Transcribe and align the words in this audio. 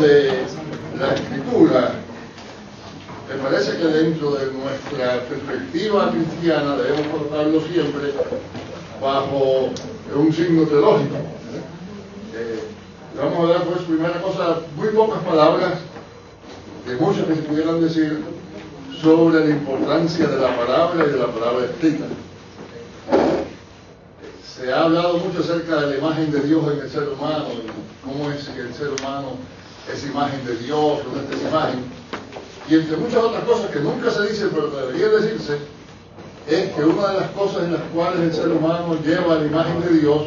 de 0.00 0.44
la 0.98 1.14
escritura, 1.14 1.94
me 3.28 3.42
parece 3.42 3.76
que 3.76 3.84
dentro 3.84 4.32
de 4.32 4.52
nuestra 4.52 5.22
perspectiva 5.28 6.10
cristiana 6.10 6.76
debemos 6.76 7.06
colocarlo 7.08 7.60
siempre 7.62 8.12
bajo 9.00 9.70
un 10.14 10.32
signo 10.32 10.66
teológico. 10.66 11.16
Eh, 12.34 12.60
vamos 13.16 13.50
a 13.50 13.52
dar 13.54 13.64
pues 13.64 13.82
primera 13.82 14.20
cosa, 14.20 14.60
muy 14.76 14.88
pocas 14.88 15.22
palabras, 15.24 15.78
de 16.86 16.96
muchas 16.96 17.24
que 17.24 17.34
se 17.34 17.42
pudieran 17.42 17.80
decir, 17.80 18.22
sobre 19.02 19.40
la 19.40 19.50
importancia 19.50 20.26
de 20.26 20.36
la 20.36 20.56
palabra 20.56 21.04
y 21.04 21.10
de 21.10 21.18
la 21.18 21.26
palabra 21.26 21.66
escrita. 21.66 22.04
Se 24.56 24.72
ha 24.72 24.84
hablado 24.84 25.18
mucho 25.18 25.40
acerca 25.40 25.80
de 25.82 25.90
la 25.90 25.96
imagen 25.98 26.30
de 26.30 26.40
Dios 26.40 26.64
en 26.72 26.80
el 26.80 26.90
ser 26.90 27.08
humano 27.08 27.46
y 27.52 28.06
cómo 28.06 28.30
es 28.30 28.48
que 28.48 28.60
el 28.60 28.74
ser 28.74 28.88
humano 28.88 29.36
es 29.92 30.04
imagen 30.04 30.44
de 30.44 30.56
Dios, 30.56 31.00
esa 31.32 31.48
imagen. 31.48 31.84
Y 32.68 32.74
entre 32.74 32.96
muchas 32.96 33.22
otras 33.22 33.44
cosas 33.44 33.70
que 33.70 33.80
nunca 33.80 34.10
se 34.10 34.26
dicen, 34.28 34.50
pero 34.52 34.68
debería 34.68 35.08
decirse, 35.08 35.58
es 36.48 36.72
que 36.72 36.84
una 36.84 37.08
de 37.08 37.20
las 37.20 37.30
cosas 37.30 37.64
en 37.64 37.72
las 37.72 37.82
cuales 37.94 38.20
el 38.20 38.32
ser 38.32 38.48
humano 38.48 38.96
lleva 39.04 39.36
la 39.36 39.46
imagen 39.46 39.80
de 39.82 40.00
Dios 40.00 40.22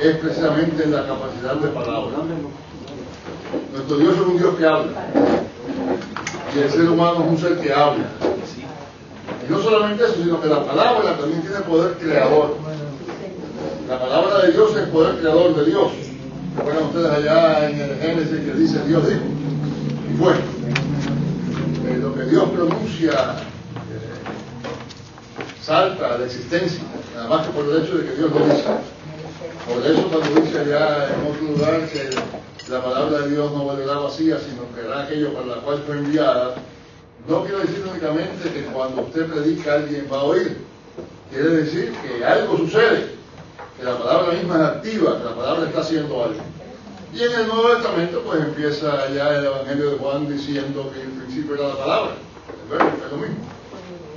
es 0.00 0.16
precisamente 0.16 0.86
la 0.86 1.06
capacidad 1.06 1.54
de 1.54 1.68
palabra. 1.68 2.16
Nuestro 3.72 3.96
Dios 3.98 4.14
es 4.14 4.20
un 4.20 4.38
Dios 4.38 4.54
que 4.56 4.66
habla. 4.66 4.92
Y 6.54 6.58
el 6.58 6.70
ser 6.70 6.88
humano 6.88 7.24
es 7.24 7.30
un 7.30 7.38
ser 7.38 7.60
que 7.60 7.72
habla. 7.72 8.06
Y 9.46 9.50
no 9.50 9.62
solamente 9.62 10.04
eso, 10.04 10.14
sino 10.14 10.40
que 10.40 10.48
la 10.48 10.64
palabra 10.64 11.16
también 11.16 11.42
tiene 11.42 11.60
poder 11.60 11.94
creador. 11.94 12.56
La 13.88 14.00
palabra 14.00 14.42
de 14.42 14.52
Dios 14.52 14.76
es 14.76 14.88
poder 14.88 15.18
creador 15.18 15.54
de 15.54 15.64
Dios. 15.64 16.05
Recuerdan 16.56 16.84
ustedes 16.84 17.10
allá 17.10 17.68
en 17.68 17.80
el 17.80 17.98
Génesis 18.00 18.40
que 18.40 18.52
dice 18.54 18.84
Dios 18.86 19.06
dijo. 19.06 19.20
Y 20.12 20.16
fue. 20.16 20.32
Eh, 20.32 21.98
lo 21.98 22.14
que 22.14 22.22
Dios 22.24 22.48
pronuncia 22.50 23.10
eh, 23.12 24.16
salta 25.62 26.14
a 26.14 26.18
la 26.18 26.24
existencia, 26.24 26.82
nada 27.14 27.28
más 27.28 27.46
que 27.46 27.52
por 27.52 27.64
el 27.64 27.82
hecho 27.82 27.98
de 27.98 28.06
que 28.06 28.16
Dios 28.16 28.30
lo 28.32 28.46
dice. 28.46 28.64
Por 29.66 29.86
eso 29.86 30.08
cuando 30.08 30.40
dice 30.40 30.60
allá 30.60 31.08
en 31.14 31.26
otro 31.30 31.42
lugar 31.42 31.88
que 31.88 32.10
la 32.70 32.82
palabra 32.82 33.20
de 33.20 33.30
Dios 33.30 33.52
no 33.52 33.64
volverá 33.64 33.98
vacía, 33.98 34.38
sino 34.38 34.62
que 34.74 34.80
hará 34.80 35.04
aquello 35.04 35.34
para 35.34 35.46
la 35.46 35.56
cual 35.56 35.82
fue 35.86 35.96
enviada, 35.98 36.54
no 37.28 37.42
quiero 37.42 37.58
decir 37.58 37.84
únicamente 37.90 38.50
que 38.50 38.62
cuando 38.66 39.02
usted 39.02 39.26
predica 39.26 39.74
alguien 39.74 40.06
va 40.12 40.20
a 40.20 40.24
oír. 40.24 40.56
Quiere 41.30 41.50
decir 41.50 41.92
que 42.02 42.24
algo 42.24 42.56
sucede, 42.56 43.15
que 43.76 43.84
la 43.84 43.98
palabra 43.98 44.32
misma 44.32 44.56
es 44.56 44.62
activa, 44.62 45.18
que 45.18 45.24
la 45.24 45.34
palabra 45.34 45.66
está 45.66 45.80
haciendo 45.80 46.24
algo. 46.24 46.40
Y 47.12 47.22
en 47.22 47.32
el 47.32 47.48
Nuevo 47.48 47.68
Testamento 47.74 48.22
pues 48.26 48.40
empieza 48.40 49.08
ya 49.10 49.36
el 49.36 49.46
Evangelio 49.46 49.90
de 49.90 49.98
Juan 49.98 50.28
diciendo 50.28 50.90
que 50.92 51.02
el 51.02 51.08
principio 51.08 51.54
era 51.54 51.68
la 51.68 51.76
palabra. 51.76 52.12
El 52.62 52.78
verbo 52.78 53.04
es 53.04 53.12
lo 53.12 53.18
mismo. 53.18 53.36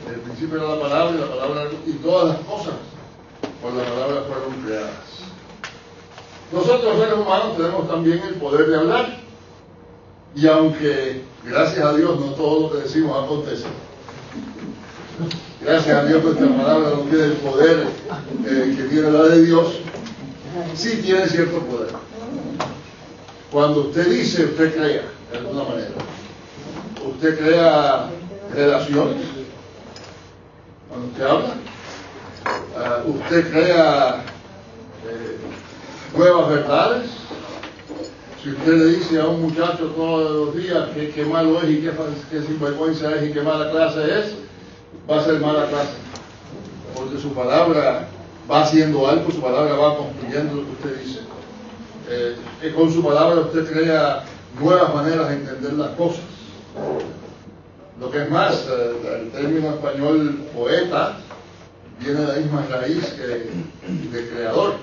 El 0.10 0.20
principio 0.22 0.58
era 0.58 0.76
la 0.76 0.82
palabra 0.82 1.16
y 1.16 1.20
la 1.20 1.28
palabra 1.28 1.70
y 1.86 1.92
todas 1.94 2.28
las 2.30 2.46
cosas 2.46 2.74
por 3.62 3.74
la 3.74 3.84
palabra 3.84 4.24
fueron 4.28 4.62
creadas. 4.66 5.10
Nosotros 6.52 6.98
seres 6.98 7.14
humanos 7.14 7.58
tenemos 7.58 7.88
también 7.88 8.22
el 8.28 8.36
poder 8.36 8.68
de 8.68 8.78
hablar. 8.78 9.20
Y 10.36 10.48
aunque, 10.48 11.24
gracias 11.44 11.86
a 11.86 11.94
Dios, 11.94 12.20
no 12.20 12.32
todo 12.34 12.62
lo 12.62 12.72
que 12.72 12.84
decimos 12.84 13.24
acontece. 13.24 13.66
Gracias 15.62 15.94
a 15.94 16.06
Dios 16.06 16.24
nuestra 16.24 16.48
palabra 16.48 16.90
no 16.92 17.02
tiene 17.02 17.26
el 17.26 17.34
poder 17.34 17.88
eh, 18.46 18.74
que 18.78 18.84
tiene 18.84 19.12
la 19.12 19.24
de 19.24 19.46
Dios. 19.46 19.82
Sí 20.74 21.02
tiene 21.04 21.28
cierto 21.28 21.60
poder. 21.60 21.90
Cuando 23.52 23.82
usted 23.82 24.10
dice, 24.10 24.46
usted 24.46 24.74
crea, 24.74 25.04
de 25.32 25.38
alguna 25.38 25.64
manera. 25.64 25.90
Usted 27.06 27.40
crea 27.40 28.10
relaciones. 28.54 29.18
Cuando 30.88 31.08
usted 31.08 31.24
habla, 31.26 31.56
uh, 33.06 33.10
usted 33.10 33.52
crea 33.52 34.24
eh, 35.06 35.38
nuevas 36.16 36.50
verdades. 36.50 37.10
Si 38.42 38.52
usted 38.52 38.74
le 38.78 38.86
dice 38.98 39.20
a 39.20 39.28
un 39.28 39.42
muchacho 39.42 39.88
todos 39.88 40.48
los 40.48 40.56
días 40.56 40.88
que, 40.96 41.10
qué 41.10 41.26
malo 41.26 41.62
es 41.62 41.70
y 41.70 41.82
qué, 41.82 41.92
qué 42.32 42.42
sinvergüenza 42.44 43.14
es 43.16 43.30
y 43.30 43.34
qué 43.34 43.42
mala 43.42 43.70
clase 43.72 44.20
es, 44.20 44.49
va 45.10 45.20
a 45.20 45.24
ser 45.24 45.40
mala 45.40 45.68
clase. 45.68 45.98
Porque 46.96 47.18
su 47.20 47.34
palabra 47.34 48.08
va 48.50 48.62
haciendo 48.62 49.08
algo, 49.08 49.32
su 49.32 49.42
palabra 49.42 49.74
va 49.76 49.98
construyendo 49.98 50.56
lo 50.56 50.66
que 50.66 50.72
usted 50.72 51.04
dice. 51.04 51.20
Eh, 52.10 52.74
con 52.76 52.92
su 52.92 53.04
palabra 53.04 53.42
usted 53.42 53.72
crea 53.72 54.24
nuevas 54.60 54.94
maneras 54.94 55.30
de 55.30 55.36
entender 55.36 55.74
las 55.74 55.92
cosas. 55.92 56.24
Lo 58.00 58.10
que 58.10 58.24
es 58.24 58.32
más, 58.32 58.66
eh, 58.70 59.22
el 59.22 59.32
término 59.32 59.70
español 59.70 60.42
poeta 60.56 61.18
viene 62.00 62.22
de 62.22 62.28
la 62.28 62.34
misma 62.36 62.66
raíz 62.70 63.06
que 63.10 63.28
de 63.28 64.30
creador 64.30 64.76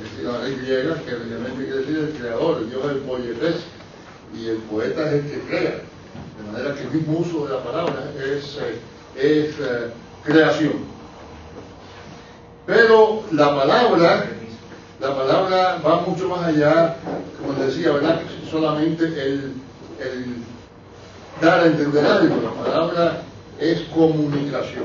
es 0.00 0.10
decir, 0.10 0.26
la 0.26 0.42
ley 0.42 0.56
griega, 0.56 0.94
que 1.02 1.10
realmente 1.10 1.64
quiere 1.64 1.78
decir 1.78 1.98
el 1.98 2.12
creador, 2.18 2.58
el 2.58 2.70
dios 2.70 2.86
del 2.86 2.98
poietes, 2.98 3.56
y 4.34 4.48
el 4.48 4.56
poeta 4.58 5.08
es 5.08 5.12
el 5.12 5.30
que 5.30 5.40
crea. 5.40 5.82
De 6.38 6.52
manera 6.52 6.74
que 6.74 6.82
el 6.82 6.90
mismo 6.90 7.18
uso 7.18 7.46
de 7.46 7.54
la 7.54 7.62
palabra 7.62 8.10
es, 8.16 8.56
eh, 8.56 8.78
es 9.20 9.54
eh, 9.58 9.90
creación. 10.24 10.90
Pero 12.66 13.22
la 13.32 13.54
palabra, 13.54 14.26
la 15.00 15.14
palabra 15.14 15.78
va 15.84 16.00
mucho 16.02 16.28
más 16.28 16.46
allá, 16.46 16.96
como 17.38 17.52
decía, 17.64 17.92
¿verdad? 17.92 18.20
Solamente 18.50 19.04
el, 19.04 19.54
el 19.98 20.36
dar 21.40 21.60
a 21.60 21.66
entender 21.66 22.04
algo. 22.04 22.36
La 22.42 22.64
palabra 22.64 23.22
es 23.58 23.80
comunicación. 23.94 24.84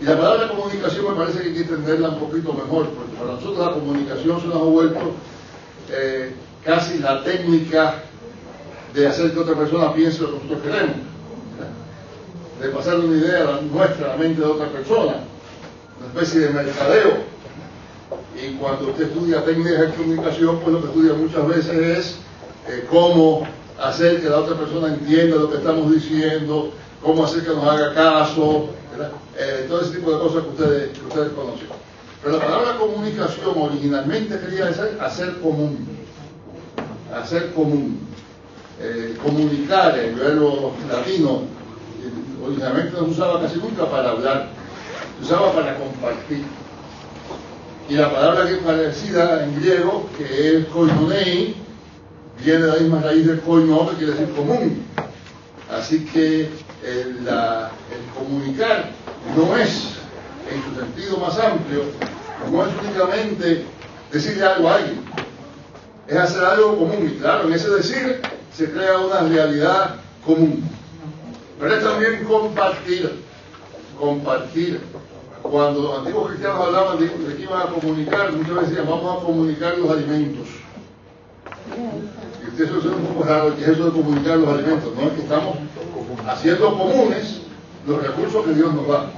Y 0.00 0.04
la 0.04 0.16
palabra 0.16 0.48
comunicación 0.48 1.12
me 1.12 1.16
parece 1.16 1.40
que 1.40 1.48
hay 1.48 1.54
que 1.54 1.60
entenderla 1.60 2.10
un 2.10 2.18
poquito 2.18 2.52
mejor, 2.52 2.88
porque 2.90 3.16
para 3.16 3.32
nosotros 3.32 3.66
la 3.66 3.72
comunicación 3.72 4.40
se 4.40 4.46
nos 4.48 4.56
ha 4.56 4.64
vuelto 4.64 5.00
eh, 5.90 6.32
casi 6.64 6.98
la 6.98 7.22
técnica 7.22 8.02
de 8.94 9.06
hacer 9.06 9.32
que 9.32 9.40
otra 9.40 9.54
persona 9.54 9.92
piense 9.92 10.22
lo 10.22 10.28
que 10.28 10.34
nosotros 10.34 10.62
queremos, 10.62 10.96
de 12.64 12.70
pasar 12.70 12.98
una 12.98 13.16
idea 13.16 13.60
nuestra 13.70 14.06
a 14.06 14.08
la 14.10 14.16
mente 14.16 14.40
de 14.40 14.46
otra 14.46 14.68
persona, 14.68 15.16
una 15.98 16.06
especie 16.08 16.40
de 16.40 16.50
mercadeo. 16.50 17.34
Y 18.34 18.54
cuando 18.54 18.88
usted 18.88 19.04
estudia 19.04 19.44
técnicas 19.44 19.80
de 19.80 19.94
comunicación, 19.94 20.58
pues 20.60 20.72
lo 20.72 20.80
que 20.80 20.88
estudia 20.88 21.14
muchas 21.14 21.46
veces 21.46 21.98
es 21.98 22.16
eh, 22.68 22.86
cómo 22.90 23.46
hacer 23.80 24.22
que 24.22 24.28
la 24.28 24.38
otra 24.38 24.56
persona 24.56 24.88
entienda 24.88 25.36
lo 25.36 25.50
que 25.50 25.58
estamos 25.58 25.92
diciendo, 25.92 26.72
cómo 27.02 27.24
hacer 27.24 27.42
que 27.42 27.50
nos 27.50 27.64
haga 27.64 27.92
caso, 27.92 28.70
eh, 29.36 29.66
todo 29.68 29.82
ese 29.82 29.96
tipo 29.96 30.12
de 30.12 30.18
cosas 30.18 30.42
que 30.44 30.48
ustedes, 30.48 30.98
que 30.98 31.06
ustedes 31.06 31.32
conocen. 31.32 31.68
Pero 32.22 32.38
la 32.38 32.44
palabra 32.44 32.78
comunicación 32.78 33.52
originalmente 33.56 34.38
quería 34.40 34.66
decir 34.66 34.98
hacer 35.00 35.38
común, 35.40 35.86
hacer 37.14 37.52
común, 37.52 37.98
eh, 38.80 39.16
comunicar, 39.22 39.98
el 39.98 40.14
verbo 40.14 40.72
latino, 40.90 41.42
originalmente 42.44 42.92
no 42.92 43.04
usaba 43.04 43.40
casi 43.40 43.58
nunca 43.58 43.90
para 43.90 44.10
hablar, 44.10 44.48
usaba 45.22 45.52
para 45.52 45.76
compartir. 45.76 46.44
Y 47.88 47.94
la 47.94 48.12
palabra 48.12 48.46
que 48.46 48.54
es 48.54 48.58
parecida 48.60 49.44
en 49.44 49.60
griego, 49.60 50.08
que 50.16 50.58
es 50.58 50.66
koinonei, 50.66 51.54
viene 52.42 52.60
de 52.60 52.66
la 52.66 52.76
misma 52.76 53.00
raíz 53.00 53.26
de 53.26 53.40
koino, 53.40 53.90
que 53.90 53.96
quiere 53.96 54.12
decir 54.12 54.34
común. 54.34 54.82
Así 55.70 56.04
que 56.06 56.50
el, 56.84 57.28
comunicar 58.14 58.90
no 59.36 59.56
es, 59.56 59.96
en 60.50 60.62
su 60.62 60.80
sentido 60.80 61.18
más 61.18 61.38
amplio, 61.38 61.82
no 62.50 62.66
es 62.66 62.72
únicamente 62.82 63.64
decirle 64.12 64.44
algo 64.44 64.68
a 64.68 64.76
alguien, 64.76 65.00
es 66.06 66.16
hacer 66.16 66.44
algo 66.44 66.78
común. 66.78 67.12
Y 67.14 67.18
claro, 67.18 67.48
en 67.48 67.54
ese 67.54 67.70
decir 67.70 68.20
se 68.54 68.70
crea 68.70 68.98
una 68.98 69.20
realidad 69.20 69.96
común. 70.24 70.62
Pero 71.58 71.74
es 71.74 71.84
también 71.84 72.24
compartir, 72.24 73.20
compartir. 73.98 74.80
Cuando 75.42 75.82
los 75.82 75.98
antiguos 75.98 76.28
cristianos 76.28 76.66
hablaban 76.66 76.98
de, 76.98 77.36
que 77.36 77.42
iban 77.42 77.60
a 77.60 77.66
comunicar, 77.66 78.32
muchas 78.32 78.54
veces 78.54 78.70
decían, 78.70 78.88
vamos 78.88 79.22
a 79.22 79.24
comunicar 79.26 79.76
los 79.76 79.90
alimentos. 79.90 80.48
Y 82.42 82.48
usted 82.48 82.64
eso 82.64 82.78
es 82.78 82.84
un 82.86 83.06
poco 83.06 83.24
raro, 83.24 83.54
que 83.54 83.62
es 83.62 83.68
eso 83.68 83.84
de 83.84 83.92
comunicar 83.92 84.38
los 84.38 84.48
alimentos, 84.48 84.94
no 84.96 85.02
es 85.02 85.12
que 85.12 85.20
estamos 85.20 85.56
haciendo 86.26 86.78
comunes 86.78 87.42
los 87.86 88.02
recursos 88.02 88.44
que 88.46 88.54
Dios 88.54 88.72
nos 88.72 88.88
da. 88.88 89.10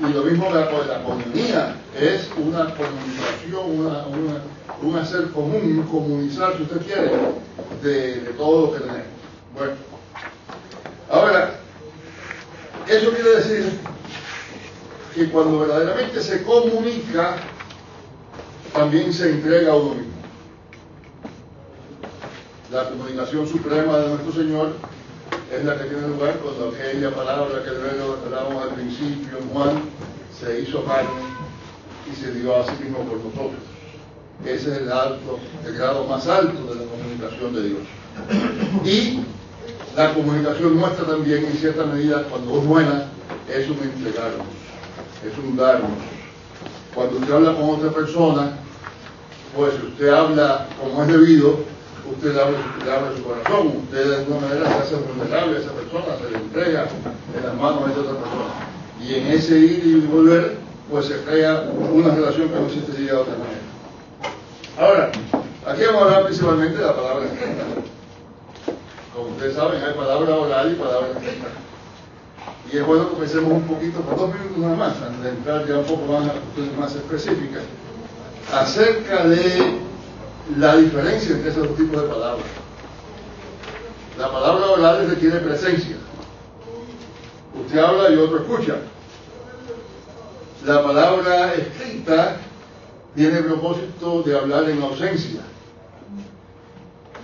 Y 0.00 0.12
lo 0.12 0.22
mismo 0.22 0.48
la, 0.50 0.70
la 0.70 1.00
economía 1.00 1.76
es 2.00 2.30
una 2.36 2.72
comunicación, 2.74 3.80
una, 3.80 4.04
un 4.82 4.96
hacer 4.96 5.30
común, 5.30 5.78
un 5.78 5.82
comunizar, 5.84 6.56
si 6.56 6.62
usted 6.62 6.80
quiere, 6.86 7.10
de 7.82 8.32
todo 8.36 8.66
lo 8.66 8.72
que 8.72 8.80
tenemos. 8.80 9.06
Bueno, 9.56 9.72
ahora, 11.10 11.54
eso 12.88 13.10
quiere 13.10 13.36
decir 13.36 13.72
que 15.14 15.30
cuando 15.30 15.60
verdaderamente 15.60 16.20
se 16.20 16.42
comunica, 16.42 17.36
también 18.72 19.12
se 19.12 19.30
entrega 19.30 19.72
a 19.72 19.76
uno 19.76 19.94
mismo. 19.94 20.14
la 22.72 22.88
comunicación 22.90 23.46
suprema 23.46 23.98
de 23.98 24.08
nuestro 24.08 24.32
Señor 24.32 24.72
es 25.52 25.64
la 25.64 25.78
que 25.78 25.84
tiene 25.84 26.08
lugar 26.08 26.38
cuando 26.38 26.70
aquella 26.74 27.14
palabra 27.14 27.62
que 27.62 27.70
hablábamos 27.70 28.62
al 28.64 28.70
principio, 28.70 29.38
Juan, 29.52 29.82
se 30.36 30.60
hizo 30.60 30.84
carne 30.84 31.08
y 32.10 32.16
se 32.16 32.32
dio 32.32 32.56
a 32.56 32.64
sí 32.64 32.72
mismo 32.82 32.98
por 32.98 33.18
nosotros. 33.18 33.60
Ese 34.44 34.72
es 34.72 34.78
el 34.78 34.90
alto, 34.90 35.38
el 35.64 35.74
grado 35.74 36.04
más 36.04 36.26
alto 36.26 36.74
de 36.74 36.84
la 36.84 36.90
comunicación 36.90 37.54
de 37.54 37.62
Dios. 37.62 37.80
Y 38.84 39.20
la 39.96 40.12
comunicación 40.12 40.76
nuestra 40.76 41.06
también, 41.06 41.44
en 41.44 41.52
cierta 41.52 41.84
medida, 41.84 42.24
cuando 42.24 42.58
es 42.58 42.66
buena, 42.66 43.04
es 43.48 43.68
un 43.68 43.78
entregarnos, 43.78 44.46
es 45.24 45.38
un 45.38 45.56
darnos. 45.56 45.90
Cuando 46.94 47.18
usted 47.18 47.32
habla 47.32 47.54
con 47.54 47.70
otra 47.70 47.90
persona, 47.90 48.52
pues 49.56 49.74
usted 49.74 50.08
habla 50.08 50.66
como 50.80 51.02
es 51.02 51.08
debido, 51.08 51.60
usted 52.10 52.34
le 52.34 52.40
abre, 52.40 53.16
su 53.16 53.22
corazón, 53.22 53.82
usted 53.84 54.08
de 54.08 54.16
alguna 54.16 54.40
manera 54.40 54.66
se 54.66 54.74
hace 54.74 54.96
vulnerable 54.96 55.56
a 55.56 55.60
esa 55.60 55.72
persona, 55.72 56.16
se 56.20 56.30
le 56.30 56.38
entrega 56.38 56.86
en 57.36 57.46
las 57.46 57.54
manos 57.54 57.94
de 57.94 58.00
otra 58.00 58.14
persona. 58.14 58.54
Y 59.00 59.14
en 59.14 59.26
ese 59.28 59.58
ir 59.58 59.86
y 59.86 60.00
volver, 60.06 60.56
pues 60.90 61.06
se 61.06 61.20
crea 61.22 61.70
una 61.92 62.14
relación 62.14 62.48
que 62.48 62.54
no 62.54 62.66
existiría 62.66 63.12
de 63.12 63.18
otra 63.18 63.34
manera. 63.34 63.60
Ahora, 64.76 65.12
aquí 65.66 65.82
vamos 65.86 66.02
a 66.02 66.04
hablar 66.06 66.24
principalmente 66.24 66.78
de 66.78 66.84
la 66.84 66.96
palabra 66.96 67.26
ustedes 69.34 69.54
saben, 69.54 69.82
hay 69.82 69.94
palabra 69.94 70.36
oral 70.36 70.72
y 70.72 70.74
palabra 70.76 71.08
escrita. 71.08 71.48
Y 72.72 72.78
es 72.78 72.86
bueno 72.86 73.10
que 73.10 73.16
pensemos 73.16 73.52
un 73.52 73.62
poquito, 73.62 74.00
por 74.00 74.18
dos 74.18 74.32
minutos 74.32 74.58
nada 74.58 74.76
más, 74.76 75.02
antes 75.02 75.22
de 75.22 75.28
entrar 75.30 75.66
ya 75.66 75.78
un 75.78 75.84
poco 75.84 76.06
más 76.06 76.26
a 76.28 76.32
cuestiones 76.32 76.78
más 76.78 76.94
específicas, 76.94 77.62
acerca 78.52 79.26
de 79.26 79.78
la 80.58 80.76
diferencia 80.76 81.36
entre 81.36 81.50
esos 81.50 81.68
dos 81.68 81.76
tipos 81.76 82.02
de 82.02 82.08
palabras. 82.08 82.46
La 84.18 84.30
palabra 84.30 84.66
oral 84.66 85.08
requiere 85.08 85.38
presencia. 85.38 85.96
Usted 87.60 87.78
habla 87.78 88.10
y 88.10 88.16
otro 88.16 88.38
escucha. 88.38 88.76
La 90.64 90.82
palabra 90.82 91.54
escrita 91.54 92.36
tiene 93.14 93.38
el 93.38 93.44
propósito 93.44 94.22
de 94.22 94.38
hablar 94.38 94.68
en 94.70 94.82
ausencia. 94.82 95.40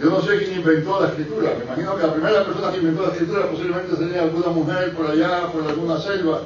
Yo 0.01 0.09
no 0.09 0.23
sé 0.23 0.39
quién 0.39 0.61
inventó 0.61 0.99
la 0.99 1.09
escritura. 1.09 1.55
Me 1.59 1.65
imagino 1.65 1.95
que 1.97 2.07
la 2.07 2.15
primera 2.15 2.45
persona 2.45 2.73
que 2.73 2.79
inventó 2.79 3.03
la 3.03 3.13
escritura 3.13 3.51
posiblemente 3.51 3.97
sería 3.97 4.23
alguna 4.23 4.49
mujer 4.49 4.95
por 4.95 5.11
allá, 5.11 5.53
por 5.53 5.63
alguna 5.67 6.01
selva, 6.01 6.41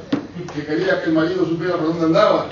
que 0.52 0.64
quería 0.64 1.00
que 1.02 1.10
el 1.10 1.14
marido 1.14 1.46
supiera 1.46 1.76
por 1.76 1.86
dónde 1.86 2.06
andaba, 2.06 2.46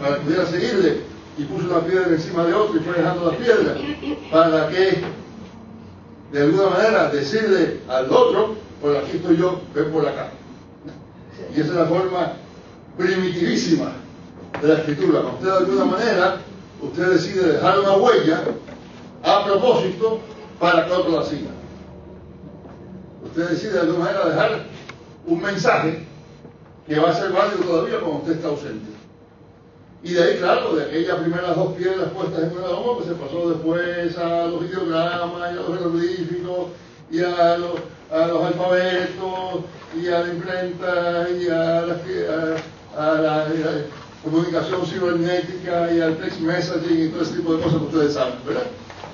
para 0.00 0.16
que 0.16 0.22
pudiera 0.22 0.46
seguirle, 0.46 1.02
y 1.38 1.44
puso 1.44 1.66
una 1.66 1.80
piedra 1.86 2.08
encima 2.08 2.44
de 2.44 2.54
otra 2.54 2.80
y 2.80 2.84
fue 2.84 2.94
dejando 2.94 3.30
las 3.30 3.36
piedras, 3.36 3.78
para 4.32 4.68
que, 4.68 5.04
de 6.32 6.42
alguna 6.42 6.70
manera, 6.70 7.10
decirle 7.10 7.80
al 7.88 8.10
otro, 8.10 8.56
por 8.82 8.96
aquí 8.96 9.18
estoy 9.18 9.36
yo, 9.36 9.60
ven 9.72 9.92
por 9.92 10.08
acá. 10.08 10.30
Y 11.54 11.60
esa 11.60 11.70
es 11.70 11.76
la 11.76 11.86
forma 11.86 12.32
primitivísima 12.98 13.92
de 14.60 14.68
la 14.68 14.74
escritura. 14.74 15.20
Usted 15.20 15.46
de 15.46 15.56
alguna 15.56 15.84
manera, 15.84 16.36
usted 16.82 17.06
decide 17.12 17.52
dejar 17.52 17.78
una 17.78 17.92
huella 17.92 18.42
a 19.22 19.44
propósito 19.44 20.20
para 20.60 20.86
que 20.86 20.92
otro 20.92 21.18
la 21.18 21.24
siga. 21.24 21.50
Usted 23.24 23.48
decide 23.48 23.72
de 23.72 23.80
alguna 23.80 24.04
manera 24.04 24.28
dejar 24.28 24.60
un 25.26 25.42
mensaje 25.42 26.04
que 26.86 26.98
va 26.98 27.10
a 27.10 27.14
ser 27.14 27.32
válido 27.32 27.64
todavía 27.64 27.98
cuando 28.00 28.18
usted 28.18 28.32
está 28.32 28.48
ausente. 28.48 28.90
Y 30.02 30.12
de 30.12 30.22
ahí, 30.22 30.38
claro, 30.38 30.76
de 30.76 30.84
aquellas 30.84 31.18
primeras 31.18 31.56
dos 31.56 31.74
piedras 31.74 32.10
puestas 32.10 32.42
en 32.44 32.52
una 32.58 32.68
loma, 32.68 32.94
pues 32.96 33.08
se 33.08 33.14
pasó 33.14 33.50
después 33.50 34.16
a 34.18 34.46
los 34.46 34.62
ideogramas 34.64 35.52
y 35.52 35.58
a 35.58 35.60
los 35.60 35.78
jeroglíficos 35.78 36.68
y 37.10 37.22
a 37.22 37.58
los, 37.58 37.72
a 38.10 38.46
alfabetos 38.46 39.64
y 40.00 40.08
a 40.08 40.20
la 40.20 40.28
imprenta 40.28 41.28
y 41.30 41.48
a 41.48 41.82
la, 41.86 41.96
a, 42.96 43.14
la, 43.14 43.46
comunicación 44.24 44.86
cibernética 44.86 45.92
y 45.92 46.00
al 46.00 46.16
text 46.18 46.40
messaging 46.40 47.06
y 47.06 47.08
todo 47.08 47.22
ese 47.22 47.36
tipo 47.36 47.54
de 47.54 47.62
cosas 47.62 47.78
que 47.78 47.86
ustedes 47.86 48.14
saben, 48.14 48.34
¿verdad? 48.46 48.66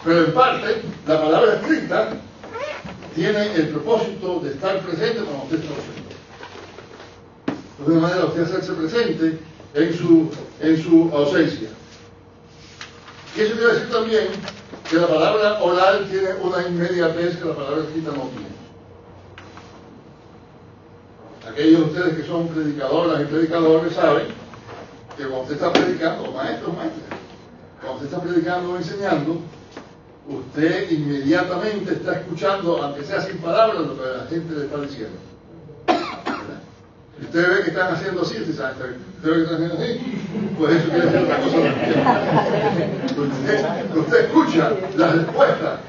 Pero 0.07 0.25
en 0.25 0.35
parte, 0.35 0.83
la 1.09 1.21
palabra 1.21 1.55
escrita 1.55 2.11
tiene 3.13 3.57
el 3.57 3.71
propósito 3.71 4.39
de 4.39 4.51
estar 4.53 4.79
presente 4.79 5.21
cuando 5.25 5.43
usted 5.43 5.59
está 5.59 5.75
presente. 5.75 6.15
De 7.47 7.85
alguna 7.85 8.01
manera, 8.09 8.27
usted 8.27 8.43
hacerse 8.45 8.73
presente 8.75 9.39
en 9.75 9.99
su, 9.99 10.31
en 10.61 10.81
su 10.81 11.11
ausencia. 11.13 11.71
Y 13.37 13.41
eso 13.41 13.57
quiere 13.57 13.75
decir 13.75 13.91
también 13.91 14.29
que 14.89 14.97
la 14.97 15.09
palabra 15.09 15.61
oral 15.61 16.07
tiene 16.09 16.35
una 16.41 16.69
inmediatez 16.69 17.39
que 17.39 17.45
la 17.45 17.57
palabra 17.57 17.83
escrita 17.83 18.13
no 18.13 18.29
tiene. 18.29 18.57
Aquellos 21.51 21.81
de 21.81 21.87
ustedes 21.87 22.17
que 22.17 22.29
son 22.29 22.47
predicadoras 22.49 23.23
y 23.23 23.25
predicadores 23.25 23.93
saben 23.93 24.29
que 25.17 25.25
cuando 25.25 25.43
usted 25.43 25.55
está 25.57 25.73
predicando, 25.73 26.31
maestros, 26.31 26.77
maestros, 26.77 27.03
cuando 27.81 28.05
usted 28.05 28.07
está 28.07 28.23
predicando 28.23 28.73
o 28.73 28.77
enseñando, 28.77 29.41
usted 30.29 30.91
inmediatamente 30.91 31.93
está 31.93 32.21
escuchando, 32.21 32.83
aunque 32.83 33.05
sea 33.05 33.21
sin 33.21 33.39
palabras, 33.39 33.87
lo 33.87 33.97
que 33.97 34.03
la 34.03 34.27
gente 34.27 34.55
le 34.55 34.65
está 34.65 34.81
diciendo. 34.81 35.19
Si 37.19 37.25
usted 37.25 37.49
ve 37.49 37.63
que 37.63 37.71
están 37.71 37.95
haciendo 37.95 38.23
así, 38.23 38.37
usted 38.41 38.55
sabe, 38.55 38.75
usted 39.17 39.31
ve 39.31 39.37
que 39.37 39.43
están 39.43 39.55
haciendo 39.55 39.75
así, 39.75 40.01
pues 40.59 40.75
eso 40.75 40.91
quiere 40.91 41.07
decir 41.07 41.21
otra 41.21 41.41
cosa 41.41 41.57
Usted, 43.97 44.25
escucha 44.25 44.73
la 44.97 45.13
respuesta 45.13 45.81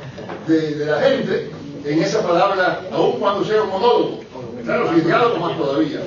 de, 0.48 0.76
de, 0.76 0.86
la 0.86 1.02
gente 1.02 1.52
en 1.84 2.00
esa 2.00 2.22
palabra, 2.22 2.82
aun 2.92 3.20
cuando 3.20 3.44
sea 3.44 3.64
un 3.64 3.70
monólogo. 3.70 4.20
Claro, 4.64 4.94
si 4.94 5.02
diálogo 5.02 5.38
más 5.38 5.58
todavía. 5.58 6.00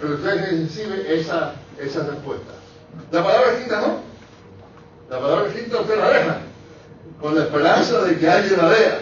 Pero 0.00 0.14
usted 0.14 0.62
recibe 0.62 1.14
esa, 1.20 1.54
esa 1.80 2.06
respuesta. 2.06 2.52
La 3.10 3.22
palabra 3.22 3.52
escrita 3.52 3.80
no. 3.80 4.00
La 5.10 5.20
palabra 5.20 5.48
escrita 5.48 5.80
usted 5.80 5.98
la 5.98 6.08
deja 6.10 6.45
con 7.20 7.34
la 7.34 7.44
esperanza 7.44 8.02
de 8.02 8.18
que 8.18 8.28
alguien 8.28 8.58
la 8.58 8.70
lea. 8.70 8.98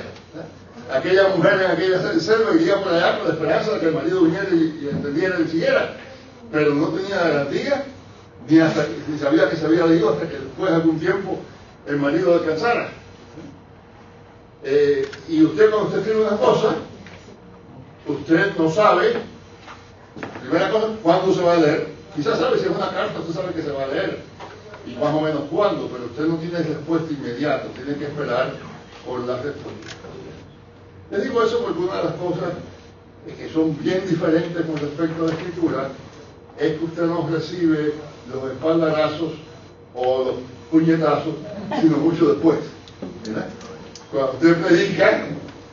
Aquella 0.93 1.28
mujer 1.34 1.62
en 1.62 1.70
aquella 1.70 2.20
selva 2.20 2.55
iría 2.55 2.82
por 2.82 2.93
allá 2.93 3.19
con 3.19 3.28
la 3.28 3.34
esperanza 3.34 3.72
de 3.72 3.81
que 3.81 3.87
el 3.87 3.94
marido 3.94 4.22
viniera 4.22 4.49
y, 4.50 4.88
entendiera 4.90 5.40
y 5.40 5.49
siguiera, 5.49 5.96
pero 6.52 6.75
no 6.75 6.88
tenía 6.88 7.16
garantía, 7.16 7.84
ni 8.49 8.61
hasta 8.61 8.87
ni 9.08 9.19
sabía 9.19 9.49
que 9.49 9.56
se 9.56 9.64
había 9.64 9.87
leído 9.87 10.11
hasta 10.11 10.28
que 10.28 10.38
después 10.38 10.70
de 10.70 10.76
algún 10.76 11.00
tiempo 11.00 11.38
el 11.87 11.96
marido 11.96 12.34
alcanzara. 12.34 12.91
Eh, 14.62 15.08
y 15.29 15.44
usted 15.44 15.70
cuando 15.70 15.88
usted 15.88 16.00
escribe 16.00 16.27
una 16.27 16.36
cosa, 16.36 16.74
usted 18.06 18.56
no 18.56 18.70
sabe, 18.70 19.15
primera 20.43 20.70
cosa, 20.70 20.88
cuándo 21.03 21.34
se 21.34 21.43
va 21.43 21.55
a 21.55 21.56
leer. 21.56 21.88
Quizás 22.15 22.38
sabe 22.38 22.58
si 22.58 22.67
es 22.67 22.70
una 22.70 22.91
carta, 22.91 23.20
usted 23.20 23.34
sabe 23.34 23.55
que 23.55 23.62
se 23.62 23.72
va 23.72 23.84
a 23.84 23.88
leer 23.88 24.22
y 24.86 24.94
más 24.96 25.14
o 25.14 25.20
menos 25.20 25.43
cuándo, 25.50 25.88
pero 25.88 26.05
usted 26.05 26.26
no 26.26 26.36
tiene 26.36 26.58
respuesta 26.58 27.12
inmediata, 27.12 27.69
tiene 27.74 27.98
que 27.98 28.05
esperar 28.05 28.53
por 29.06 29.20
la 29.20 29.36
respuesta. 29.36 29.88
Le 31.10 31.20
digo 31.20 31.43
eso 31.43 31.64
porque 31.64 31.81
una 31.81 31.98
de 31.98 32.05
las 32.05 32.14
cosas 32.14 32.53
que 33.38 33.48
son 33.50 33.76
bien 33.82 34.03
diferentes 34.08 34.64
con 34.67 34.76
respecto 34.76 35.24
a 35.24 35.26
la 35.29 35.32
escritura 35.32 35.88
es 36.58 36.79
que 36.79 36.84
usted 36.84 37.03
no 37.05 37.29
recibe 37.29 37.94
los 38.32 38.50
espaldarazos 38.53 39.32
o 39.94 40.24
los 40.24 40.34
puñetazos, 40.70 41.34
sino 41.81 41.96
mucho 41.98 42.26
después. 42.32 42.58
Cuando 44.10 44.32
usted 44.32 44.62
predica, 44.62 45.26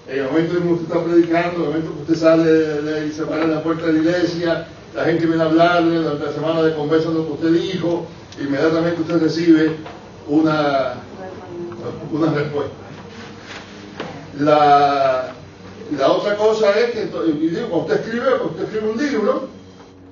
en 0.07 0.19
el 0.19 0.25
momento 0.25 0.57
en 0.57 0.63
que 0.63 0.73
usted 0.73 0.85
está 0.85 1.03
predicando, 1.03 1.55
en 1.55 1.61
el 1.61 1.67
momento 1.67 1.95
que 1.95 2.01
usted 2.01 2.15
sale 2.15 3.07
y 3.07 3.11
se 3.11 3.23
para 3.23 3.43
en 3.43 3.51
la 3.51 3.63
puerta 3.63 3.85
de 3.87 3.93
la 3.93 3.99
iglesia, 3.99 4.67
la 4.93 5.05
gente 5.05 5.25
viene 5.25 5.41
a 5.41 5.45
hablarle, 5.45 5.97
durante 5.97 6.25
la 6.25 6.33
semana 6.33 6.61
de 6.63 6.75
conversa 6.75 7.09
lo 7.09 7.25
que 7.25 7.31
usted 7.33 7.53
dijo, 7.53 8.05
inmediatamente 8.39 9.01
usted 9.01 9.21
recibe 9.21 9.77
una, 10.27 10.95
una 12.11 12.33
respuesta. 12.33 12.75
La, 14.39 15.33
la 15.97 16.11
otra 16.11 16.35
cosa 16.35 16.77
es 16.77 16.91
que, 16.91 17.07
cuando 17.07 17.77
usted 17.77 18.01
escribe, 18.01 18.25
cuando 18.31 18.45
usted 18.47 18.63
escribe 18.63 18.91
un 18.91 18.97
libro, 18.97 19.47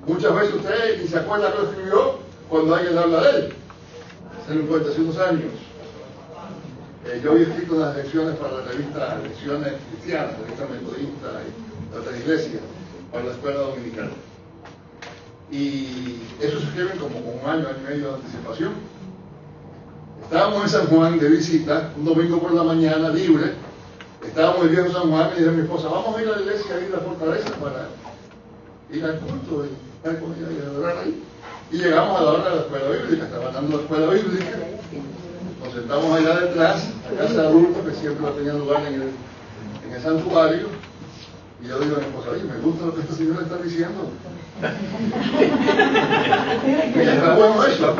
muchas 0.06 0.34
veces 0.34 0.54
usted 0.54 1.02
ni 1.02 1.08
se 1.08 1.18
acuerda 1.18 1.52
que 1.52 1.58
lo 1.58 1.70
escribió 1.70 2.18
cuando 2.48 2.74
alguien 2.74 2.96
habla 2.96 3.22
de 3.22 3.30
él. 3.38 3.52
Hace 4.42 4.58
50 4.58 5.00
unos 5.00 5.18
años. 5.18 5.52
Eh, 7.06 7.20
yo 7.22 7.32
había 7.32 7.46
escrito 7.46 7.74
unas 7.76 7.96
lecciones 7.96 8.36
para 8.36 8.58
la 8.58 8.64
revista 8.64 9.18
Lecciones 9.22 9.72
Cristianas, 9.90 10.32
la 10.32 10.44
revista 10.44 10.66
metodista 10.70 11.28
y 11.44 11.98
otra 11.98 12.18
iglesia, 12.18 12.60
para 13.10 13.24
la 13.24 13.30
escuela 13.32 13.60
dominicana 13.60 14.10
y 15.50 16.20
eso 16.40 16.60
se 16.60 16.66
escriben 16.66 16.98
como 16.98 17.14
con 17.22 17.40
un 17.42 17.50
año, 17.50 17.68
año 17.68 17.78
y 17.80 17.92
medio 17.92 18.08
de 18.08 18.14
anticipación. 18.14 18.72
Estábamos 20.22 20.62
en 20.62 20.68
San 20.68 20.86
Juan 20.86 21.18
de 21.18 21.28
visita, 21.28 21.92
un 21.96 22.04
domingo 22.04 22.38
por 22.38 22.54
la 22.54 22.62
mañana, 22.62 23.08
libre. 23.08 23.54
Estábamos 24.24 24.60
en 24.60 24.68
el 24.68 24.68
viejo 24.76 24.92
San 24.92 25.10
Juan 25.10 25.30
y 25.34 25.38
dije 25.38 25.48
a 25.48 25.52
mi 25.52 25.62
esposa, 25.62 25.88
vamos 25.88 26.16
a 26.16 26.22
ir 26.22 26.28
a 26.28 26.36
la 26.36 26.42
iglesia, 26.42 26.74
a 26.74 26.80
ir 26.80 26.86
a 26.92 26.96
la 26.96 27.02
fortaleza 27.02 27.50
para 27.56 27.88
ir 28.92 29.04
al 29.04 29.18
culto 29.18 29.66
y 29.66 29.96
estar 29.96 30.20
con 30.20 30.34
y 30.38 30.62
adorar 30.62 30.98
ahí. 30.98 31.22
Y 31.72 31.76
llegamos 31.78 32.20
a 32.20 32.24
la 32.24 32.30
hora 32.30 32.50
de 32.50 32.56
la 32.56 32.62
escuela 32.62 32.88
bíblica, 32.90 33.24
estaba 33.24 33.50
dando 33.50 33.76
la 33.76 33.82
escuela 33.82 34.06
bíblica. 34.06 34.58
Nos 35.64 35.74
sentamos 35.74 36.12
allá 36.16 36.40
detrás, 36.40 36.90
la 37.10 37.22
casa 37.22 37.42
de 37.42 37.48
adultos, 37.48 37.86
que 37.86 37.94
siempre 37.94 38.30
tenía 38.32 38.52
lugar 38.54 38.86
en 38.86 38.94
el, 38.94 39.02
en 39.86 39.94
el 39.94 40.02
santuario 40.02 40.68
y 41.62 41.68
yo 41.68 41.78
digo 41.78 41.96
a 41.96 41.98
mi 41.98 42.06
esposa, 42.06 42.30
oye, 42.30 42.44
me 42.44 42.58
gusta 42.58 42.86
lo 42.86 42.94
que 42.94 43.02
este 43.02 43.14
señor 43.14 43.42
está 43.42 43.56
diciendo. 43.58 44.08
Eso. 47.66 47.96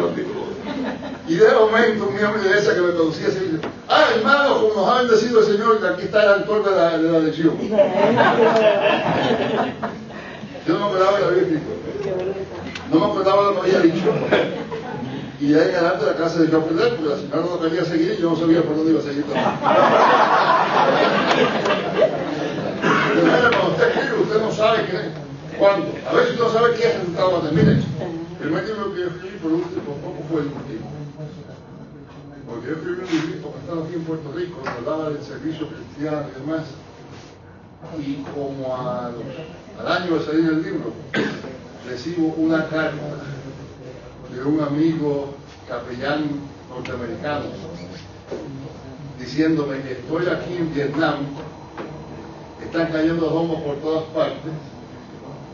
Y 1.28 1.34
de 1.36 1.52
momento 1.52 2.08
un 2.08 2.14
miembro 2.16 2.42
de 2.42 2.48
iglesia 2.48 2.74
que 2.74 2.80
me 2.80 2.92
conocía 2.92 3.30
se 3.30 3.40
dice, 3.40 3.60
ah 3.88 4.04
hermano, 4.16 4.60
como 4.60 4.74
nos 4.74 4.88
ha 4.88 5.02
bendecido 5.02 5.40
el 5.40 5.46
Señor, 5.46 5.80
aquí 5.86 6.02
está 6.02 6.24
el 6.24 6.28
autor 6.40 6.64
de 6.64 6.70
la, 6.76 6.98
de 6.98 7.12
la 7.12 7.18
lección. 7.20 7.56
Yo 10.66 10.74
no 10.74 10.80
me 10.80 10.86
acordaba 10.86 11.18
que 11.18 11.24
había 11.24 11.42
escrito. 11.42 11.70
No 12.92 12.98
me 12.98 13.06
acordaba 13.06 13.42
lo 13.44 13.60
que 13.60 13.60
había 13.60 13.80
dicho. 13.80 14.12
Y 15.40 15.46
de 15.52 15.60
ahí 15.62 15.68
en 15.70 15.76
adelante 15.76 16.06
la 16.06 16.14
clase 16.14 16.40
dejó 16.40 16.64
perder 16.64 16.96
porque 16.96 17.10
la 17.10 17.16
señora 17.16 17.42
no 17.42 17.60
quería 17.60 17.84
seguir 17.84 18.16
y 18.18 18.22
yo 18.22 18.30
no 18.30 18.36
sabía 18.36 18.62
por 18.62 18.76
dónde 18.76 18.90
iba 18.90 19.00
a 19.00 19.02
seguir 19.02 19.24
De 19.24 19.34
manera 23.22 23.50
cuando 23.50 23.70
usted 23.70 23.88
escribe, 23.88 24.20
usted 24.20 24.40
no 24.42 24.52
sabe 24.52 24.84
qué, 24.86 25.29
cuándo. 25.60 25.92
A 26.08 26.14
veces 26.14 26.38
no 26.38 26.50
sabe 26.50 26.74
qué 26.74 26.88
resultado 26.88 27.32
va 27.32 27.38
a 27.38 27.50
tener. 27.50 27.68
El 27.68 28.48
libro 28.48 28.94
que 28.94 29.00
yo 29.00 29.06
escribí 29.08 29.38
por 29.42 29.52
último 29.52 29.94
poco 30.02 30.24
fue 30.30 30.40
el 30.40 30.46
último. 30.46 30.90
Porque 32.48 32.66
yo 32.66 32.72
escribí 32.72 33.00
un 33.00 33.30
libro 33.30 33.54
estaba 33.60 33.84
aquí 33.84 33.94
en 33.94 34.04
Puerto 34.04 34.32
Rico, 34.32 34.62
hablaba 34.66 35.10
del 35.10 35.22
servicio 35.22 35.68
cristiano 35.68 36.26
y 36.34 36.40
demás. 36.40 36.64
Y 37.98 38.14
como 38.34 38.76
al 38.76 39.86
año 39.86 40.18
de 40.18 40.24
salir 40.24 40.44
el 40.46 40.62
libro, 40.62 40.92
recibo 41.86 42.34
una 42.36 42.68
carta 42.68 43.16
de 44.34 44.44
un 44.44 44.60
amigo 44.60 45.34
capellán 45.68 46.24
norteamericano 46.68 47.46
diciéndome 49.18 49.80
que 49.82 49.92
estoy 49.92 50.26
aquí 50.28 50.56
en 50.56 50.74
Vietnam, 50.74 51.16
están 52.62 52.90
cayendo 52.90 53.28
bombas 53.30 53.62
por 53.62 53.76
todas 53.76 54.04
partes, 54.14 54.52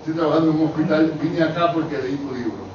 estoy 0.07 0.21
trabajando 0.21 0.53
en 0.53 0.61
un 0.61 0.67
hospital, 0.69 1.13
vine 1.21 1.43
acá 1.43 1.73
porque 1.73 1.99
leí 1.99 2.17
tu 2.17 2.33
libro. 2.33 2.67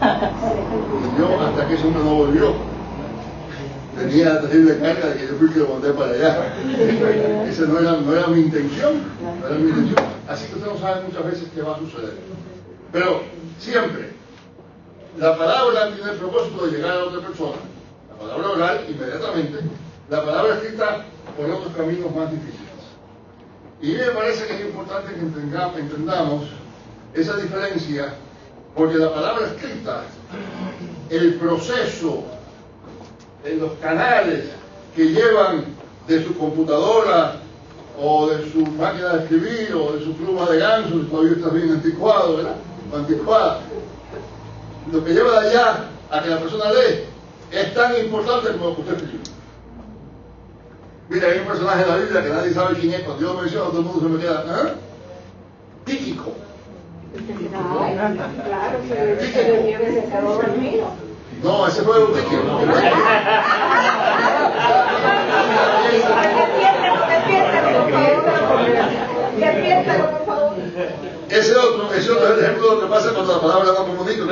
Y 0.00 1.20
yo, 1.20 1.40
hasta 1.40 1.68
que 1.68 1.74
hombre 1.74 2.02
no 2.02 2.14
volvió, 2.14 2.54
tenía 3.98 4.32
la 4.32 4.40
terrible 4.40 4.78
carga 4.78 5.08
de 5.08 5.16
que 5.16 5.26
yo 5.26 5.34
fui 5.34 5.50
que 5.50 5.58
lo 5.58 5.68
mandé 5.68 5.90
para 5.92 6.12
allá. 6.12 6.54
Esa 7.46 7.66
no 7.66 7.78
era, 7.78 8.26
mi 8.28 8.40
intención, 8.40 9.02
era 9.46 9.58
mi 9.58 9.68
intención. 9.68 10.04
Así 10.26 10.46
que 10.46 10.54
usted 10.54 10.66
no 10.66 10.78
sabe 10.78 11.02
muchas 11.02 11.24
veces 11.26 11.48
qué 11.54 11.60
va 11.60 11.76
a 11.76 11.78
suceder. 11.78 12.16
Pero 12.90 13.20
siempre, 13.58 14.14
la 15.18 15.36
palabra 15.36 15.94
tiene 15.94 16.10
el 16.10 16.16
propósito 16.16 16.66
de 16.66 16.72
llegar 16.72 16.92
a 16.92 17.04
otra 17.04 17.20
persona. 17.20 17.58
La 18.08 18.18
palabra 18.18 18.48
oral, 18.48 18.80
inmediatamente. 18.88 19.58
La 20.08 20.24
palabra 20.24 20.54
escrita 20.54 21.04
por 21.36 21.50
otros 21.50 21.76
caminos 21.76 22.16
más 22.16 22.30
difíciles. 22.30 22.63
Y 23.80 23.92
me 23.92 24.06
parece 24.10 24.46
que 24.46 24.54
es 24.54 24.60
importante 24.66 25.14
que 25.14 25.20
entendamos 25.80 26.44
esa 27.12 27.36
diferencia, 27.36 28.14
porque 28.74 28.96
la 28.96 29.12
palabra 29.12 29.46
escrita, 29.46 30.04
el 31.10 31.34
proceso 31.34 32.24
en 33.44 33.60
los 33.60 33.72
canales 33.74 34.46
que 34.96 35.10
llevan 35.10 35.64
de 36.08 36.24
su 36.24 36.36
computadora 36.36 37.36
o 38.00 38.28
de 38.28 38.50
su 38.50 38.60
máquina 38.60 39.14
de 39.14 39.24
escribir 39.24 39.74
o 39.74 39.92
de 39.92 40.04
su 40.04 40.14
pluma 40.14 40.46
de 40.46 40.58
ganso, 40.58 40.98
todavía 41.10 41.32
está 41.32 41.50
bien 41.50 41.70
anticuado, 41.70 42.36
¿verdad? 42.38 42.56
O 42.92 42.96
anticuada. 42.96 43.60
Lo 44.92 45.04
que 45.04 45.12
lleva 45.12 45.40
de 45.40 45.50
allá 45.50 45.88
a 46.10 46.22
que 46.22 46.30
la 46.30 46.38
persona 46.40 46.72
lee 46.72 47.04
es 47.50 47.74
tan 47.74 47.96
importante 47.98 48.52
como 48.52 48.70
lo 48.70 48.74
que 48.76 48.80
usted 48.82 48.94
escribe. 48.96 49.33
Mira, 51.08 51.28
hay 51.28 51.38
un 51.38 51.46
personaje 51.46 51.82
en 51.82 51.88
la 51.88 51.96
Biblia 51.96 52.22
que 52.22 52.30
nadie 52.30 52.54
sabe 52.54 52.78
quién 52.78 52.94
es, 52.94 53.02
cuando 53.02 53.22
yo 53.22 53.34
lo 53.34 53.40
menciono 53.42 53.66
todo 53.66 53.80
el 53.80 53.84
mundo 53.84 54.00
se 54.00 54.08
me 54.08 54.18
queda, 54.20 54.44
¿eh? 54.64 54.74
Tíquico. 55.84 56.32
Claro, 58.46 58.78
pero 58.88 59.20
se 59.20 59.32
quedó 59.32 60.32
dormido. 60.32 60.86
No, 61.42 61.66
ese 61.68 61.82
fue 61.82 62.04
un 62.04 62.12
tíquico. 62.14 62.42
Ese 71.28 71.56
otro, 71.56 71.92
ese 71.92 72.10
otro 72.12 72.26
es 72.26 72.32
el 72.38 72.44
ejemplo 72.44 72.68
de 72.68 72.74
lo 72.74 72.80
que 72.80 72.86
pasa 72.86 73.12
cuando 73.12 73.34
la 73.34 73.40
palabra 73.40 73.72
no 73.72 73.86
comunica. 73.86 74.24
Se 74.24 74.30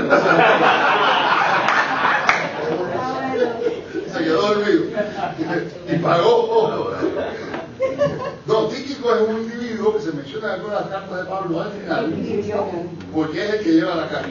quedó 4.32 4.54
dormido 4.54 4.84
y 5.88 5.96
pagó. 5.98 6.90
No, 8.46 8.66
Tíquico 8.66 9.14
es 9.14 9.28
un 9.28 9.42
individuo 9.42 9.94
que 9.94 10.02
se 10.02 10.12
menciona 10.12 10.48
en 10.48 10.60
algunas 10.60 10.86
cartas 10.86 11.18
de 11.18 11.24
Pablo 11.24 11.60
al 11.60 11.72
final, 11.72 12.14
porque 13.14 13.44
es 13.44 13.54
el 13.54 13.60
que 13.60 13.72
lleva 13.72 13.94
la 13.94 14.08
carta. 14.08 14.28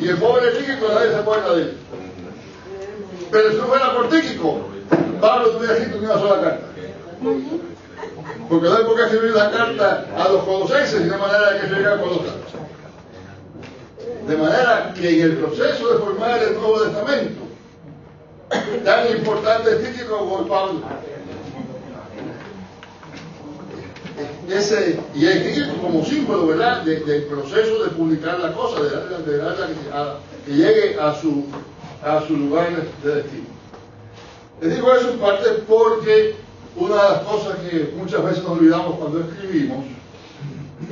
Y 0.00 0.08
el 0.08 0.18
pobre 0.18 0.50
Tíquico 0.52 0.88
nadie 0.92 1.10
se 1.10 1.16
acuerda 1.16 1.54
de 1.54 1.62
él. 1.62 1.76
Pero 3.30 3.50
si 3.50 3.56
no 3.56 3.64
fuera 3.64 3.94
por 3.94 4.08
Tíquico, 4.08 4.60
Pablo 5.20 5.50
tuviera 5.50 5.74
escrito 5.74 5.98
ni 5.98 6.06
una 6.06 6.18
sola 6.18 6.42
carta. 6.42 6.66
Porque 8.48 8.68
no 8.68 8.76
hay 8.76 8.84
por 8.84 8.96
qué 8.96 9.02
escribir 9.02 9.34
la 9.34 9.50
carta 9.50 10.06
a 10.16 10.28
los 10.28 10.44
colosenses 10.44 11.10
de 11.10 11.16
manera 11.16 11.60
que 11.60 11.68
se 11.68 11.74
llega 11.74 11.94
a 11.94 12.00
Colosas. 12.00 12.34
De 14.28 14.36
manera 14.36 14.92
que 14.94 15.20
en 15.20 15.22
el 15.22 15.36
proceso 15.38 15.92
de 15.92 15.98
formar 15.98 16.42
el 16.42 16.54
Nuevo 16.54 16.80
Testamento, 16.82 17.45
tan 18.86 19.10
importante 19.10 19.68
es 19.72 19.82
Tíquico 19.82 20.16
como 20.16 20.46
Pablo. 20.46 20.80
Ese, 24.48 25.00
y 25.12 25.26
Tíquico 25.26 25.76
como 25.82 26.04
símbolo, 26.04 26.46
¿verdad?, 26.46 26.82
del 26.84 27.24
proceso 27.24 27.82
de 27.82 27.90
publicar 27.90 28.38
la 28.38 28.52
cosa, 28.52 28.80
de 28.80 28.90
que, 28.90 30.46
que, 30.46 30.52
llegue 30.52 31.00
a 31.00 31.12
su, 31.20 31.46
a 32.00 32.24
su 32.28 32.36
lugar 32.36 32.70
de 33.02 33.14
destino. 33.16 33.46
Les 34.60 34.76
digo 34.76 34.94
eso 34.94 35.10
en 35.10 35.18
parte 35.18 35.50
porque 35.66 36.36
una 36.76 36.94
de 36.94 37.10
las 37.10 37.22
cosas 37.22 37.56
que 37.68 37.92
muchas 37.96 38.22
veces 38.22 38.44
nos 38.44 38.52
olvidamos 38.52 38.98
cuando 39.00 39.20
escribimos 39.20 39.84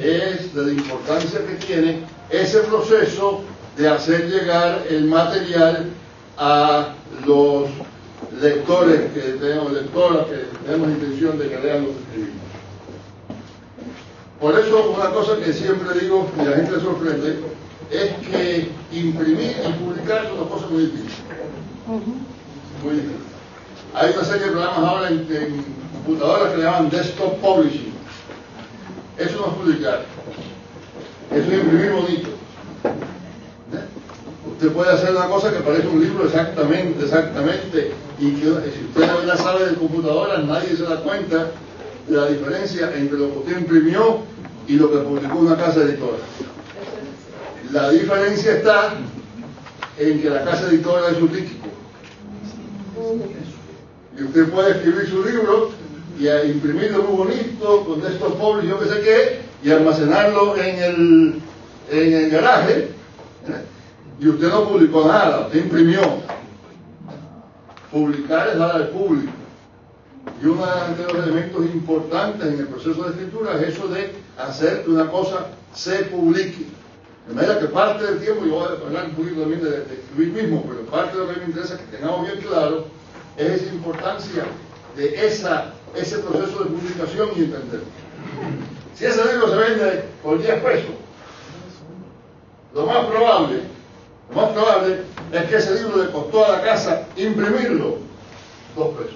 es 0.01 0.53
de 0.53 0.67
la 0.67 0.73
importancia 0.73 1.47
que 1.47 1.65
tiene 1.65 2.01
ese 2.29 2.59
proceso 2.63 3.43
de 3.77 3.89
hacer 3.89 4.29
llegar 4.29 4.83
el 4.91 5.05
material 5.05 5.91
a 6.37 6.89
los 7.27 7.69
lectores 8.41 9.13
que 9.13 9.21
tenemos, 9.21 9.73
lectoras 9.73 10.27
que 10.27 10.47
tenemos 10.67 10.89
intención 10.89 11.39
de 11.39 11.49
que 11.49 11.59
lean 11.59 11.83
lo 11.83 11.89
que 11.89 11.99
escribimos. 12.01 12.45
Por 14.41 14.59
eso 14.59 14.91
una 14.91 15.11
cosa 15.11 15.37
que 15.39 15.53
siempre 15.53 15.99
digo 16.01 16.29
y 16.41 16.45
la 16.45 16.57
gente 16.57 16.81
sorprende 16.81 17.39
es 17.91 18.13
que 18.27 18.71
imprimir 18.93 19.57
y 19.67 19.73
publicar 19.85 20.27
son 20.27 20.39
dos 20.39 20.49
cosas 20.49 20.71
muy 20.71 20.83
difíciles. 20.87 21.15
Muy 22.83 22.95
difíciles. 22.95 23.21
Hay 23.95 24.13
una 24.13 24.25
serie 24.25 24.47
de 24.47 24.51
programas 24.51 24.79
ahora 24.79 25.09
en, 25.09 25.65
computadoras 26.05 26.51
que 26.51 26.57
le 26.59 26.65
llaman 26.65 26.91
desktop 26.91 27.41
publishing. 27.41 27.95
Eso 29.17 29.37
no 29.39 29.47
es 29.47 29.53
publicar. 29.55 30.05
Eso 31.31 31.51
es 31.51 31.63
imprimir 31.63 31.93
bonito. 31.93 32.29
¿Eh? 34.55 34.67
Usted 34.67 34.73
puede 34.73 34.91
hacer 34.91 35.11
una 35.11 35.27
cosa 35.27 35.53
que 35.53 35.61
parece 35.61 35.89
un 35.89 36.01
libro 36.01 36.25
exactamente, 36.27 37.05
exactamente, 37.05 37.93
y 38.19 38.33
que 38.33 38.45
si 38.45 38.85
usted 38.87 39.07
no 39.07 39.23
la 39.23 39.37
sabe 39.37 39.67
de 39.67 39.75
computadoras, 39.75 40.45
nadie 40.45 40.77
se 40.77 40.85
da 40.85 41.01
cuenta 41.01 41.51
la 42.09 42.27
diferencia 42.29 42.95
entre 42.95 43.19
lo 43.19 43.33
que 43.33 43.39
usted 43.39 43.59
imprimió 43.59 44.19
y 44.69 44.75
lo 44.75 44.91
que 44.91 44.99
publicó 44.99 45.39
una 45.39 45.57
casa 45.57 45.83
editora. 45.83 46.19
La 47.73 47.91
diferencia 47.91 48.57
está 48.57 48.95
en 49.99 50.23
que 50.23 50.31
la 50.31 50.45
casa 50.45 50.69
editora 50.69 51.11
es 51.11 51.19
un 51.19 51.33
líquido 51.33 51.65
y 54.17 54.23
usted 54.23 54.49
puede 54.51 54.71
escribir 54.71 55.09
su 55.09 55.25
libro 55.25 55.71
y 56.19 56.29
imprimirlo 56.29 57.03
muy 57.03 57.17
bonito 57.27 57.85
con 57.85 58.07
estos 58.07 58.33
pobres, 58.35 58.69
yo 58.69 58.79
qué 58.79 58.87
sé 58.87 59.01
qué, 59.01 59.41
y 59.65 59.73
almacenarlo 59.73 60.57
en 60.57 60.79
el, 60.79 61.43
en 61.91 62.13
el 62.13 62.31
garaje. 62.31 62.91
¿eh? 63.49 63.65
Y 64.21 64.29
usted 64.29 64.49
no 64.49 64.69
publicó 64.69 65.07
nada, 65.07 65.47
usted 65.47 65.65
imprimió. 65.65 66.01
Publicar 67.91 68.49
es 68.49 68.59
dar 68.59 68.77
al 68.77 68.89
público. 68.89 69.33
Y 70.43 70.47
uno 70.47 70.65
de 70.65 71.13
los 71.13 71.27
elementos 71.27 71.65
importantes 71.67 72.47
en 72.47 72.61
el 72.61 72.67
proceso 72.69 73.03
de 73.05 73.11
escritura 73.11 73.61
es 73.61 73.75
eso 73.75 73.89
de 73.89 74.13
hacer 74.39 74.85
que 74.85 74.91
una 74.91 75.11
cosa 75.11 75.49
se 75.75 76.05
publique. 76.05 76.67
De 77.29 77.35
manera 77.35 77.59
que 77.59 77.67
parte 77.67 78.05
del 78.05 78.21
tiempo, 78.21 78.45
yo 78.45 78.55
voy 78.55 78.69
a 78.69 78.87
hablar 78.87 79.07
un 79.07 79.15
poquito 79.15 79.41
también 79.41 79.63
de, 79.63 79.71
de 79.71 79.95
escribir 79.95 80.43
mismo, 80.43 80.65
pero 80.69 80.81
parte 80.87 81.17
de 81.17 81.25
lo 81.25 81.33
que 81.33 81.41
me 81.41 81.47
interesa 81.47 81.75
es 81.75 81.81
que 81.81 81.97
tengamos 81.97 82.23
bien 82.23 82.41
claro 82.43 82.85
es 83.37 83.63
esa 83.63 83.75
importancia 83.75 84.45
de 84.97 85.27
esa, 85.27 85.73
ese 85.95 86.19
proceso 86.19 86.65
de 86.65 86.71
publicación 86.71 87.31
y 87.37 87.45
entender. 87.45 87.81
Si 88.95 89.05
ese 89.07 89.25
libro 89.33 89.49
se 89.49 89.57
vende 89.57 90.05
por 90.23 90.41
10 90.41 90.63
pesos, 90.63 90.91
lo 92.75 92.87
más 92.87 93.07
probable, 93.07 93.63
más 94.35 94.51
probable 94.51 95.03
es 95.33 95.45
que 95.45 95.57
ese 95.57 95.75
libro 95.75 96.03
le 96.03 96.11
costó 96.11 96.45
a 96.45 96.49
la 96.51 96.63
casa 96.63 97.03
imprimirlo 97.17 97.99
2 98.77 98.89
pesos. 98.97 99.15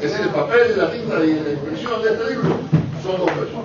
Es 0.00 0.12
decir, 0.12 0.26
el 0.26 0.32
papel, 0.32 0.78
la 0.78 0.92
tinta 0.92 1.24
y 1.24 1.34
la 1.34 1.50
impresión 1.50 2.02
de 2.02 2.12
este 2.12 2.30
libro 2.30 2.56
son 3.02 3.16
dos 3.16 3.30
pesos. 3.30 3.64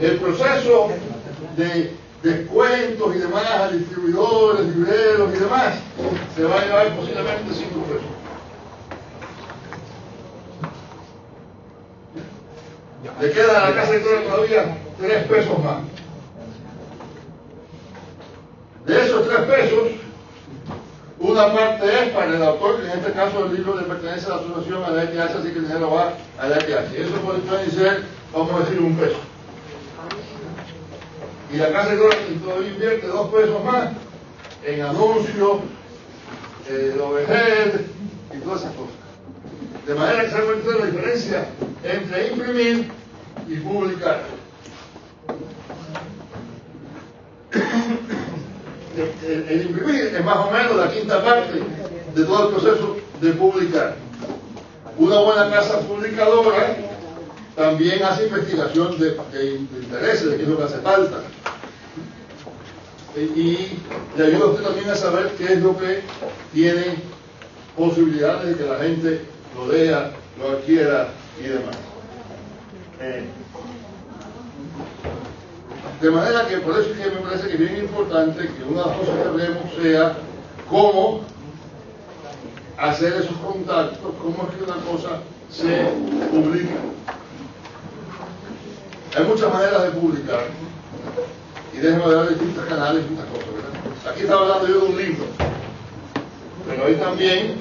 El 0.00 0.18
proceso 0.18 0.88
de 1.56 1.92
descuentos 2.22 3.16
y 3.16 3.18
demás 3.18 3.50
a 3.50 3.70
distribuidores, 3.70 4.66
libreros 4.66 5.34
y 5.34 5.38
demás 5.38 5.74
se 6.36 6.44
va 6.44 6.60
a 6.60 6.64
llevar 6.64 6.96
posiblemente 6.96 7.54
cinco 7.54 7.80
pesos. 7.86 8.02
Le 13.20 13.30
queda 13.32 13.66
a 13.66 13.70
la 13.70 13.76
casa 13.76 13.94
editorial 13.94 14.24
todavía 14.24 14.85
tres 14.98 15.24
pesos 15.24 15.58
más. 15.62 15.82
De 18.86 19.04
esos 19.04 19.28
tres 19.28 19.40
pesos, 19.40 19.88
una 21.18 21.52
parte 21.52 21.86
es 21.86 22.10
para 22.10 22.36
el 22.36 22.42
autor, 22.42 22.80
que 22.80 22.86
en 22.86 22.98
este 22.98 23.12
caso 23.12 23.46
el 23.46 23.56
libro 23.56 23.76
le 23.76 23.82
pertenece 23.82 24.26
a 24.26 24.30
la 24.30 24.36
asociación 24.36 24.84
a 24.84 24.90
la 24.90 25.02
ETH, 25.04 25.18
así 25.18 25.48
que 25.48 25.58
el 25.58 25.66
dinero 25.66 25.90
va 25.90 26.12
a 26.38 26.48
la 26.48 26.56
ETH. 26.58 26.92
Y 26.96 27.02
eso 27.02 27.14
puede 27.16 27.70
ser, 27.70 28.04
vamos 28.32 28.54
a 28.54 28.64
decir, 28.64 28.80
un 28.80 28.96
peso. 28.96 29.16
Y 31.52 31.56
la 31.56 31.72
casa 31.72 31.92
editorial 31.92 32.40
todavía 32.44 32.68
invierte 32.68 33.06
dos 33.06 33.30
pesos 33.30 33.64
más 33.64 33.90
en 34.64 34.82
anuncios, 34.82 35.60
eh, 36.68 37.00
overhead 37.00 37.80
y 38.34 38.38
todas 38.38 38.62
esas 38.62 38.72
cosas. 38.74 38.94
De 39.86 39.94
manera 39.94 40.24
que 40.24 40.30
se 40.30 40.36
da 40.36 40.78
la 40.78 40.86
diferencia 40.86 41.46
entre 41.84 42.28
imprimir 42.28 42.90
y 43.48 43.56
publicar. 43.56 44.35
El, 48.96 49.62
imprimir 49.62 50.06
es 50.06 50.24
más 50.24 50.38
o 50.38 50.50
menos 50.50 50.76
la 50.76 50.90
quinta 50.90 51.22
parte 51.22 51.62
de 52.14 52.24
todo 52.24 52.48
el 52.48 52.54
proceso 52.54 52.96
de 53.20 53.32
publicar. 53.32 53.96
Una 54.98 55.18
buena 55.20 55.50
casa 55.50 55.80
publicadora 55.80 56.76
también 57.54 58.02
hace 58.02 58.26
investigación 58.26 58.98
de, 58.98 59.10
de, 59.32 59.54
intereses, 59.54 60.30
de 60.30 60.36
qué 60.36 60.42
es 60.42 60.48
lo 60.48 60.56
que 60.56 60.64
hace 60.64 60.78
falta. 60.78 61.22
Y 63.16 63.78
le 64.16 64.26
ayuda 64.26 64.44
a 64.44 64.48
usted 64.48 64.62
también 64.64 64.90
a 64.90 64.94
saber 64.94 65.32
qué 65.38 65.54
es 65.54 65.62
lo 65.62 65.76
que 65.76 66.02
tiene 66.52 66.96
posibilidades 67.76 68.48
de 68.48 68.64
que 68.64 68.70
la 68.70 68.78
gente 68.78 69.20
lo 69.54 69.72
lea, 69.72 70.12
lo 70.38 70.50
adquiera 70.50 71.08
y 71.38 71.44
demás. 71.44 71.76
Eh, 73.00 73.24
de 76.00 76.10
manera 76.10 76.46
que 76.46 76.58
por 76.58 76.78
eso 76.78 76.90
es 76.90 76.98
que 76.98 77.10
me 77.10 77.20
parece 77.22 77.48
que 77.48 77.54
es 77.54 77.58
bien 77.58 77.76
importante 77.78 78.46
que 78.46 78.64
una 78.64 78.82
de 78.82 78.88
las 78.88 78.98
cosas 78.98 79.14
que 79.16 79.28
hablemos 79.28 79.72
sea 79.80 80.16
cómo 80.68 81.20
hacer 82.76 83.14
esos 83.14 83.36
contactos, 83.38 84.12
cómo 84.20 84.48
es 84.48 84.56
que 84.56 84.64
una 84.64 84.82
cosa 84.84 85.20
se 85.50 85.84
publica. 86.30 86.74
Hay 89.16 89.24
muchas 89.24 89.52
maneras 89.52 89.82
de 89.84 89.90
publicar 89.92 90.44
y 91.72 91.78
déjenme 91.78 92.06
ver 92.06 92.28
distintos 92.28 92.64
canales, 92.66 93.02
distintas 93.02 93.26
cosas. 93.26 93.46
¿verdad? 93.54 94.12
Aquí 94.12 94.20
estaba 94.22 94.42
hablando 94.42 94.68
yo 94.68 94.80
de 94.80 94.86
un 94.86 94.96
libro, 94.98 95.24
pero 96.68 96.86
hay 96.86 96.94
también 96.96 97.56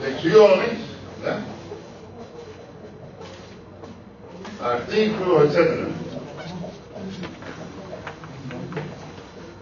lecciones, 0.00 0.78
¿verdad? 1.20 1.40
artículos, 4.62 5.54
etc. 5.54 5.89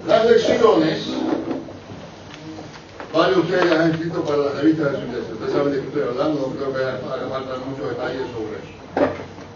Las 0.08 0.24
lecciones, 0.24 1.06
varios 3.12 3.37
de 3.37 3.42
ustedes 3.42 3.72
han 3.72 3.90
escrito 3.90 4.24
para 4.24 4.38
la 4.38 4.52
revista 4.52 4.85
de 4.85 4.96
su 4.96 5.04
iglesia. 5.04 5.35
Ustedes 5.35 5.52
saben 5.52 5.72
de 5.74 5.80
qué 5.80 5.87
estoy 5.87 6.02
hablando, 6.02 6.40
no 6.40 6.54
creo 6.54 6.72
que 6.72 6.83
haga 6.83 7.28
falta 7.28 7.56
muchos 7.68 7.90
detalles 7.90 8.22
sobre 8.33 8.56
eso. 8.56 8.72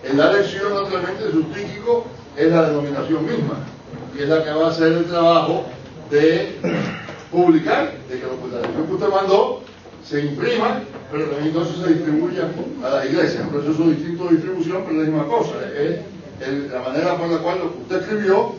En 0.05 0.19
la 0.19 0.31
lección, 0.31 0.75
naturalmente, 0.75 1.31
su 1.33 1.43
típico 1.45 2.05
es 2.37 2.53
la 2.53 2.69
denominación 2.69 3.25
misma, 3.25 3.55
y 4.15 4.23
es 4.25 4.29
la 4.29 4.45
que 4.45 4.51
va 4.51 4.67
a 4.67 4.71
hacer 4.71 4.93
el 4.93 5.07
trabajo 5.07 5.65
de 6.11 6.59
publicar, 7.31 7.95
de 8.11 8.21
que 8.21 8.27
lo, 8.27 8.55
la 8.55 8.61
lección 8.61 8.87
que 8.89 8.93
usted 8.93 9.09
mandó 9.09 9.63
se 10.05 10.21
imprima, 10.21 10.83
pero 11.11 11.25
también 11.25 11.49
entonces 11.49 11.77
se 11.83 11.95
distribuya 11.95 12.49
a 12.85 12.91
la 12.91 13.07
iglesia. 13.07 13.41
Un 13.41 13.49
proceso 13.49 13.85
distinto 13.85 14.25
de 14.25 14.31
distribución, 14.33 14.85
pero 14.87 15.01
es 15.01 15.09
la 15.09 15.15
misma 15.15 15.35
cosa. 15.35 15.55
Es 15.75 16.71
la 16.71 16.81
manera 16.81 17.17
por 17.17 17.29
la 17.29 17.39
cual 17.39 17.59
lo 17.59 17.73
que 17.73 17.79
usted 17.85 18.03
escribió 18.03 18.53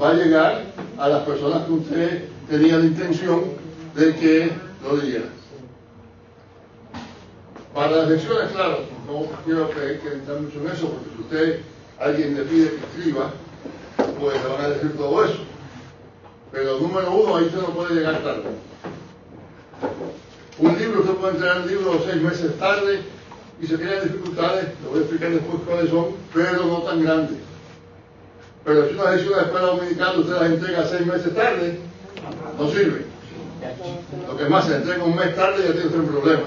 va 0.00 0.10
a 0.10 0.14
llegar 0.14 0.69
a 1.00 1.08
las 1.08 1.22
personas 1.22 1.64
que 1.64 1.72
usted 1.72 2.24
tenía 2.48 2.76
la 2.76 2.84
intención 2.84 3.44
de 3.94 4.14
que 4.16 4.52
lo 4.82 4.96
leyeran. 4.96 5.30
Para 7.74 7.90
las 7.92 8.08
lecciones, 8.10 8.52
claro, 8.52 8.80
no 9.06 9.22
quiero 9.46 9.70
que 9.70 9.98
que 10.00 10.12
entrar 10.12 10.40
mucho 10.40 10.60
en 10.60 10.66
eso, 10.66 10.88
porque 10.88 11.08
si 11.16 11.22
usted, 11.22 11.60
alguien 11.98 12.34
le 12.34 12.42
pide 12.42 12.70
que 12.72 12.98
escriba, 12.98 13.30
pues 13.96 14.42
le 14.42 14.48
van 14.48 14.60
a 14.60 14.68
decir 14.68 14.94
todo 14.94 15.24
eso. 15.24 15.38
Pero 16.52 16.78
número 16.80 17.10
uno, 17.12 17.36
ahí 17.36 17.44
usted 17.46 17.62
no 17.62 17.68
puede 17.68 17.94
llegar 17.94 18.22
tarde. 18.22 18.50
Un 20.58 20.78
libro, 20.78 21.00
usted 21.00 21.14
puede 21.14 21.32
entregar 21.32 21.56
el 21.58 21.68
libro 21.68 22.02
seis 22.04 22.22
meses 22.22 22.58
tarde 22.58 23.00
y 23.58 23.66
se 23.66 23.78
tienen 23.78 24.02
dificultades, 24.02 24.66
lo 24.84 24.90
voy 24.90 24.98
a 24.98 25.02
explicar 25.02 25.30
después 25.30 25.62
cuáles 25.66 25.90
son, 25.90 26.08
pero 26.34 26.66
no 26.66 26.82
tan 26.82 27.02
grandes. 27.02 27.49
Pero 28.64 28.88
si 28.88 28.94
una 28.94 29.10
lección 29.10 29.34
de 29.34 29.40
escuela 29.40 29.66
dominicana 29.66 30.18
usted 30.18 30.32
las 30.32 30.50
entrega 30.50 30.88
seis 30.88 31.06
meses 31.06 31.34
tarde, 31.34 31.78
no 32.58 32.70
sirve. 32.70 33.04
Lo 34.26 34.36
que 34.36 34.44
más, 34.46 34.66
se 34.66 34.76
entrega 34.76 35.04
un 35.04 35.16
mes 35.16 35.34
tarde 35.34 35.64
ya 35.66 35.72
tiene 35.72 35.86
usted 35.86 35.98
un 36.00 36.08
problema. 36.08 36.42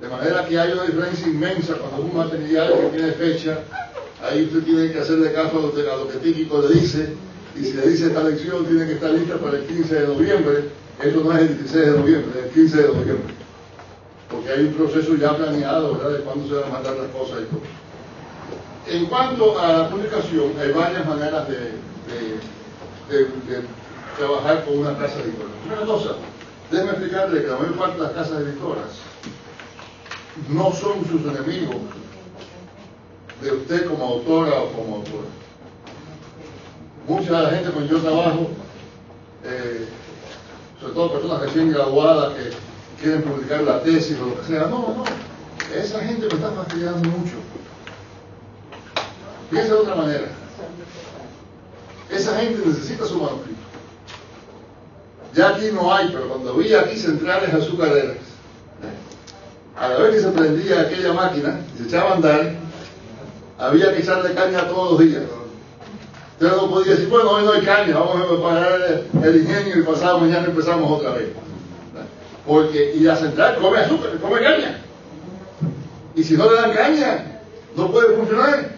De 0.00 0.08
manera 0.08 0.46
que 0.46 0.58
hay 0.58 0.72
una 0.72 0.84
diferencia 0.84 1.26
inmensa 1.26 1.74
cuando 1.74 2.02
un 2.02 2.16
material 2.16 2.72
que 2.72 2.96
tiene 2.96 3.12
fecha, 3.12 3.58
ahí 4.22 4.44
usted 4.44 4.62
tiene 4.62 4.92
que 4.92 5.00
hacerle 5.00 5.32
caso 5.32 5.58
a 5.58 5.62
lo, 5.62 5.74
que, 5.74 5.88
a 5.88 5.96
lo 5.96 6.08
que 6.08 6.18
Tíquico 6.18 6.62
le 6.62 6.80
dice, 6.80 7.14
y 7.56 7.64
si 7.64 7.72
le 7.72 7.88
dice 7.88 8.06
esta 8.06 8.22
lección 8.22 8.64
tiene 8.66 8.86
que 8.86 8.92
estar 8.94 9.10
lista 9.10 9.36
para 9.38 9.58
el 9.58 9.64
15 9.64 9.94
de 9.94 10.06
noviembre, 10.06 10.64
eso 11.02 11.20
no 11.22 11.32
es 11.32 11.40
el 11.40 11.58
16 11.58 11.86
de 11.86 11.90
noviembre, 11.98 12.40
es 12.40 12.44
el 12.46 12.50
15 12.50 12.76
de 12.76 12.88
noviembre. 12.88 13.34
Porque 14.30 14.50
hay 14.50 14.64
un 14.64 14.74
proceso 14.74 15.14
ya 15.16 15.36
planeado, 15.36 15.94
¿verdad?, 15.94 16.18
de 16.18 16.24
cuándo 16.24 16.48
se 16.48 16.54
van 16.54 16.70
a 16.70 16.74
mandar 16.74 16.96
las 16.96 17.08
cosas 17.08 17.40
y 17.42 17.46
todo. 17.46 17.62
En 18.90 19.04
cuanto 19.04 19.58
a 19.58 19.72
la 19.72 19.90
publicación, 19.90 20.52
hay 20.58 20.72
varias 20.72 21.06
maneras 21.06 21.46
de, 21.46 21.72
trabajar 24.16 24.64
con 24.64 24.78
una 24.78 24.96
casa 24.96 25.20
editora. 25.20 25.50
Una 25.66 25.86
cosa, 25.86 26.10
déjeme 26.70 26.90
explicarle 26.92 27.42
que 27.42 27.48
la 27.48 27.56
mayor 27.56 27.76
parte 27.76 27.96
de 27.98 28.02
las 28.02 28.12
casas 28.12 28.40
editoras 28.40 28.88
no 30.48 30.72
son 30.72 31.04
sus 31.04 31.20
enemigos 31.22 31.76
de 33.42 33.52
usted 33.52 33.86
como 33.86 34.04
autora 34.04 34.62
o 34.62 34.72
como 34.72 34.96
autora. 34.96 35.28
Mucha 37.06 37.36
de 37.36 37.42
la 37.42 37.50
gente 37.50 37.70
con 37.70 37.86
yo 37.86 37.98
trabajo, 37.98 38.48
eh, 39.44 39.86
sobre 40.80 40.94
todo 40.94 41.12
personas 41.12 41.42
recién 41.42 41.72
graduadas 41.72 42.32
que 42.34 43.02
quieren 43.02 43.22
publicar 43.22 43.62
la 43.62 43.82
tesis 43.82 44.16
o 44.18 44.26
lo 44.30 44.40
que 44.40 44.46
sea, 44.46 44.66
no, 44.66 44.94
no, 44.96 45.04
esa 45.74 46.00
gente 46.00 46.26
me 46.26 46.34
está 46.34 46.50
fastidiando 46.52 47.08
mucho. 47.10 47.34
Piensa 49.50 49.74
de 49.74 49.80
otra 49.80 49.94
manera. 49.94 50.26
Esa 52.10 52.38
gente 52.38 52.62
necesita 52.66 53.04
su 53.06 53.14
manuscrito. 53.14 53.58
Ya 55.34 55.50
aquí 55.50 55.70
no 55.72 55.94
hay, 55.94 56.08
pero 56.08 56.28
cuando 56.28 56.52
había 56.52 56.80
aquí 56.80 56.96
centrales 56.96 57.52
azucareras, 57.52 58.16
a 59.78 59.88
la 59.88 59.98
vez 59.98 60.14
que 60.16 60.20
se 60.22 60.30
prendía 60.30 60.80
aquella 60.80 61.12
máquina 61.12 61.60
y 61.74 61.78
se 61.78 61.88
echaba 61.88 62.10
a 62.10 62.14
andar, 62.14 62.54
había 63.58 63.94
que 63.94 64.00
echarle 64.00 64.34
caña 64.34 64.68
todos 64.68 64.92
los 64.92 65.00
días. 65.00 65.22
Usted 66.32 66.56
no 66.56 66.70
podía 66.70 66.92
decir, 66.92 67.08
bueno, 67.08 67.30
hoy 67.30 67.44
no 67.44 67.52
hay 67.52 67.62
caña, 67.62 67.98
vamos 67.98 68.16
a 68.16 68.42
parar 68.42 69.02
el, 69.24 69.36
ingenio 69.36 69.78
y 69.78 69.82
pasado 69.82 70.20
mañana 70.20 70.46
empezamos 70.46 70.90
otra 70.90 71.12
vez. 71.12 71.28
Porque, 72.46 72.94
y 72.94 73.00
la 73.00 73.16
central 73.16 73.58
come 73.60 73.78
azúcar, 73.78 74.18
come 74.20 74.40
caña. 74.40 74.78
Y 76.14 76.24
si 76.24 76.36
no 76.36 76.50
le 76.50 76.56
dan 76.56 76.72
caña, 76.72 77.40
no 77.76 77.90
puede 77.92 78.16
funcionar. 78.16 78.77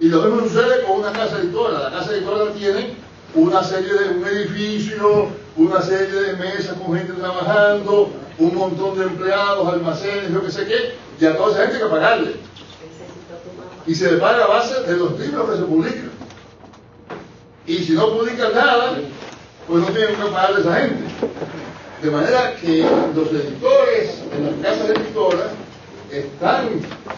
Y 0.00 0.08
lo 0.08 0.22
mismo 0.22 0.48
sucede 0.48 0.84
con 0.84 1.00
una 1.00 1.12
casa 1.12 1.38
editora. 1.38 1.78
La 1.78 1.90
casa 1.90 2.12
editora 2.12 2.52
tiene 2.52 2.96
una 3.34 3.62
serie 3.62 3.92
de 3.92 4.08
un 4.10 4.26
edificio, 4.26 5.28
una 5.56 5.80
serie 5.80 6.20
de 6.20 6.32
mesas 6.34 6.76
con 6.78 6.96
gente 6.96 7.12
trabajando, 7.12 8.10
un 8.38 8.54
montón 8.54 8.98
de 8.98 9.04
empleados, 9.04 9.72
almacenes, 9.72 10.32
yo 10.32 10.44
que 10.44 10.50
sé 10.50 10.66
qué, 10.66 10.94
y 11.20 11.26
a 11.26 11.36
toda 11.36 11.52
esa 11.52 11.62
gente 11.62 11.76
hay 11.76 11.82
que 11.82 11.88
pagarle. 11.88 12.36
Y 13.86 13.94
se 13.94 14.12
le 14.12 14.18
paga 14.18 14.44
a 14.44 14.48
base 14.48 14.80
de 14.82 14.96
los 14.96 15.18
libros 15.18 15.50
que 15.50 15.56
se 15.56 15.62
publican. 15.62 16.10
Y 17.66 17.78
si 17.78 17.92
no 17.92 18.10
publican 18.10 18.54
nada, 18.54 18.96
pues 19.68 19.82
no 19.82 19.88
tienen 19.88 20.16
que 20.16 20.22
pagarle 20.22 20.56
a 20.56 20.60
esa 20.60 20.80
gente. 20.80 21.04
De 22.02 22.10
manera 22.10 22.56
que 22.56 22.86
los 23.14 23.28
editores 23.30 24.22
en 24.36 24.62
las 24.62 24.76
casas 24.76 24.90
editoras 24.90 25.50
están 26.10 26.68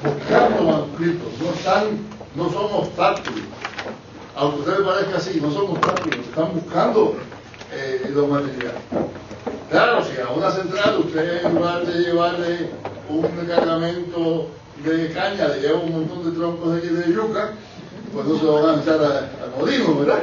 buscando 0.03 0.63
manuscritos, 0.63 1.29
no, 1.41 1.53
están, 1.53 2.16
no 2.37 2.51
son 2.51 2.67
obstáculos. 2.73 3.45
Aunque 4.37 4.59
a 4.59 4.61
ustedes 4.61 4.81
parezca 4.81 5.17
así, 5.17 5.41
no 5.41 5.51
son 5.51 5.71
obstáculos, 5.71 6.19
están 6.21 6.53
buscando 6.53 7.17
eh, 7.73 8.11
los 8.15 8.29
materiales. 8.29 8.81
Claro, 9.71 10.05
si 10.05 10.21
a 10.21 10.29
una 10.29 10.51
central 10.51 10.99
usted 11.01 11.45
en 11.45 11.55
lugar 11.55 11.87
de 11.87 12.01
llevarle 12.01 12.71
un 13.09 13.23
cargamento 13.47 14.49
de 14.85 15.13
caña, 15.13 15.49
le 15.49 15.61
lleva 15.61 15.79
un 15.79 15.93
montón 15.93 16.25
de 16.25 16.39
troncos 16.39 16.75
de, 16.75 16.91
de 16.91 17.13
yuca, 17.13 17.53
pues 18.13 18.27
no 18.27 18.39
se 18.39 18.45
lo 18.45 18.63
van 18.63 18.79
a 18.79 18.83
echar 18.83 19.03
a, 19.03 19.19
a 19.19 19.59
molino, 19.59 19.99
¿verdad? 19.99 20.23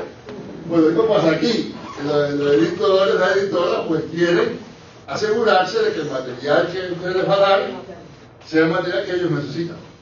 Bueno, 0.69 0.87
¿qué 0.89 1.07
pasa 1.07 1.31
aquí? 1.31 1.75
Los, 2.05 2.53
editores, 2.53 3.15
la 3.15 3.33
editora, 3.33 3.87
pues 3.87 4.03
quieren 4.11 4.59
asegurarse 5.07 5.79
de 5.79 5.93
que 5.93 6.01
el 6.01 6.11
material 6.11 6.67
que 6.71 6.93
usted 6.93 7.15
les 7.15 7.29
va 7.29 7.35
a 7.35 7.39
dar 7.39 7.59
sea 8.45 8.65
el 8.65 8.71
material 8.71 9.05
que 9.05 9.11
ellos 9.11 9.31
necesitan. 9.31 9.92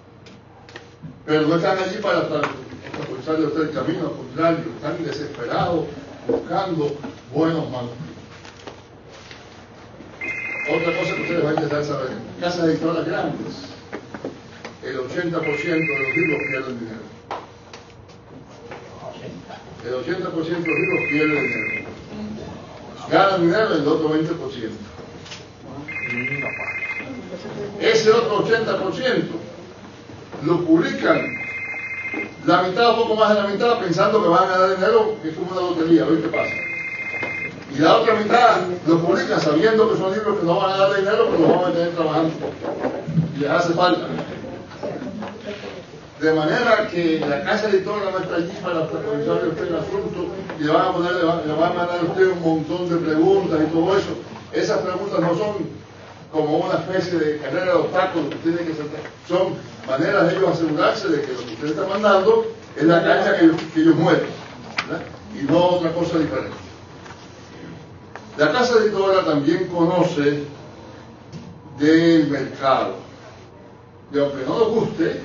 Pero 1.26 1.48
no 1.48 1.56
están 1.56 1.78
allí 1.78 1.98
para 2.02 2.22
forzarle 3.08 3.46
a 3.46 3.48
usted 3.50 3.62
el 3.62 3.72
camino, 3.72 4.08
al 4.08 4.14
contrario, 4.14 4.66
están 4.76 5.06
desesperados 5.06 5.86
buscando 6.28 6.96
buenos 7.34 7.70
manos. 7.70 7.92
Otra 10.70 10.98
cosa 10.98 11.16
que 11.16 11.22
ustedes 11.22 11.44
van 11.44 11.52
a 11.52 11.56
intentar 11.56 11.84
saber, 11.84 12.10
casas 12.40 12.66
editoras 12.66 13.06
grandes, 13.06 13.56
el 14.84 14.98
80% 15.00 15.42
de 15.42 16.00
los 16.00 16.16
libros 16.16 16.40
pierden 16.50 16.80
dinero. 16.80 17.02
El 19.86 19.94
80% 19.94 20.34
de 20.34 20.68
los 20.68 20.80
libros 20.80 21.02
pierden 21.10 21.44
dinero. 21.44 21.90
Ganan 23.12 23.42
dinero 23.42 23.74
el 23.74 23.88
otro 23.88 24.10
20%. 24.10 24.70
Ese 27.80 28.12
otro 28.12 28.46
80% 28.46 29.51
lo 30.44 30.66
publican 30.66 31.42
la 32.46 32.64
mitad 32.64 32.96
poco 32.96 33.16
más 33.16 33.36
de 33.36 33.42
la 33.42 33.48
mitad 33.48 33.80
pensando 33.80 34.22
que 34.22 34.30
van 34.30 34.44
a 34.46 34.58
ganar 34.58 34.76
dinero, 34.76 35.16
que 35.22 35.30
es 35.30 35.36
como 35.36 35.52
una 35.52 35.62
lotería, 35.62 36.04
a 36.04 36.06
ver 36.08 36.22
qué 36.22 36.28
pasa. 36.28 36.54
Y 37.74 37.78
la 37.80 37.98
otra 37.98 38.16
mitad 38.16 38.62
lo 38.88 39.00
publican 39.00 39.40
sabiendo 39.40 39.90
que 39.90 39.98
son 39.98 40.12
libros 40.12 40.40
que 40.40 40.46
no 40.46 40.60
van 40.60 40.72
a 40.72 40.78
dar 40.78 40.96
dinero, 40.96 41.28
pero 41.30 41.40
los 41.40 41.50
van 41.50 41.60
a 41.60 41.62
mantener 41.62 41.90
trabajando. 41.92 42.34
Y 43.36 43.40
les 43.40 43.50
hace 43.50 43.74
falta. 43.74 44.08
De 46.20 46.34
manera 46.34 46.88
que 46.88 47.20
la 47.20 47.44
casa 47.44 47.70
editora 47.70 48.12
no 48.12 48.20
está 48.20 48.36
allí 48.36 48.54
para 48.62 48.88
protagonizarle 48.88 49.44
a 49.44 49.50
usted 49.50 49.68
el 49.68 49.76
asunto 49.76 50.28
y 50.60 50.64
le 50.64 50.72
van 50.72 50.86
a 50.88 50.94
poner, 50.94 51.14
le 51.14 51.54
van 51.54 51.72
a 51.72 51.74
mandar 51.74 52.00
a 52.00 52.04
usted 52.04 52.28
un 52.28 52.42
montón 52.42 52.90
de 52.90 52.98
preguntas 52.98 53.60
y 53.62 53.72
todo 53.72 53.98
eso. 53.98 54.10
Esas 54.52 54.80
preguntas 54.80 55.20
no 55.20 55.36
son 55.36 55.56
como 56.32 56.58
una 56.58 56.76
especie 56.80 57.20
de 57.20 57.38
carrera 57.40 57.66
de 57.66 57.72
obstáculos 57.74 58.30
que 58.30 58.36
tiene 58.38 58.58
que 58.60 58.74
saltar. 58.74 59.02
Son 59.28 59.54
maneras 59.88 60.28
de 60.28 60.38
ellos 60.38 60.50
asegurarse 60.50 61.10
de 61.10 61.22
que 61.22 61.34
lo 61.34 61.40
que 61.40 61.54
usted 61.54 61.68
está 61.68 61.88
mandando 61.88 62.46
es 62.76 62.84
la 62.84 63.04
cancha 63.04 63.38
que 63.38 63.46
ellos, 63.82 63.96
mueven, 63.96 64.30
y 65.40 65.44
no 65.44 65.66
otra 65.66 65.92
cosa 65.94 66.18
diferente. 66.20 66.56
La 68.38 68.52
casa 68.52 68.76
editora 68.80 69.26
también 69.26 69.68
conoce 69.68 70.44
del 71.78 72.28
mercado. 72.28 72.96
Y 74.14 74.20
aunque 74.20 74.46
no 74.46 74.60
nos 74.60 74.68
guste, 74.70 75.22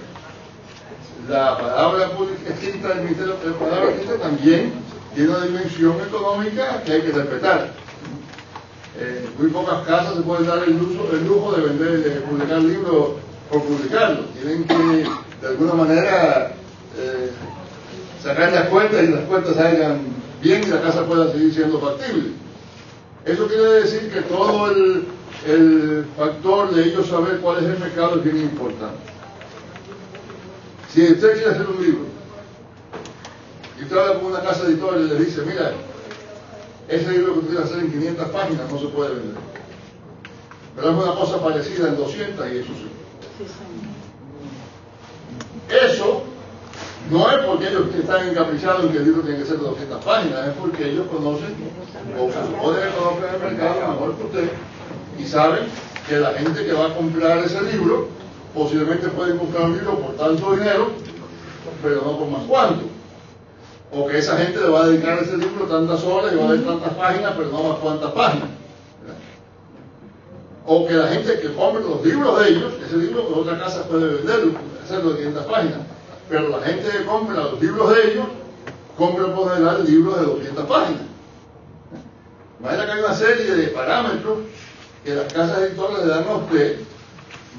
la 1.29 1.57
palabra 1.57 2.11
escrita 2.49 2.89
del 2.89 3.05
Ministerio 3.05 3.35
de 3.45 3.53
Palabra 3.53 3.91
escrita 3.91 4.17
también 4.19 4.73
tiene 5.15 5.31
una 5.31 5.45
dimensión 5.45 6.01
económica 6.01 6.83
que 6.85 6.93
hay 6.93 7.03
que 7.03 7.13
respetar. 7.13 7.71
Eh, 8.99 9.29
muy 9.39 9.51
pocas 9.51 9.87
casas 9.87 10.15
se 10.15 10.23
pueden 10.23 10.47
dar 10.47 10.63
el, 10.65 10.81
uso, 10.81 11.11
el 11.13 11.27
lujo 11.27 11.53
de 11.53 11.67
vender, 11.67 12.03
de 12.03 12.21
publicar 12.23 12.61
libros 12.61 13.11
por 13.51 13.63
publicarlo. 13.63 14.25
Tienen 14.41 14.65
que, 14.65 15.07
de 15.43 15.49
alguna 15.49 15.75
manera, 15.75 16.55
eh, 16.97 17.31
sacar 18.23 18.53
las 18.53 18.69
cuentas 18.69 19.03
y 19.03 19.09
las 19.09 19.25
cuentas 19.25 19.55
salgan 19.55 20.01
bien 20.41 20.63
y 20.65 20.67
la 20.69 20.81
casa 20.81 21.05
pueda 21.05 21.31
seguir 21.31 21.53
siendo 21.53 21.79
factible. 21.79 22.31
Eso 23.27 23.47
quiere 23.49 23.83
decir 23.83 24.11
que 24.11 24.23
todo 24.23 24.71
el, 24.71 25.07
factor 26.17 26.75
de 26.75 26.85
ellos 26.85 27.07
saber 27.07 27.39
cuál 27.39 27.59
es 27.59 27.65
el 27.71 27.79
mercado 27.79 28.17
es 28.17 28.25
bien 28.25 28.39
importante. 28.39 28.99
Si 30.93 31.13
usted 31.13 31.35
quiere 31.35 31.51
hacer 31.51 31.67
un 31.67 31.85
libro 31.85 32.05
y 33.79 33.83
usted 33.83 33.97
habla 33.97 34.15
con 34.15 34.33
una 34.33 34.41
casa 34.41 34.65
editorial 34.65 35.05
y 35.05 35.09
le 35.09 35.25
dice, 35.25 35.43
mira, 35.43 35.73
ese 36.89 37.13
libro 37.13 37.35
que 37.35 37.39
usted 37.41 37.57
hacer 37.59 37.79
en 37.81 37.91
500 37.91 38.29
páginas 38.29 38.73
no 38.73 38.79
se 38.79 38.87
puede 38.87 39.15
vender. 39.15 39.37
Pero 40.77 40.91
es 40.91 40.97
una 40.97 41.15
cosa 41.15 41.41
parecida 41.43 41.89
en 41.89 41.97
200 41.97 42.53
y 42.53 42.57
eso 42.59 42.73
sí. 42.75 42.91
Eso 45.69 46.23
no 47.11 47.31
es 47.31 47.45
porque 47.45 47.69
ellos 47.69 47.95
están 47.95 48.29
encaprichados 48.29 48.85
en 48.85 48.93
que 48.93 48.99
el 48.99 49.05
libro 49.05 49.23
tiene 49.23 49.39
que 49.39 49.47
ser 49.47 49.59
de 49.59 49.65
200 49.65 50.05
páginas, 50.05 50.49
es 50.49 50.55
porque 50.55 50.91
ellos 50.91 51.07
conocen 51.09 51.55
o 52.19 52.29
pueden 52.29 52.93
conocer 52.93 53.35
el 53.35 53.41
mercado 53.41 53.93
mejor 53.93 54.17
que 54.17 54.25
usted 54.25 54.51
y 55.19 55.25
saben 55.25 55.67
que 56.09 56.19
la 56.19 56.35
gente 56.35 56.65
que 56.65 56.73
va 56.73 56.87
a 56.87 56.95
comprar 56.95 57.39
ese 57.39 57.61
libro 57.63 58.09
posiblemente 58.55 59.09
puede 59.09 59.37
comprar 59.37 59.65
un 59.65 59.77
libro 59.77 59.99
por 59.99 60.17
tanto 60.17 60.53
dinero, 60.53 60.91
pero 61.83 62.03
no 62.03 62.19
por 62.19 62.29
más 62.29 62.43
cuánto. 62.47 62.96
O 63.97 64.07
que 64.07 64.19
esa 64.19 64.37
gente 64.37 64.61
le 64.61 64.69
va 64.69 64.83
a 64.83 64.87
dedicar 64.89 65.19
a 65.19 65.23
ese 65.23 65.39
libro 65.39 65.65
tantas 65.65 66.05
horas 66.05 66.31
y 66.31 66.37
va 66.37 66.45
a 66.45 66.53
ver 66.53 66.67
tantas 66.67 66.93
páginas, 66.93 67.33
pero 67.35 67.51
no 67.51 67.63
más 67.63 67.79
cuántas 67.79 68.13
páginas. 68.13 68.49
O 70.67 70.87
que 70.87 70.93
la 70.93 71.09
gente 71.09 71.41
que 71.41 71.55
compre 71.55 71.83
los 71.83 72.05
libros 72.05 72.39
de 72.41 72.49
ellos, 72.51 72.75
ese 72.87 72.99
libro 72.99 73.27
que 73.27 73.33
otra 73.33 73.59
casa 73.59 73.85
puede 73.85 74.17
vender, 74.17 74.51
hacerlo 74.85 75.13
de 75.13 75.17
500 75.17 75.47
páginas, 75.47 75.79
pero 76.29 76.49
la 76.51 76.61
gente 76.61 76.91
que 76.91 77.05
compra 77.07 77.37
los 77.37 77.63
libros 77.63 77.95
de 77.95 78.13
ellos, 78.13 78.27
compra 78.99 79.35
por 79.35 79.55
general 79.55 79.85
libros 79.87 80.21
de 80.21 80.27
200 80.27 80.67
páginas. 80.67 81.03
Imagina 82.61 82.85
que 82.85 82.93
hay 82.93 82.99
una 82.99 83.15
serie 83.15 83.55
de 83.55 83.69
parámetros 83.69 84.39
que 85.05 85.15
las 85.15 85.33
casas 85.33 85.59
editoriales 85.61 86.05
le 86.05 86.11
dan 86.11 86.29
a 86.29 86.37
usted, 86.37 86.81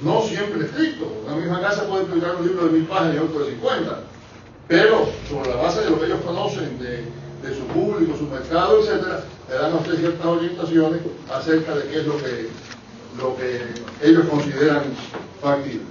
no 0.04 0.22
siempre 0.22 0.66
estrictos. 0.66 1.08
Una 1.26 1.36
misma 1.36 1.62
casa 1.62 1.88
puede 1.88 2.06
publicar 2.06 2.36
un 2.36 2.48
libro 2.48 2.66
de 2.66 2.72
mil 2.74 2.86
páginas 2.86 3.16
y 3.16 3.20
otro 3.20 3.40
de 3.40 3.52
50, 3.52 4.00
pero 4.68 5.08
sobre 5.30 5.50
la 5.50 5.56
base 5.56 5.82
de 5.82 5.90
lo 5.90 6.00
que 6.00 6.06
ellos 6.06 6.22
conocen 6.26 6.78
de, 6.80 7.06
su 7.56 7.66
público, 7.68 8.18
su 8.18 8.28
mercado, 8.28 8.82
etcétera, 8.82 9.24
le 9.48 9.56
dan 9.56 9.72
a 9.72 9.76
usted 9.78 10.00
ciertas 10.00 10.26
orientaciones 10.26 11.02
acerca 11.34 11.76
de 11.76 11.84
qué 11.88 12.00
es 12.02 12.06
lo 12.06 12.18
que, 12.18 12.50
lo 13.18 13.38
que 13.38 13.62
ellos 14.02 14.26
consideran 14.30 14.84
factible. 15.42 15.86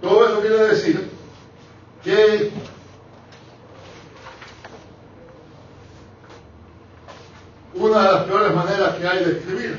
Todo 0.00 0.26
eso 0.26 0.40
quiere 0.40 0.68
decir 0.68 1.10
que 2.02 2.50
una 7.74 7.98
de 7.98 8.12
las 8.12 8.24
peores 8.24 8.54
maneras 8.54 8.96
que 8.96 9.06
hay 9.06 9.24
de 9.24 9.32
escribir 9.32 9.78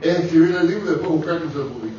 es 0.00 0.18
escribir 0.18 0.56
el 0.56 0.66
libro 0.66 0.86
y 0.86 0.88
después 0.88 1.10
buscar 1.10 1.42
que 1.42 1.48
se 1.48 1.54
lo. 1.54 1.90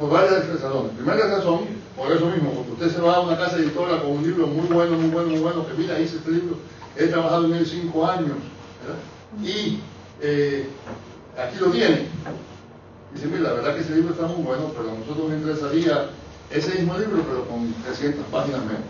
Por 0.00 0.08
varias 0.08 0.48
razones. 0.48 0.92
Primera 0.96 1.26
razón, 1.26 1.60
por 1.94 2.10
eso 2.10 2.24
mismo, 2.24 2.52
porque 2.52 2.72
usted 2.72 2.90
se 2.90 3.02
va 3.02 3.16
a 3.16 3.20
una 3.20 3.36
casa 3.36 3.58
editora 3.58 4.00
con 4.00 4.12
un 4.12 4.22
libro 4.22 4.46
muy 4.46 4.66
bueno, 4.66 4.96
muy 4.96 5.10
bueno, 5.10 5.28
muy 5.28 5.40
bueno, 5.40 5.66
que 5.66 5.74
mira, 5.74 6.00
hice 6.00 6.16
este 6.16 6.30
libro, 6.30 6.56
he 6.96 7.08
trabajado 7.08 7.44
en 7.44 7.52
él 7.52 7.66
cinco 7.66 8.06
años, 8.06 8.38
¿verdad? 8.80 8.98
y 9.44 9.78
eh, 10.22 10.66
aquí 11.36 11.58
lo 11.60 11.66
tiene. 11.66 12.06
Dice, 13.12 13.26
mira, 13.26 13.40
la 13.50 13.52
verdad 13.52 13.74
que 13.74 13.82
ese 13.82 13.94
libro 13.94 14.14
está 14.14 14.26
muy 14.26 14.42
bueno, 14.42 14.72
pero 14.74 14.88
a 14.90 14.94
nosotros 14.94 15.28
nos 15.28 15.38
interesaría 15.38 16.08
ese 16.48 16.78
mismo 16.78 16.96
libro, 16.96 17.22
pero 17.28 17.44
con 17.44 17.70
300 17.84 18.24
páginas 18.28 18.60
menos. 18.60 18.80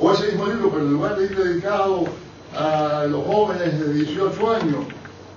O 0.00 0.12
ese 0.12 0.28
mismo 0.28 0.46
libro, 0.46 0.70
pero 0.70 0.82
en 0.82 0.92
lugar 0.94 1.18
de 1.18 1.24
ir 1.26 1.36
dedicado 1.36 2.04
a 2.54 3.04
los 3.04 3.26
jóvenes 3.26 3.78
de 3.80 3.92
18 3.92 4.50
años, 4.50 4.84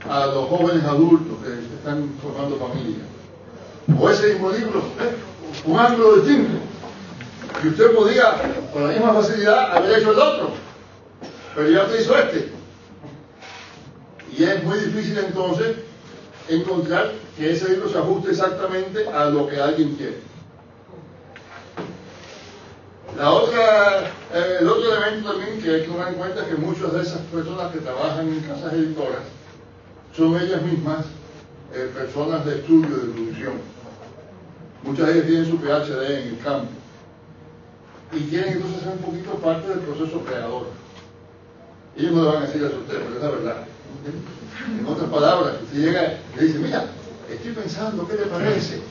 a 0.09 0.27
los 0.27 0.47
jóvenes 0.47 0.85
adultos 0.85 1.37
que 1.43 1.75
están 1.75 2.09
formando 2.21 2.55
familia. 2.55 3.08
O 3.97 4.09
ese 4.09 4.33
mismo 4.33 4.51
libro, 4.51 4.79
¿eh? 4.79 5.15
un 5.65 5.79
ángulo 5.79 6.17
distinto. 6.17 6.59
Y 7.63 7.67
usted 7.69 7.95
podía, 7.95 8.35
con 8.71 8.87
la 8.87 8.93
misma 8.93 9.13
facilidad, 9.13 9.77
haber 9.77 9.99
hecho 9.99 10.11
el 10.11 10.19
otro. 10.19 10.51
Pero 11.55 11.69
ya 11.69 11.83
usted 11.83 12.01
hizo 12.01 12.17
este. 12.17 12.51
Y 14.37 14.43
es 14.43 14.63
muy 14.63 14.79
difícil 14.79 15.17
entonces 15.17 15.77
encontrar 16.47 17.11
que 17.37 17.51
ese 17.51 17.69
libro 17.69 17.89
se 17.89 17.97
ajuste 17.97 18.31
exactamente 18.31 19.07
a 19.07 19.25
lo 19.25 19.47
que 19.47 19.59
alguien 19.59 19.95
quiere. 19.95 20.17
La 23.17 23.31
otra, 23.31 24.07
eh, 24.33 24.57
el 24.61 24.67
otro 24.67 24.95
elemento 24.95 25.31
también 25.31 25.61
que 25.61 25.69
hay 25.75 25.81
que 25.81 25.87
tomar 25.87 26.09
en 26.09 26.15
cuenta 26.15 26.41
es 26.41 26.47
que 26.47 26.55
muchas 26.55 26.93
de 26.93 27.01
esas 27.01 27.19
personas 27.33 27.73
que 27.73 27.79
trabajan 27.79 28.27
en 28.29 28.39
casas 28.41 28.73
editoras 28.73 29.23
son 30.15 30.39
ellas 30.39 30.61
mismas 30.61 31.05
eh, 31.73 31.91
personas 31.93 32.45
de 32.45 32.55
estudio 32.59 32.95
de 32.95 33.13
producción. 33.13 33.53
Muchas 34.83 35.09
ellas 35.09 35.25
tienen 35.25 35.49
su 35.49 35.57
PhD 35.57 36.21
en 36.21 36.27
el 36.29 36.39
campo 36.39 36.71
y 38.11 38.19
quieren 38.29 38.53
entonces 38.53 38.81
ser 38.81 38.93
un 38.93 38.99
poquito 38.99 39.31
parte 39.35 39.67
del 39.67 39.79
proceso 39.79 40.19
creador. 40.21 40.67
Ellos 41.97 42.11
no 42.13 42.23
le 42.23 42.27
van 42.29 42.37
a 42.43 42.45
decir 42.47 42.63
eso 42.63 42.75
a 42.75 42.79
usted, 42.79 42.97
pero 42.97 43.15
es 43.15 43.21
la 43.21 43.29
verdad. 43.29 43.65
En 44.79 44.85
otras 44.85 45.09
palabras, 45.09 45.53
usted 45.63 45.79
llega 45.79 46.19
y 46.33 46.39
le 46.39 46.45
dice, 46.45 46.59
mira, 46.59 46.85
estoy 47.29 47.51
pensando, 47.51 48.07
¿qué 48.07 48.13
le 48.13 48.25
parece? 48.25 48.81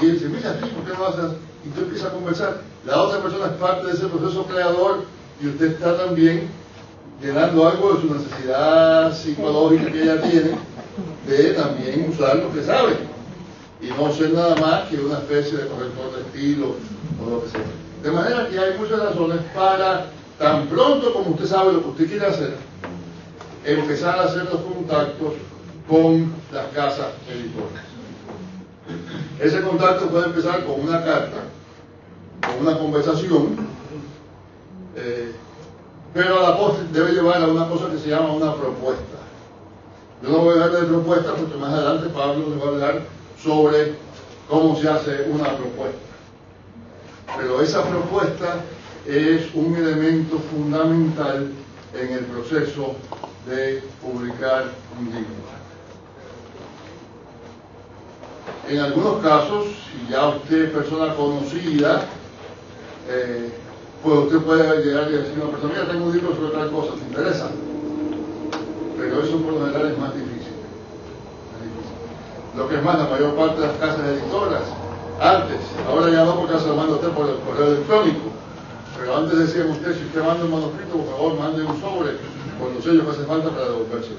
Y 0.00 0.04
él 0.04 0.12
dice, 0.12 0.28
mira, 0.28 0.54
sí, 0.60 0.70
¿por 0.74 0.84
qué 0.84 0.98
no 0.98 1.06
haces? 1.06 1.32
y 1.64 1.68
tú 1.70 1.82
empiezas 1.82 2.08
a 2.08 2.14
conversar. 2.14 2.60
La 2.86 3.02
otra 3.02 3.22
persona 3.22 3.46
es 3.46 3.52
parte 3.52 3.86
de 3.86 3.92
ese 3.92 4.06
proceso 4.06 4.44
creador 4.46 5.04
y 5.42 5.48
usted 5.48 5.72
está 5.72 5.96
también 5.96 6.48
llenando 7.22 7.68
algo 7.68 7.94
de 7.94 8.00
su 8.00 8.14
necesidad 8.14 9.14
psicológica 9.14 9.92
que 9.92 10.02
ella 10.02 10.22
tiene 10.22 10.50
de 11.26 11.52
también 11.52 12.08
usar 12.10 12.36
lo 12.36 12.52
que 12.52 12.62
sabe 12.62 12.96
y 13.82 13.88
no 13.88 14.12
ser 14.12 14.32
nada 14.32 14.56
más 14.56 14.88
que 14.88 15.00
una 15.00 15.18
especie 15.18 15.58
de 15.58 15.68
corrector 15.68 16.14
de 16.14 16.20
estilo 16.22 16.74
o 17.24 17.30
lo 17.30 17.42
que 17.42 17.50
sea. 17.50 17.60
De 18.02 18.10
manera 18.10 18.48
que 18.48 18.58
hay 18.58 18.78
muchas 18.78 18.98
razones 18.98 19.38
para, 19.54 20.06
tan 20.38 20.66
pronto 20.68 21.12
como 21.12 21.30
usted 21.30 21.46
sabe 21.46 21.72
lo 21.72 21.82
que 21.82 21.88
usted 21.88 22.08
quiere 22.08 22.26
hacer, 22.26 22.56
empezar 23.64 24.18
a 24.18 24.24
hacer 24.24 24.44
los 24.44 24.60
contactos 24.60 25.34
con 25.88 26.32
las 26.52 26.66
casas 26.68 27.08
editoras. 27.28 27.84
Ese 29.38 29.62
contacto 29.62 30.08
puede 30.08 30.26
empezar 30.26 30.64
con 30.64 30.80
una 30.80 31.04
carta, 31.04 31.38
con 32.46 32.66
una 32.66 32.78
conversación, 32.78 33.56
eh, 34.96 35.32
pero 36.12 36.38
a 36.38 36.50
la 36.50 36.58
postre 36.58 36.86
debe 36.92 37.12
llevar 37.12 37.42
a 37.42 37.46
una 37.46 37.68
cosa 37.68 37.90
que 37.90 37.98
se 37.98 38.08
llama 38.08 38.32
una 38.32 38.54
propuesta. 38.54 39.04
Yo 40.22 40.30
no 40.30 40.38
voy 40.38 40.58
a 40.58 40.64
hablar 40.64 40.82
de 40.82 40.86
propuesta 40.86 41.34
porque 41.34 41.56
más 41.56 41.72
adelante 41.72 42.08
Pablo 42.10 42.50
le 42.50 42.56
va 42.56 42.64
a 42.64 42.68
hablar 42.68 43.02
sobre 43.42 43.94
cómo 44.48 44.76
se 44.76 44.88
hace 44.88 45.22
una 45.30 45.56
propuesta. 45.56 45.98
Pero 47.38 47.62
esa 47.62 47.82
propuesta 47.84 48.64
es 49.06 49.54
un 49.54 49.76
elemento 49.76 50.38
fundamental 50.52 51.50
en 51.94 52.12
el 52.12 52.24
proceso 52.26 52.96
de 53.46 53.82
publicar 54.02 54.64
un 54.98 55.06
libro. 55.06 55.50
En 58.68 58.78
algunos 58.78 59.22
casos, 59.22 59.66
si 59.66 60.12
ya 60.12 60.28
usted 60.28 60.66
es 60.66 60.70
persona 60.70 61.14
conocida, 61.14 62.04
eh, 63.08 63.50
pues 64.02 64.18
usted 64.18 64.38
puede 64.38 64.84
llegar 64.84 65.10
y 65.10 65.16
decir 65.16 65.40
a 65.40 65.44
una 65.44 65.50
persona, 65.50 65.72
mira, 65.74 65.92
tengo 65.92 66.06
un 66.06 66.12
libro 66.12 66.36
sobre 66.36 66.56
tal 66.56 66.70
cosa, 66.70 66.94
¿te 66.94 67.00
interesa? 67.00 67.50
Pero 68.96 69.22
eso 69.22 69.38
por 69.38 69.54
lo 69.54 69.66
general 69.66 69.92
es 69.92 69.98
más 69.98 70.14
difícil. 70.14 70.29
Lo 72.56 72.68
que 72.68 72.76
es 72.76 72.82
más, 72.82 72.98
la 72.98 73.06
mayor 73.06 73.34
parte 73.36 73.60
de 73.60 73.66
las 73.68 73.76
casas 73.76 74.00
editoras, 74.06 74.62
antes, 75.20 75.60
ahora 75.86 76.10
ya 76.10 76.24
no 76.24 76.34
porque 76.36 76.58
se 76.58 76.68
lo 76.68 76.76
manda 76.76 76.94
usted 76.94 77.10
por 77.10 77.28
el 77.28 77.36
correo 77.36 77.66
electrónico, 77.74 78.32
pero 78.98 79.16
antes 79.16 79.38
decían 79.38 79.70
usted, 79.70 79.94
si 79.96 80.04
usted 80.06 80.24
manda 80.24 80.44
un 80.44 80.50
manuscrito, 80.50 80.96
por 80.96 81.06
favor, 81.10 81.38
mande 81.38 81.62
un 81.62 81.80
sobre 81.80 82.16
con 82.58 82.74
los 82.74 82.82
sellos 82.82 83.04
que 83.04 83.10
hace 83.10 83.24
falta 83.24 83.50
para 83.50 83.66
devolverse. 83.66 84.12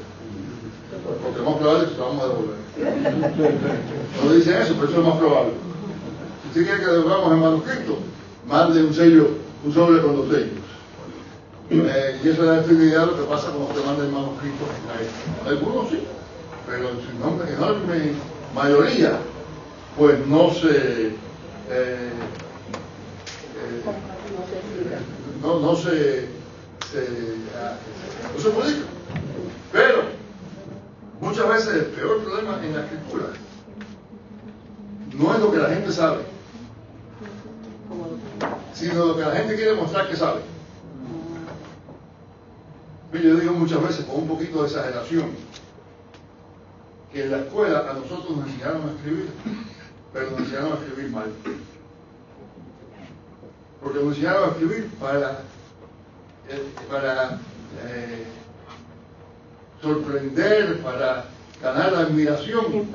Porque 1.23 1.39
es 1.39 1.45
más 1.45 1.55
probable 1.55 1.85
que 1.85 1.91
se 1.91 1.97
lo 1.97 2.05
vamos 2.05 2.23
a 2.23 2.27
devolver. 2.27 2.57
No 4.23 4.33
dicen 4.33 4.61
eso, 4.61 4.73
pero 4.75 4.89
eso 4.89 5.01
es 5.01 5.07
más 5.07 5.17
probable. 5.17 5.53
Si 6.41 6.47
usted 6.49 6.65
quiere 6.65 6.85
que 6.85 6.91
devolvamos 6.91 7.31
el 7.31 7.37
manuscrito, 7.37 7.97
mande 8.47 8.83
un 8.83 8.93
sello, 8.93 9.27
un 9.65 9.73
sobre 9.73 10.01
con 10.01 10.17
los 10.17 10.27
sellos. 10.29 10.61
Eh, 11.69 12.19
y 12.23 12.29
eso 12.29 12.43
da 12.43 12.65
idea 12.65 12.99
de 12.99 13.05
lo 13.05 13.17
que 13.17 13.23
pasa 13.23 13.47
cuando 13.47 13.69
usted 13.69 13.85
manda 13.85 14.03
el 14.03 14.11
manuscrito 14.11 14.65
a 15.45 15.49
Algunos 15.49 15.89
sí, 15.89 16.03
pero 16.71 16.89
en 16.89 17.01
su 17.01 17.09
enorme 17.53 18.13
mayoría, 18.55 19.19
pues 19.97 20.25
no 20.25 20.53
se. 20.53 21.07
Eh, 21.07 21.11
eh, 21.69 22.11
no, 25.41 25.59
no 25.59 25.75
se, 25.75 26.29
se, 26.89 27.09
no 28.33 28.41
se 28.41 28.49
publica. 28.49 28.85
Pero 29.73 30.03
muchas 31.19 31.49
veces 31.49 31.73
el 31.73 31.85
peor 31.87 32.23
problema 32.23 32.59
en 32.63 32.73
la 32.73 32.85
escritura 32.85 33.25
no 35.13 35.33
es 35.33 35.39
lo 35.41 35.51
que 35.51 35.57
la 35.57 35.69
gente 35.69 35.91
sabe, 35.91 36.19
sino 38.73 39.05
lo 39.05 39.17
que 39.17 39.23
la 39.23 39.31
gente 39.31 39.55
quiere 39.55 39.73
mostrar 39.73 40.09
que 40.09 40.15
sabe. 40.15 40.39
Yo 43.13 43.35
digo 43.35 43.53
muchas 43.53 43.83
veces, 43.83 44.05
con 44.05 44.21
un 44.21 44.27
poquito 44.29 44.61
de 44.61 44.69
exageración, 44.69 45.31
que 47.11 47.23
en 47.23 47.31
la 47.31 47.39
escuela 47.39 47.85
a 47.89 47.93
nosotros 47.93 48.37
nos 48.37 48.47
enseñaron 48.47 48.87
a 48.87 48.91
escribir, 48.93 49.29
pero 50.13 50.31
nos 50.31 50.39
enseñaron 50.39 50.71
a 50.71 50.75
escribir 50.75 51.11
mal. 51.11 51.31
Porque 53.81 53.99
nos 53.99 54.07
enseñaron 54.09 54.43
a 54.43 54.51
escribir 54.51 54.89
para, 54.99 55.31
eh, 56.49 56.69
para 56.89 57.39
eh, 57.85 58.25
sorprender, 59.81 60.81
para 60.81 61.25
ganar 61.61 61.91
la 61.91 61.99
admiración 61.99 62.87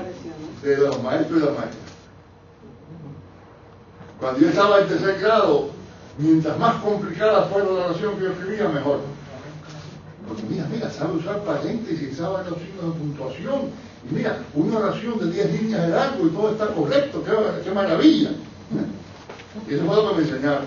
de 0.63 0.77
los 0.79 1.03
maestros 1.03 1.43
y 1.43 1.45
las 1.45 1.55
maestras. 1.55 1.87
Cuando 4.19 4.41
yo 4.41 4.49
estaba 4.49 4.81
en 4.81 4.89
tercer 4.89 5.21
grado, 5.21 5.71
mientras 6.17 6.59
más 6.59 6.83
complicada 6.83 7.43
fuera 7.47 7.67
la 7.67 7.87
oración 7.87 8.17
que 8.17 8.25
yo 8.25 8.31
escribía, 8.31 8.69
mejor. 8.69 9.01
Porque 10.27 10.43
mira, 10.49 10.67
mira, 10.73 10.91
sabe 10.91 11.19
usar 11.19 11.41
paréntesis, 11.45 12.17
sabe 12.17 12.49
los 12.49 12.59
signos 12.59 12.95
de 12.95 13.01
puntuación. 13.01 13.86
Y 14.11 14.15
mira, 14.15 14.39
una 14.55 14.79
oración 14.79 15.19
de 15.19 15.33
10 15.33 15.63
líneas 15.63 15.83
de 15.83 15.89
largo 15.89 16.27
y 16.27 16.31
todo 16.31 16.51
está 16.53 16.69
correcto, 16.69 17.25
qué, 17.65 17.71
maravilla. 17.71 18.31
Y 19.69 19.75
eso 19.75 19.85
fue 19.85 19.97
lo 19.97 20.11
que 20.11 20.17
me 20.17 20.23
enseñaron. 20.23 20.65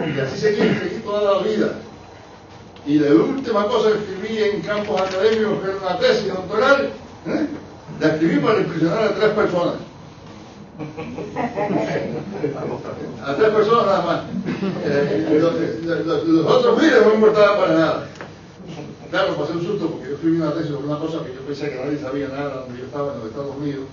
Y 0.00 0.20
así 0.20 0.38
seguí, 0.38 0.58
seguí 0.58 1.00
toda 1.04 1.34
la 1.34 1.46
vida. 1.46 1.72
Y 2.86 2.98
la 2.98 3.14
última 3.14 3.66
cosa 3.66 3.90
que 3.90 3.98
escribí 3.98 4.42
en 4.42 4.60
campos 4.62 5.00
académicos, 5.00 5.60
que 5.60 5.70
era 5.70 5.78
una 5.78 5.98
tesis 5.98 6.28
doctoral, 6.28 6.90
¿eh? 7.26 7.46
la 8.00 8.08
escribí 8.08 8.36
para 8.40 8.60
impresionar 8.60 9.02
a 9.04 9.14
tres 9.14 9.30
personas. 9.30 9.74
A 13.24 13.34
tres 13.36 13.48
personas 13.50 13.86
nada 13.86 14.04
más. 14.04 14.20
Eh, 14.84 15.38
los, 15.40 16.46
otros 16.46 16.82
miles 16.82 17.00
no 17.02 17.08
me 17.08 17.14
importaba 17.14 17.60
para 17.60 17.74
nada. 17.74 18.06
Claro, 19.10 19.36
pasé 19.36 19.52
un 19.52 19.64
susto 19.64 19.90
porque 19.90 20.08
yo 20.08 20.14
escribí 20.14 20.36
una 20.36 20.52
tesis 20.54 20.70
sobre 20.70 20.86
una 20.86 20.98
cosa 20.98 21.24
que 21.24 21.34
yo 21.34 21.40
pensé 21.46 21.70
que 21.70 21.84
nadie 21.84 21.98
sabía 21.98 22.28
nada 22.28 22.64
donde 22.64 22.78
yo 22.78 22.86
estaba 22.86 23.12
en 23.12 23.18
los 23.18 23.28
Estados 23.28 23.56
Unidos. 23.56 23.84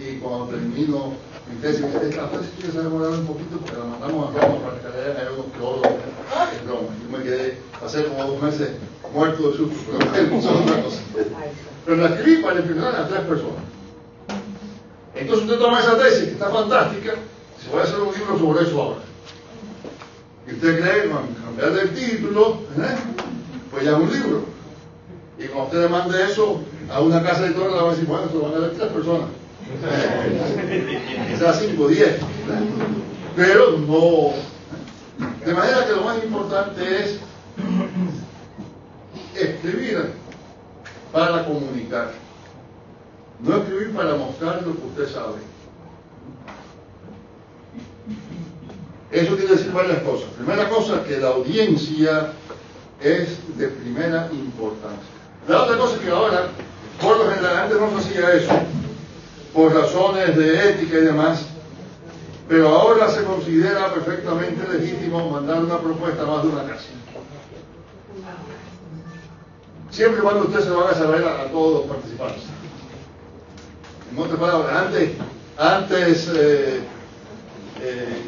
Y 0.00 0.16
cuando 0.18 0.46
termino 0.46 1.12
mi 1.48 1.56
tesis, 1.60 1.84
esta 1.84 2.30
tesis 2.30 2.72
se 2.72 2.78
ha 2.78 2.82
demorado 2.82 3.12
un 3.12 3.26
poquito 3.26 3.58
porque 3.58 3.76
la 3.76 3.84
mandamos 3.84 4.28
a 4.28 4.40
Roma 4.40 4.56
para 4.64 4.80
que 4.80 5.20
hagan 5.20 5.34
unos 5.34 5.52
teólogos 5.52 5.86
en 5.86 6.68
Roma. 6.68 6.88
Yo 7.02 7.18
me 7.18 7.24
quedé, 7.24 7.58
pasé 7.80 8.04
como 8.04 8.24
dos 8.24 8.42
meses 8.42 8.70
muerto 9.12 9.50
de 9.50 9.56
susto, 9.56 9.76
pero 9.98 10.36
eso 10.38 10.50
es 10.50 10.56
otra 10.56 10.82
cosa. 10.82 11.00
Pero 11.84 11.96
la 11.96 12.08
escribí 12.14 12.42
para 12.42 12.60
impresionar 12.60 12.96
a 12.96 13.08
tres 13.08 13.20
personas. 13.20 13.64
Entonces 15.14 15.44
usted 15.44 15.58
toma 15.58 15.80
esa 15.80 15.96
tesis, 15.96 16.24
que 16.24 16.32
está 16.32 16.50
fantástica, 16.50 17.12
se 17.62 17.74
va 17.74 17.82
a 17.82 17.84
hacer 17.84 18.00
un 18.00 18.12
libro 18.14 18.38
sobre 18.38 18.64
eso 18.64 18.82
ahora. 18.82 19.00
Y 20.46 20.54
usted 20.54 20.80
cree, 20.80 21.10
cambiar 21.10 21.78
el 21.78 21.94
título, 21.94 22.58
¿eh? 22.76 23.24
Pues 23.74 23.84
ya 23.84 23.92
es 23.92 23.98
un 23.98 24.12
libro. 24.12 24.44
Y 25.36 25.46
cuando 25.46 25.64
usted 25.64 25.82
le 25.82 25.88
mande 25.88 26.24
eso 26.24 26.60
a 26.90 27.00
una 27.00 27.22
casa 27.22 27.46
editora, 27.46 27.70
le 27.70 27.82
va 27.82 27.88
a 27.88 27.90
decir, 27.90 28.06
bueno, 28.06 28.28
se 28.28 28.34
lo 28.34 28.42
van 28.42 28.54
a 28.54 28.58
leer 28.58 28.74
tres 28.74 28.92
personas. 28.92 29.28
Quizás 31.30 31.60
cinco, 31.60 31.88
diez. 31.88 32.18
Pero 33.34 33.78
no. 33.78 34.32
De 35.44 35.52
manera 35.52 35.86
que 35.86 35.92
lo 35.92 36.02
más 36.02 36.22
importante 36.22 37.04
es 37.04 37.18
escribir 39.34 40.12
para 41.12 41.44
comunicar. 41.44 42.12
No 43.40 43.56
escribir 43.56 43.92
para 43.92 44.14
mostrar 44.14 44.62
lo 44.64 44.74
que 44.74 44.86
usted 44.86 45.12
sabe. 45.12 45.38
Eso 49.10 49.36
quiere 49.36 49.54
decir 49.54 49.72
varias 49.72 50.02
cosas. 50.02 50.28
Primera 50.36 50.68
cosa, 50.68 51.02
que 51.04 51.18
la 51.18 51.28
audiencia 51.28 52.32
es 53.04 53.58
de 53.58 53.68
primera 53.68 54.28
importancia. 54.32 55.10
La 55.46 55.62
otra 55.62 55.76
cosa 55.76 55.96
es 55.96 56.00
que 56.00 56.10
ahora, 56.10 56.48
por 57.00 57.18
lo 57.18 57.30
general, 57.30 57.56
antes 57.58 57.78
no 57.78 57.98
hacía 57.98 58.32
eso, 58.32 58.52
por 59.52 59.74
razones 59.74 60.36
de 60.36 60.70
ética 60.70 60.98
y 60.98 61.02
demás, 61.02 61.44
pero 62.48 62.68
ahora 62.68 63.08
se 63.10 63.24
considera 63.24 63.92
perfectamente 63.92 64.66
legítimo 64.72 65.30
mandar 65.30 65.62
una 65.62 65.78
propuesta 65.78 66.24
más 66.24 66.42
de 66.42 66.48
una 66.48 66.64
casa. 66.64 66.84
Siempre 69.90 70.18
y 70.18 70.22
cuando 70.22 70.44
usted 70.44 70.60
se 70.60 70.70
lo 70.70 70.80
haga 70.80 70.94
saber 70.94 71.24
a, 71.24 71.44
todos 71.52 71.80
los 71.80 71.96
participantes. 71.96 72.42
En 74.10 74.18
otras 74.18 74.40
palabras, 74.40 74.76
antes, 74.76 75.10
antes 75.56 76.28
eh, 76.34 76.80
eh, 77.80 78.22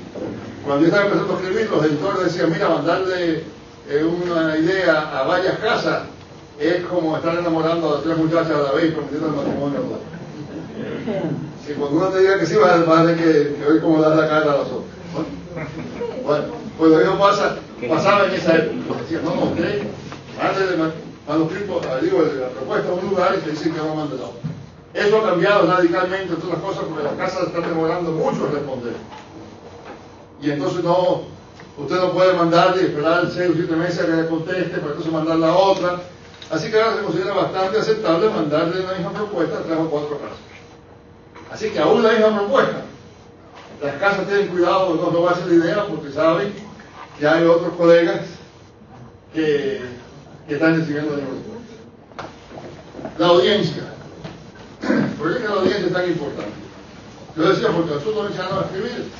cuando 0.64 0.82
yo 0.82 0.86
estaba 0.88 1.06
empezando 1.06 1.34
a 1.34 1.40
escribir, 1.40 1.70
los 1.70 1.84
editores 1.84 2.24
decían, 2.24 2.52
mira, 2.52 2.68
mandarle 2.68 3.44
eh, 3.88 4.04
una 4.04 4.56
idea 4.56 5.18
a 5.18 5.22
varias 5.24 5.58
casas 5.58 6.02
es 6.58 6.84
como 6.84 7.16
estar 7.16 7.38
enamorando 7.38 7.96
a 7.96 8.02
tres 8.02 8.16
muchachas 8.16 8.50
a 8.50 8.62
la 8.62 8.72
vez 8.72 8.92
prometiendo 8.92 9.28
el 9.28 9.34
matrimonio. 9.34 9.80
Si 11.66 11.72
cuando 11.74 11.98
uno 11.98 12.08
te 12.08 12.20
diga 12.20 12.38
que 12.38 12.46
sí, 12.46 12.56
va 12.56 12.74
a 12.74 13.06
tener 13.06 13.16
que, 13.16 13.56
que 13.56 13.72
ver 13.72 13.82
cómo 13.82 14.00
dar 14.00 14.16
la 14.16 14.28
cara 14.28 14.52
a 14.52 14.56
los 14.58 14.66
otros. 14.66 14.84
Bueno, 16.24 16.44
pues 16.78 16.90
lo 16.90 16.98
mismo 16.98 17.18
pasa, 17.18 17.56
pasaba 17.88 18.26
en 18.26 18.34
esa 18.34 18.56
época. 18.56 19.00
Decían, 19.02 19.24
no, 19.24 19.34
no, 19.34 19.42
ok, 19.44 19.58
mándele 20.36 20.92
manuscrito, 21.26 21.80
digo, 22.02 22.22
la 22.22 22.48
propuesta 22.48 22.90
a 22.90 22.94
un 22.94 23.10
lugar 23.10 23.34
y 23.36 23.40
te 23.42 23.50
dicen 23.50 23.72
que 23.72 23.78
no 23.78 23.94
mande 23.94 24.16
la. 24.16 25.00
Eso 25.00 25.18
ha 25.18 25.30
cambiado 25.30 25.66
radicalmente 25.66 26.34
todas 26.36 26.58
las 26.58 26.62
cosas 26.62 26.84
porque 26.88 27.04
las 27.04 27.14
casas 27.14 27.48
están 27.48 27.62
demorando 27.62 28.12
mucho 28.12 28.46
en 28.46 28.52
responder. 28.52 28.94
y 30.40 30.50
entonces 30.50 30.84
no, 30.84 31.22
usted 31.78 31.96
no 31.96 32.12
puede 32.12 32.32
mandarle 32.34 32.82
y 32.82 32.84
esperar 32.86 33.30
6 33.30 33.50
o 33.50 33.54
7 33.54 33.76
meses 33.76 34.00
a 34.00 34.06
que 34.06 34.12
le 34.12 34.28
conteste, 34.28 34.78
para 34.78 34.92
entonces 34.92 35.12
mandar 35.12 35.36
la 35.38 35.54
otra. 35.54 36.00
Así 36.50 36.70
que 36.70 36.80
ahora 36.80 36.96
se 36.96 37.02
considera 37.02 37.34
bastante 37.34 37.78
aceptable 37.78 38.30
mandarle 38.30 38.82
la 38.82 38.92
misma 38.92 39.12
propuesta 39.12 39.58
a 39.58 39.62
tres 39.62 39.78
o 39.78 39.90
cuatro 39.90 40.18
casas. 40.18 40.38
Así 41.50 41.70
que 41.70 41.78
aún 41.78 42.02
la 42.02 42.12
misma 42.12 42.38
propuesta. 42.38 42.82
Las 43.82 43.96
casas 43.96 44.26
tienen 44.26 44.48
cuidado 44.48 44.94
de 44.94 45.02
no 45.02 45.10
robarse 45.10 45.46
la 45.46 45.54
idea 45.54 45.84
porque 45.86 46.12
saben 46.12 46.54
que 47.18 47.26
hay 47.26 47.44
otros 47.44 47.74
colegas 47.74 48.20
que, 49.34 49.82
están 50.48 50.78
recibiendo 50.78 51.16
la 51.16 51.22
misma 51.22 51.36
La 53.18 53.26
audiencia. 53.26 53.82
¿Por 55.18 55.36
qué 55.36 55.44
la 55.44 55.54
audiencia 55.54 55.86
es 55.86 55.92
tan 55.92 56.08
importante? 56.08 56.52
Yo 57.36 57.48
decía, 57.48 57.68
porque 57.68 57.90
nosotros 57.90 58.14
no 58.14 58.26
enseñaron 58.28 58.58
a 58.58 58.66
escribir 58.66 59.10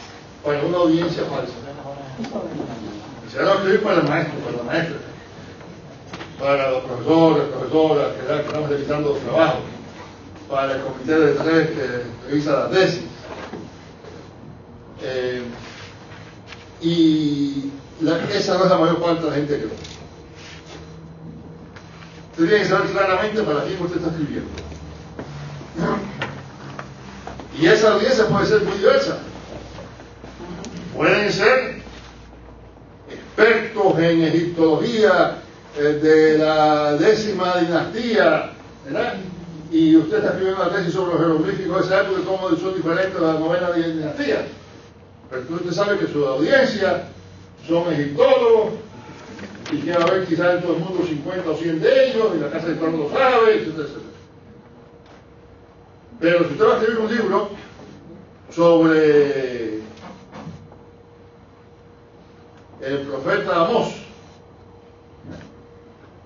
para 0.45 0.63
una 0.63 0.79
audiencia 0.79 1.25
falsa. 1.25 1.53
Enseñaron 3.25 3.53
a 3.53 3.55
escribir 3.57 3.83
para 3.83 4.01
el 4.01 4.09
maestro, 4.09 4.39
para 4.41 4.57
la 4.57 4.63
maestra, 4.63 4.97
para 6.39 6.71
los 6.71 6.85
profesores, 6.85 7.49
profesoras 7.49 8.07
que, 8.15 8.47
estamos 8.47 8.71
revisando 8.71 9.09
los 9.11 9.21
trabajos, 9.21 9.61
para 10.49 10.75
el 10.75 10.81
comité 10.83 11.19
de 11.19 11.33
tres 11.35 11.71
que 11.71 12.29
revisa 12.29 12.53
la 12.53 12.71
tesis. 12.71 13.03
Eh, 15.03 15.43
y 16.81 17.71
esa 18.33 18.59
no 18.59 18.65
es 18.65 18.71
la 18.71 18.79
mayor 18.79 19.01
parte 19.01 19.25
de 19.25 19.31
la 19.31 19.37
gente 19.37 19.59
que 19.59 19.65
lo 19.65 19.97
Usted 22.33 22.49
tiene 22.49 22.63
que 22.65 22.69
saber 22.69 22.91
claramente 22.91 23.43
para 23.43 23.65
quién 23.65 23.81
usted 23.81 23.97
está 23.97 24.11
escribiendo. 24.11 24.51
Y 27.59 27.67
esa 27.67 27.95
audiencia 27.95 28.29
puede 28.29 28.47
ser 28.47 28.63
muy 28.63 28.77
diversa. 28.77 29.19
Pueden 30.95 31.33
ser 31.33 31.76
expertos 33.37 33.99
en 33.99 34.23
egiptología 34.23 35.39
eh, 35.77 35.83
de 35.83 36.39
la 36.39 36.95
décima 36.95 37.59
dinastía, 37.59 38.53
¿verdad? 38.85 39.15
Y 39.71 39.97
usted 39.97 40.19
está 40.19 40.29
escribiendo 40.31 40.63
una 40.63 40.73
tesis 40.75 40.95
sobre 40.95 41.13
los 41.13 41.21
jeroglíficos 41.21 41.81
de 41.81 41.87
esa 41.87 42.03
época 42.03 42.21
y 42.23 42.25
cómo 42.25 42.49
son 42.57 42.75
diferentes 42.75 43.15
de 43.15 43.21
la 43.21 43.33
novena 43.35 43.73
dinastía. 43.73 44.47
Pero 45.29 45.43
usted 45.51 45.73
sabe 45.73 45.99
que 45.99 46.07
su 46.07 46.25
audiencia 46.25 47.09
son 47.67 47.93
egiptólogos 47.93 48.75
y 49.73 49.79
que 49.79 49.93
haber 49.93 50.25
quizás 50.27 50.55
en 50.55 50.63
todo 50.63 50.77
el 50.77 50.79
mundo 50.79 51.05
50 51.07 51.51
o 51.51 51.57
100 51.57 51.81
de 51.81 52.09
ellos 52.09 52.29
y 52.37 52.41
la 52.41 52.51
casa 52.51 52.69
de 52.69 52.75
todos 52.77 52.95
lo 52.95 53.11
sabe, 53.11 53.55
etc. 53.57 53.89
Pero 56.21 56.39
si 56.39 56.53
usted 56.53 56.65
va 56.65 56.75
a 56.75 56.79
escribir 56.79 57.01
un 57.01 57.15
libro 57.15 57.51
sobre 58.51 59.66
el 62.87 62.99
profeta 63.01 63.65
Amós, 63.65 63.89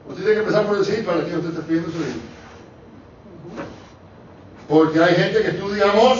usted 0.09 0.23
tiene 0.23 0.35
que 0.35 0.41
empezar 0.41 0.67
por 0.67 0.79
decir 0.79 1.05
para 1.07 1.25
quién 1.25 1.37
usted 1.37 1.49
está 1.51 1.61
escribiendo 1.61 1.91
ese 1.91 1.99
libro. 1.99 2.21
Porque 4.69 5.03
hay 5.03 5.15
gente 5.15 5.43
que 5.43 5.49
estudia 5.49 5.91
Amós 5.91 6.19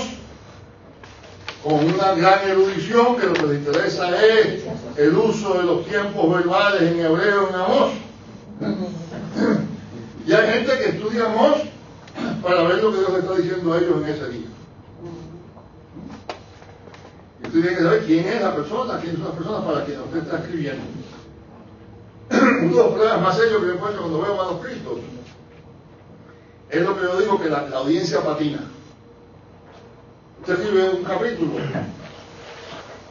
con 1.63 1.75
una 1.75 2.15
gran 2.15 2.49
erudición 2.49 3.17
que 3.17 3.27
lo 3.27 3.35
que 3.35 3.47
le 3.49 3.55
interesa 3.57 4.27
es 4.27 4.65
el 4.97 5.15
uso 5.15 5.59
de 5.59 5.65
los 5.65 5.87
tiempos 5.87 6.35
verbales 6.35 6.83
en 6.83 7.01
hebreo 7.01 7.49
en 7.51 7.55
Amós. 7.55 7.93
Y 10.27 10.33
hay 10.33 10.53
gente 10.55 10.79
que 10.79 10.89
estudia 10.89 11.27
Amós 11.27 11.59
para 12.43 12.63
ver 12.63 12.83
lo 12.83 12.93
que 12.93 12.99
Dios 12.99 13.15
está 13.19 13.35
diciendo 13.35 13.73
a 13.75 13.79
ellos 13.79 14.03
en 14.03 14.09
ese 14.09 14.29
día. 14.31 14.47
Y 17.53 17.59
usted 17.59 17.63
tiene 17.63 17.77
que 17.77 17.83
saber 17.83 18.05
quién 18.07 18.27
es 18.27 18.43
la 18.43 18.55
persona, 18.55 19.01
quién 19.01 19.17
son 19.17 19.25
las 19.25 19.35
personas 19.35 19.65
para 19.65 19.85
quien 19.85 20.01
usted 20.01 20.19
está 20.19 20.39
escribiendo. 20.39 20.83
Uno 22.63 22.77
de 22.77 22.83
los 22.83 22.93
problemas 22.93 23.21
más 23.23 23.37
serios 23.37 23.61
que 23.61 23.67
me 23.67 23.73
encuentro 23.75 24.03
cuando 24.03 24.23
veo 24.23 24.37
manuscritos 24.37 24.99
es 26.71 26.83
lo 26.83 26.97
que 26.97 27.03
yo 27.03 27.21
digo 27.21 27.41
que 27.41 27.51
la 27.51 27.69
audiencia 27.75 28.21
patina. 28.21 28.61
Usted 30.41 30.55
escribe 30.55 30.91
un 30.91 31.03
capítulo 31.03 31.53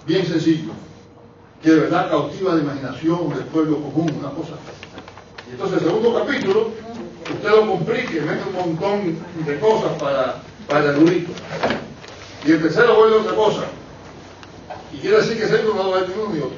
bien 0.06 0.26
sencillo, 0.26 0.72
que 1.62 1.70
de 1.70 1.80
verdad 1.82 2.10
cautiva 2.10 2.56
la 2.56 2.62
imaginación 2.62 3.30
del 3.30 3.44
pueblo 3.46 3.76
común, 3.82 4.16
una 4.18 4.30
cosa. 4.30 4.54
Y 5.48 5.52
entonces 5.52 5.82
el 5.82 5.88
segundo 5.88 6.16
capítulo, 6.16 6.72
usted 7.32 7.50
lo 7.50 7.68
complique, 7.68 8.22
mete 8.22 8.44
un 8.50 8.56
montón 8.56 9.18
de 9.46 9.60
cosas 9.60 9.92
para, 10.02 10.42
para 10.68 10.80
el 10.86 10.96
erudito. 10.96 11.32
Y 12.46 12.52
el 12.52 12.62
tercero 12.62 12.96
vuelve 12.96 13.18
otra 13.18 13.36
cosa. 13.36 13.64
Y 14.94 14.98
quiere 14.98 15.18
decir 15.18 15.38
que 15.38 15.64
no 15.64 15.96
a 15.96 16.02
ni 16.02 16.14
uno 16.14 16.34
ni 16.34 16.40
otro. 16.40 16.58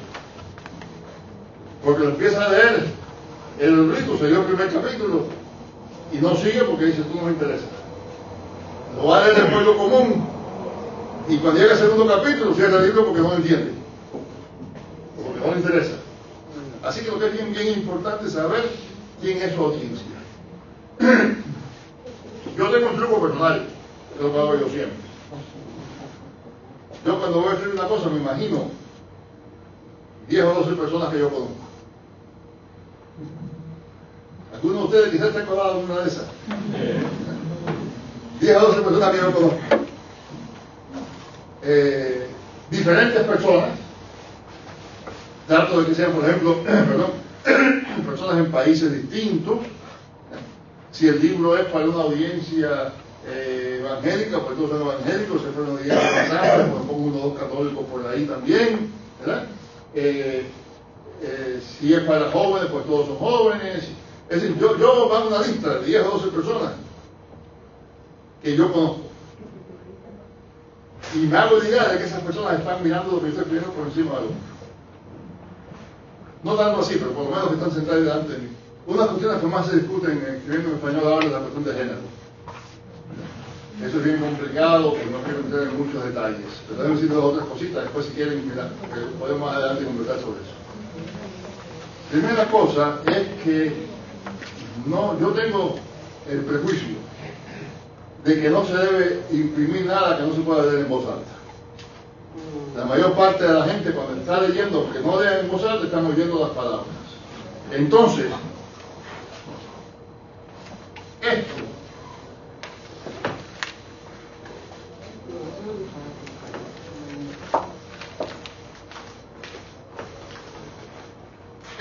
Porque 1.84 2.04
lo 2.04 2.10
empieza 2.10 2.44
a 2.44 2.48
leer 2.48 2.86
el 3.58 3.72
erudito, 3.72 4.16
se 4.18 4.28
dio 4.28 4.40
el 4.40 4.46
primer 4.46 4.72
capítulo, 4.72 5.24
y 6.12 6.16
no 6.18 6.36
sigue 6.36 6.62
porque 6.64 6.86
dice, 6.86 7.02
tú 7.02 7.16
no 7.16 7.22
me 7.22 7.32
interesa. 7.32 7.66
Lo 8.96 9.06
va 9.08 9.18
a 9.18 9.26
leer 9.26 9.38
el 9.40 9.52
pueblo 9.52 9.76
común, 9.76 10.26
y 11.28 11.38
cuando 11.38 11.60
llega 11.60 11.72
el 11.72 11.78
segundo 11.78 12.06
capítulo, 12.06 12.54
cierra 12.54 12.78
el 12.78 12.86
libro 12.86 13.06
porque 13.06 13.20
no 13.20 13.28
lo 13.28 13.34
entiende. 13.36 13.72
Porque 15.16 15.40
no 15.40 15.54
le 15.54 15.60
interesa. 15.60 15.96
Así 16.82 17.00
que 17.04 17.10
lo 17.10 17.18
que 17.18 17.26
es 17.26 17.32
bien, 17.32 17.52
bien 17.52 17.78
importante 17.78 18.28
saber 18.28 18.68
quién 19.20 19.40
es 19.40 19.54
su 19.54 19.62
audiencia. 19.62 20.06
Yo 22.56 22.70
tengo 22.70 22.90
un 22.90 22.96
truco 22.96 23.22
personal, 23.22 23.66
que 24.16 24.22
lo 24.22 24.40
hago 24.40 24.58
yo 24.60 24.68
siempre. 24.68 25.01
Yo 27.04 27.18
cuando 27.18 27.40
voy 27.40 27.50
a 27.50 27.52
escribir 27.54 27.80
una 27.80 27.88
cosa 27.88 28.08
me 28.08 28.18
imagino 28.18 28.70
10 30.28 30.44
o 30.44 30.54
12 30.54 30.76
personas 30.76 31.08
que 31.10 31.18
yo 31.18 31.30
conozco. 31.30 31.56
Algunos 34.54 34.78
de 34.78 34.84
ustedes 34.84 35.10
quizás 35.10 35.28
estén 35.28 35.46
colados 35.46 35.78
en 35.78 35.90
una 35.90 36.00
de 36.00 36.08
esas. 36.08 36.26
10 38.40 38.56
o 38.56 38.60
12 38.60 38.82
personas 38.82 39.10
que 39.10 39.16
yo 39.16 39.34
conozco. 39.34 39.58
Eh, 41.64 42.26
diferentes 42.70 43.22
personas, 43.24 43.70
tanto 45.48 45.80
de 45.80 45.86
que 45.86 45.94
sean, 45.94 46.12
por 46.12 46.24
ejemplo, 46.24 46.56
personas 48.06 48.38
en 48.38 48.50
países 48.52 48.92
distintos. 48.92 49.58
Si 50.92 51.08
el 51.08 51.20
libro 51.20 51.56
es 51.56 51.64
para 51.66 51.86
una 51.86 52.02
audiencia 52.02 52.92
evangélica, 53.92 54.40
pues 54.40 54.56
todos 54.56 54.70
son 54.70 54.82
evangélicos, 54.82 55.42
para 55.42 55.62
una 55.62 55.70
audiencia 55.72 56.56
más 56.56 56.70
pues 56.70 56.82
pongo 56.86 57.02
uno 57.04 57.16
o 57.18 57.28
dos 57.28 57.38
católicos 57.38 57.84
por 57.90 58.06
ahí 58.06 58.24
también, 58.26 58.90
¿verdad? 59.20 59.46
Eh, 59.94 60.46
si 61.78 61.94
es 61.94 62.00
para 62.00 62.30
jóvenes, 62.30 62.68
pues 62.70 62.84
todos 62.86 63.06
son 63.06 63.16
jóvenes. 63.16 63.88
Es 64.28 64.42
decir, 64.42 64.58
yo, 64.58 64.76
yo 64.78 65.14
hago 65.14 65.28
una 65.28 65.46
lista 65.46 65.78
de 65.78 65.86
10 65.86 66.02
o 66.06 66.10
12 66.18 66.28
personas 66.28 66.72
que 68.42 68.56
yo 68.56 68.72
conozco 68.72 69.12
y 71.14 71.18
me 71.18 71.36
hago 71.36 71.58
la 71.58 71.68
idea 71.68 71.88
de 71.88 71.98
que 71.98 72.04
esas 72.04 72.22
personas 72.22 72.58
están 72.58 72.82
mirando 72.82 73.12
lo 73.12 73.20
que 73.20 73.28
estoy 73.28 73.42
escribiendo 73.42 73.72
por 73.72 73.86
encima 73.86 74.14
de 74.14 74.20
lo 74.22 74.28
No 76.42 76.54
tanto 76.56 76.80
así, 76.80 76.96
pero 76.98 77.12
por 77.12 77.24
lo 77.24 77.30
menos 77.30 77.48
que 77.48 77.54
están 77.54 77.72
sentados 77.72 78.04
delante 78.04 78.32
de 78.32 78.38
mí. 78.38 78.48
Una 78.86 78.96
de 78.96 78.98
las 79.00 79.08
cuestiones 79.10 79.40
que 79.40 79.46
más 79.46 79.66
se 79.66 79.76
discuten 79.76 80.12
escribiendo 80.12 80.70
en 80.70 80.74
español 80.76 81.12
ahora 81.12 81.26
es 81.26 81.32
la 81.32 81.38
cuestión 81.40 81.64
de 81.64 81.72
género. 81.72 82.21
Eso 83.80 83.98
es 83.98 84.04
bien 84.04 84.18
complicado, 84.18 84.94
no 85.10 85.22
quiero 85.22 85.40
entrar 85.40 85.62
en 85.62 85.78
muchos 85.78 86.04
detalles. 86.04 86.46
Pero 86.68 86.82
déjenme 86.82 87.00
decir 87.00 87.14
dos 87.14 87.24
otras 87.24 87.48
cositas, 87.48 87.82
después 87.84 88.06
si 88.06 88.12
quieren, 88.12 88.48
mirar, 88.48 88.70
podemos 89.18 89.52
adelante 89.52 89.84
conversar 89.84 90.20
sobre 90.20 90.40
eso. 90.40 90.62
Primera 92.10 92.46
cosa 92.48 93.00
es 93.06 93.42
que 93.42 93.72
no, 94.86 95.18
yo 95.18 95.28
tengo 95.30 95.76
el 96.30 96.40
prejuicio 96.40 96.96
de 98.24 98.40
que 98.40 98.50
no 98.50 98.64
se 98.64 98.76
debe 98.76 99.22
imprimir 99.32 99.86
nada 99.86 100.18
que 100.18 100.24
no 100.24 100.34
se 100.34 100.40
pueda 100.42 100.62
leer 100.64 100.80
en 100.80 100.88
voz 100.88 101.06
alta. 101.06 101.32
La 102.76 102.84
mayor 102.84 103.14
parte 103.14 103.44
de 103.44 103.52
la 103.52 103.64
gente 103.64 103.92
cuando 103.92 104.20
está 104.20 104.40
leyendo, 104.40 104.84
porque 104.84 105.00
no 105.00 105.20
lean 105.20 105.40
en 105.40 105.50
voz 105.50 105.64
alta, 105.64 105.86
están 105.86 106.06
oyendo 106.06 106.40
las 106.40 106.50
palabras. 106.50 106.86
Entonces, 107.72 108.26
esto 111.22 111.61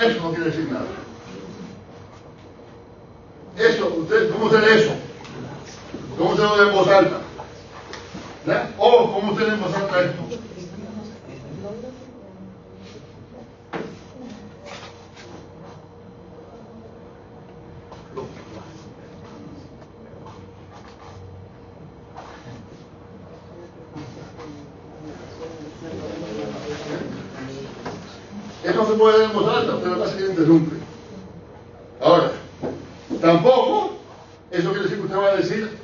Eso 0.02 0.20
no 0.24 0.30
quiere 0.32 0.46
decir 0.46 0.72
nada. 0.72 0.86
Eso, 3.58 3.88
usted, 4.00 4.32
¿cómo 4.32 4.50
lee 4.50 4.80
eso? 4.80 4.94
¿Cómo 6.18 6.36
se 6.36 6.42
lo 6.42 6.58
de 6.58 6.72
voz 6.72 6.88
alta? 6.88 7.22
O 8.78 9.14
¿cómo 9.14 9.38
se 9.38 9.44
lee 9.46 9.52
en 9.52 9.62
voz 9.62 9.76
alta 9.76 10.02
esto? 10.02 10.22
Eso 28.64 28.76
no 28.76 28.88
se 28.88 28.94
puede 28.94 29.18
leer 29.18 29.32
en 29.32 29.36
voz 29.36 29.48
alta, 29.48 29.76
usted 29.76 29.90
lo 29.90 29.96
que 29.98 30.04
hace 30.04 30.18
es 30.18 30.24
que 30.24 30.30
interrumpe. 30.30 30.76
Ahora, 32.00 32.32
tampoco, 33.20 33.98
eso 34.52 34.70
quiere 34.70 34.84
decir 34.84 34.98
que 34.98 35.04
usted 35.04 35.18
va 35.18 35.28
a 35.28 35.36
decir 35.36 35.78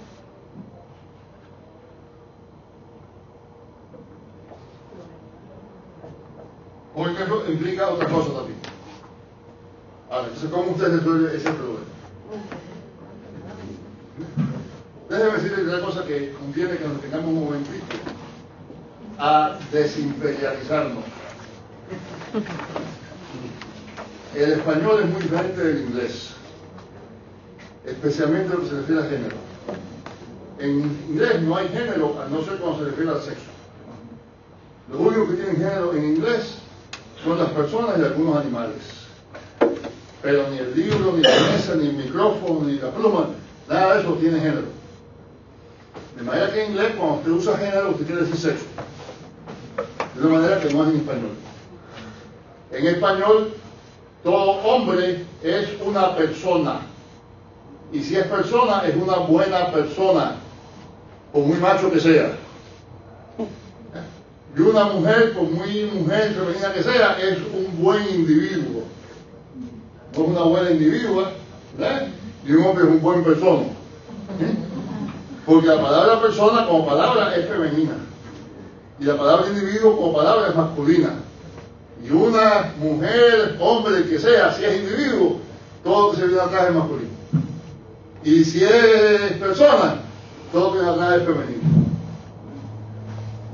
porque 6.94 7.24
eso 7.24 7.52
implica 7.52 7.90
otra 7.90 8.08
cosa 8.10 8.34
también. 8.34 8.60
Ahora, 10.10 10.28
entonces, 10.28 10.50
¿cómo 10.52 10.72
usted 10.72 10.98
resuelve 10.98 11.36
ese 11.36 11.52
problema? 11.52 11.80
Déjeme 15.10 15.32
decirle 15.34 15.64
una 15.64 15.82
cosa 15.82 16.06
que 16.06 16.34
conviene 16.34 16.78
que 16.78 16.88
nos 16.88 17.02
tengamos 17.02 17.30
un 17.30 17.44
momentito 17.46 17.86
a 19.18 19.58
desimperializarnos. 19.72 21.04
El 24.36 24.52
español 24.54 25.00
es 25.02 25.10
muy 25.10 25.22
diferente 25.22 25.64
del 25.64 25.88
inglés, 25.88 26.32
especialmente 27.86 28.46
en 28.46 28.52
lo 28.52 28.60
que 28.60 28.70
se 28.70 28.76
refiere 28.76 29.02
a 29.02 29.10
género. 29.10 29.36
En 30.60 30.80
inglés 31.10 31.42
no 31.42 31.56
hay 31.56 31.70
género, 31.70 32.22
a 32.22 32.28
no 32.28 32.44
ser 32.44 32.58
cuando 32.58 32.80
se 32.80 32.87
sexo. 32.98 33.44
Lo 34.92 35.00
único 35.00 35.28
que 35.28 35.34
tiene 35.36 35.52
género 35.52 35.94
en 35.94 36.16
inglés 36.16 36.58
son 37.24 37.38
las 37.38 37.50
personas 37.50 38.00
y 38.00 38.04
algunos 38.04 38.38
animales. 38.38 38.82
Pero 40.22 40.50
ni 40.50 40.58
el 40.58 40.76
libro, 40.76 41.14
ni 41.14 41.22
la 41.22 41.30
mesa, 41.52 41.76
ni 41.76 41.88
el 41.88 41.94
micrófono, 41.94 42.62
ni 42.66 42.80
la 42.80 42.90
pluma, 42.92 43.28
nada 43.70 43.96
de 43.96 44.02
eso 44.02 44.14
tiene 44.14 44.40
género. 44.40 44.68
De 46.16 46.24
manera 46.24 46.52
que 46.52 46.64
en 46.64 46.72
inglés, 46.72 46.94
cuando 46.98 47.16
usted 47.18 47.32
usa 47.32 47.58
género, 47.58 47.92
usted 47.92 48.06
quiere 48.06 48.22
decir 48.22 48.38
sexo. 48.38 48.66
De 50.16 50.28
una 50.28 50.40
manera 50.40 50.60
que 50.60 50.74
no 50.74 50.84
es 50.84 50.90
en 50.90 50.96
español. 50.98 51.32
En 52.72 52.88
español, 52.88 53.54
todo 54.24 54.52
hombre 54.64 55.26
es 55.44 55.70
una 55.86 56.16
persona. 56.16 56.82
Y 57.94 58.02
si 58.02 58.16
es 58.16 58.26
persona, 58.26 58.84
es 58.88 58.96
una 58.96 59.18
buena 59.18 59.72
persona, 59.72 60.38
por 61.32 61.44
muy 61.44 61.58
macho 61.58 61.92
que 61.92 62.00
sea. 62.00 62.47
Y 64.58 64.62
una 64.62 64.86
mujer, 64.86 65.34
por 65.34 65.44
muy 65.44 65.84
mujer 65.94 66.34
femenina 66.34 66.74
que 66.74 66.82
sea, 66.82 67.18
es 67.20 67.38
un 67.38 67.84
buen 67.84 68.04
individuo. 68.10 68.84
No 70.16 70.24
es 70.24 70.30
una 70.30 70.42
buena 70.42 70.72
individua, 70.72 71.32
¿verdad? 71.78 72.08
Y 72.44 72.54
un 72.54 72.66
hombre 72.66 72.86
es 72.86 72.90
un 72.90 73.02
buen 73.02 73.24
persona. 73.24 73.64
¿eh? 74.42 74.56
Porque 75.46 75.68
la 75.68 75.80
palabra 75.80 76.22
persona 76.22 76.66
como 76.66 76.88
palabra 76.88 77.36
es 77.36 77.48
femenina. 77.48 77.98
Y 79.00 79.04
la 79.04 79.16
palabra 79.16 79.48
individuo 79.48 79.96
como 79.96 80.16
palabra 80.16 80.48
es 80.48 80.56
masculina. 80.56 81.12
Y 82.04 82.10
una 82.10 82.74
mujer, 82.80 83.58
hombre, 83.60 84.06
que 84.06 84.18
sea, 84.18 84.54
si 84.54 84.66
es 84.66 84.76
individuo, 84.76 85.38
todo 85.84 86.08
lo 86.08 86.12
que 86.12 86.22
se 86.22 86.28
viene 86.28 86.42
atrás 86.42 86.70
es 86.70 86.76
masculino. 86.76 87.12
Y 88.24 88.44
si 88.44 88.64
es 88.64 89.34
persona, 89.40 89.98
todo 90.52 90.70
lo 90.70 90.74
que 90.74 90.80
viene 90.80 90.94
atrás 90.94 91.22
es 91.22 91.28
femenino. 91.28 91.87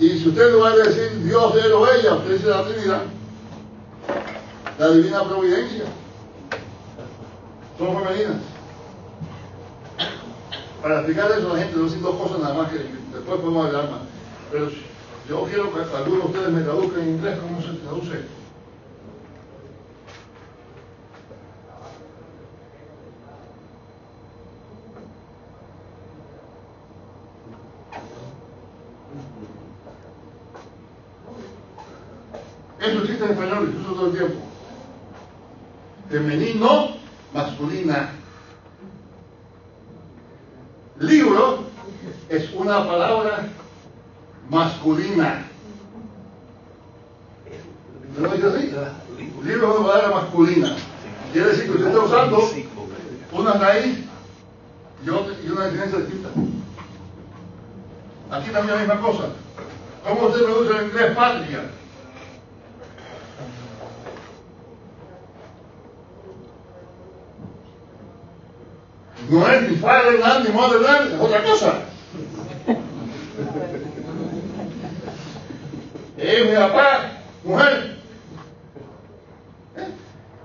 Y 0.03 0.19
si 0.19 0.27
usted 0.27 0.51
no 0.51 0.59
va 0.59 0.71
a 0.71 0.75
decir 0.75 1.23
Dios, 1.23 1.55
él 1.63 1.71
o 1.71 1.87
ella, 1.89 2.15
usted 2.15 2.33
dice 2.33 2.47
la 2.49 2.65
Trinidad, 2.65 3.03
la 4.77 4.89
divina 4.89 5.23
providencia, 5.23 5.85
son 7.77 8.03
femeninas. 8.03 8.41
Para 10.81 10.95
explicar 10.95 11.31
eso 11.31 11.49
a 11.49 11.53
la 11.53 11.63
gente, 11.63 11.77
no 11.77 11.85
decir 11.85 12.01
dos 12.01 12.15
cosas 12.15 12.39
nada 12.39 12.53
más 12.53 12.69
que 12.69 12.79
después 12.79 13.39
podemos 13.39 13.65
hablar 13.65 13.91
más. 13.91 14.01
Pero 14.51 14.69
yo 15.29 15.43
quiero 15.45 15.73
que 15.73 15.79
algunos 15.79 16.19
de 16.19 16.27
ustedes 16.27 16.49
me 16.49 16.61
traduzcan 16.63 17.01
en 17.01 17.09
inglés 17.09 17.39
cómo 17.39 17.61
se 17.61 17.73
traduce. 17.79 18.42
Existe 33.03 33.25
en 33.25 33.31
español, 33.31 33.73
todo 33.83 34.05
el 34.07 34.13
tiempo. 34.13 34.39
Femenino, 36.09 36.95
masculina. 37.33 38.11
Libro 40.99 41.63
es 42.29 42.53
una 42.53 42.87
palabra 42.87 43.49
masculina. 44.49 45.45
¿No 48.17 48.21
lo 48.21 48.31
así? 48.31 48.71
Libro 49.43 49.73
es 49.73 49.79
una 49.79 49.87
palabra 49.87 50.21
masculina. 50.21 50.75
Quiere 51.33 51.49
decir 51.49 51.65
que 51.65 51.71
usted 51.71 51.87
está 51.87 51.99
usando 51.99 52.49
una 53.33 53.53
raíz 53.53 53.97
y 55.05 55.09
una 55.49 55.67
diferencia 55.67 55.99
distinta. 55.99 56.29
Aquí 58.31 58.49
también 58.51 58.77
la 58.77 58.83
misma 58.85 59.01
cosa. 59.01 59.23
¿Cómo 60.07 60.27
usted 60.27 60.45
produce 60.45 60.79
en 60.79 60.85
inglés 60.85 61.15
patria? 61.15 61.82
No 69.33 69.47
es 69.47 69.67
ni 69.67 69.77
fatherland 69.77 70.45
ni 70.45 70.53
motherland, 70.53 71.13
es 71.15 71.19
otra 71.19 71.43
cosa. 71.43 71.79
Es 76.19 76.45
mi 76.45 76.55
papá, 76.55 77.17
mujer. 77.43 77.97
¿Eh? 79.75 79.87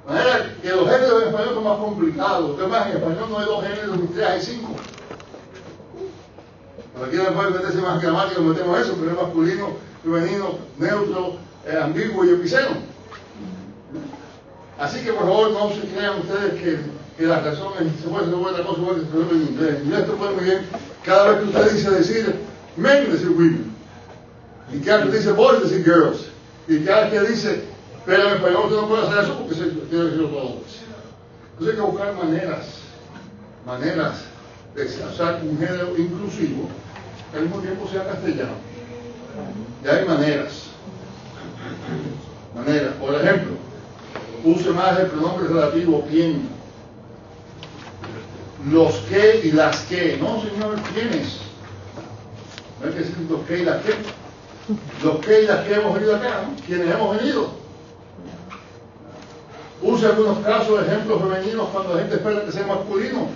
Manera 0.09 0.55
que 0.63 0.69
los 0.71 0.89
géneros 0.89 1.23
en 1.23 1.29
español 1.29 1.55
son 1.55 1.65
más 1.65 1.79
complicados. 1.79 2.59
Además, 2.59 2.87
en 2.87 2.97
español 2.97 3.27
no 3.29 3.39
hay 3.39 3.45
dos 3.45 3.63
géneros, 3.63 3.97
ni 3.99 4.07
tres, 4.07 4.27
hay 4.27 4.41
cinco. 4.41 4.69
Cualquiera 6.97 7.35
puede 7.35 7.51
meterse 7.51 7.79
más 7.83 8.01
gramática, 8.01 8.41
metemos 8.41 8.81
eso, 8.81 8.97
pero 8.99 9.11
es 9.11 9.17
masculino, 9.19 9.69
femenino, 10.03 10.59
neutro, 10.79 11.37
eh, 11.67 11.79
ambiguo 11.79 12.25
y 12.25 12.31
epiceno. 12.31 12.71
Así 14.79 15.05
que 15.05 15.13
por 15.13 15.25
favor 15.25 15.51
no 15.51 15.69
se 15.75 15.87
crean 15.89 16.21
ustedes 16.21 16.55
que, 16.55 16.98
que 17.19 17.27
la 17.27 17.41
razón 17.41 17.73
es, 17.81 18.01
se 18.01 18.09
puede 18.09 18.27
hacer 18.27 18.35
otra 18.35 18.65
cosa 18.65 18.81
puede 18.81 19.31
en 19.33 19.49
inglés. 19.49 19.77
En 19.85 19.93
esto 19.93 20.15
puede 20.15 20.35
muy 20.35 20.45
bien, 20.45 20.61
cada 21.05 21.31
vez 21.31 21.41
que 21.41 21.45
usted 21.47 21.73
dice 21.73 21.91
decir 21.91 22.35
men, 22.77 23.11
decir 23.11 23.31
women. 23.31 23.73
Y 24.73 24.79
cada 24.79 25.05
que 25.05 25.17
dice 25.17 25.33
boys, 25.33 25.63
decir 25.63 25.85
girls. 25.85 26.29
Y 26.69 26.85
cada 26.85 27.11
que 27.11 27.21
dice, 27.21 27.65
pero 28.07 28.29
en 28.29 28.37
español 28.37 28.63
usted 28.65 28.77
no 28.77 28.89
puede 28.89 29.07
hacer 29.07 29.25
eso 29.25 29.39
porque 29.39 29.55
se 29.55 29.65
tiene 29.65 29.89
que 29.91 29.97
decirlo 29.97 30.29
todo. 30.29 30.63
Entonces 31.53 31.69
hay 31.69 31.75
que 31.75 31.81
buscar 31.81 32.15
maneras, 32.15 32.67
maneras 33.67 34.25
de 34.77 34.85
usar 34.85 35.41
un 35.43 35.59
género 35.59 35.97
inclusivo 35.99 36.69
que 37.33 37.39
al 37.39 37.45
mismo 37.45 37.61
tiempo 37.61 37.89
sea 37.89 38.05
castellano. 38.05 38.55
Y 39.85 39.89
hay 39.89 40.07
maneras. 40.07 40.69
Maneras. 42.55 42.95
Por 43.01 43.15
ejemplo, 43.15 43.55
use 44.45 44.71
más 44.71 45.01
el 45.01 45.07
pronombre 45.07 45.49
relativo 45.49 46.07
quién. 46.09 46.49
Los 48.67 48.95
que 49.09 49.43
y 49.45 49.53
las 49.53 49.81
que. 49.83 50.17
No, 50.17 50.43
señor, 50.43 50.77
¿quiénes? 50.93 51.39
No 52.81 52.87
hay 52.87 52.93
que 52.93 52.99
decir 52.99 53.17
los 53.31 53.47
que 53.47 53.59
y 53.59 53.65
las 53.65 53.83
que. 53.85 53.95
Los 55.03 55.19
que 55.25 55.43
y 55.43 55.47
las 55.47 55.65
que 55.65 55.75
hemos 55.75 55.95
venido 55.95 56.17
acá, 56.17 56.43
¿no? 56.43 56.67
Quienes 56.67 56.95
hemos 56.95 57.17
venido. 57.17 57.51
Use 59.81 60.07
algunos 60.07 60.39
casos, 60.39 60.87
ejemplos 60.87 61.23
femeninos 61.23 61.69
cuando 61.69 61.95
la 61.95 62.01
gente 62.01 62.17
espera 62.17 62.45
que 62.45 62.53
sea 62.53 62.67
masculino. 62.67 63.29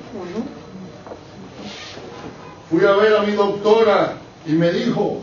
Fui 2.68 2.85
a 2.85 2.93
ver 2.93 3.16
a 3.16 3.23
mi 3.23 3.33
doctora 3.33 4.14
y 4.45 4.53
me 4.53 4.73
dijo, 4.73 5.20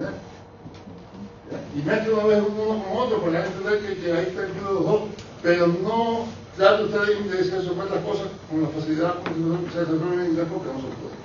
¿eh? 0.00 1.58
y 1.76 1.82
mete 1.82 2.10
una 2.10 2.24
vez 2.24 2.42
uno 2.42 2.82
con 2.82 2.98
otro, 2.98 3.20
para 3.20 3.46
entender 3.46 3.80
que, 3.80 4.00
que 4.00 4.12
ahí 4.12 4.26
está 4.28 4.42
el 4.42 4.54
de 4.54 4.60
los 4.60 4.84
dos, 4.84 5.02
pero 5.42 5.66
no 5.68 6.26
trate 6.58 6.82
usted 6.84 7.00
de 7.00 7.56
resolver 7.56 7.90
las 7.90 8.04
cosas 8.04 8.26
con 8.50 8.62
la 8.62 8.68
facilidad 8.68 9.14
con 9.22 9.64
que 9.64 9.72
se 9.72 9.80
resuelven 9.80 10.20
en 10.20 10.26
inglés 10.26 10.46
porque 10.52 10.68
no 10.68 10.80
se 10.80 10.90
puede. 10.98 11.16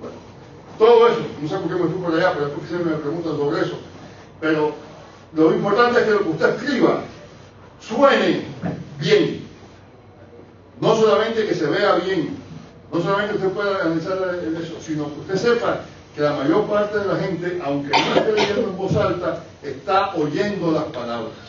Bueno, 0.00 0.16
todo 0.78 1.08
eso, 1.08 1.20
no 1.40 1.48
sé 1.48 1.56
por 1.56 1.68
qué 1.68 1.82
me 1.82 1.90
fui 1.90 2.02
por 2.02 2.14
allá, 2.14 2.32
pero 2.34 2.46
después 2.46 2.68
siempre 2.68 2.92
me 2.92 2.98
preguntan 2.98 3.36
sobre 3.38 3.62
eso. 3.62 3.78
Pero 4.38 4.74
lo 5.32 5.54
importante 5.54 6.00
es 6.00 6.04
que 6.04 6.10
lo 6.10 6.18
que 6.20 6.28
usted 6.28 6.56
escriba 6.56 7.00
suene 7.80 8.44
bien. 9.00 9.46
No 10.78 10.94
solamente 10.94 11.46
que 11.46 11.54
se 11.54 11.66
vea 11.66 11.94
bien, 11.94 12.36
no 12.92 13.00
solamente 13.00 13.36
usted 13.36 13.48
pueda 13.52 13.80
analizar 13.80 14.18
eso, 14.62 14.74
sino 14.80 15.06
que 15.06 15.20
usted 15.20 15.36
sepa 15.36 15.80
que 16.14 16.20
la 16.20 16.34
mayor 16.34 16.66
parte 16.66 16.98
de 16.98 17.06
la 17.06 17.16
gente, 17.16 17.60
aunque 17.64 17.88
no 17.88 18.14
esté 18.14 18.32
leyendo 18.32 18.70
en 18.70 18.76
voz 18.76 18.94
alta, 18.94 19.42
está 19.62 20.14
oyendo 20.14 20.70
las 20.70 20.84
palabras. 20.84 21.45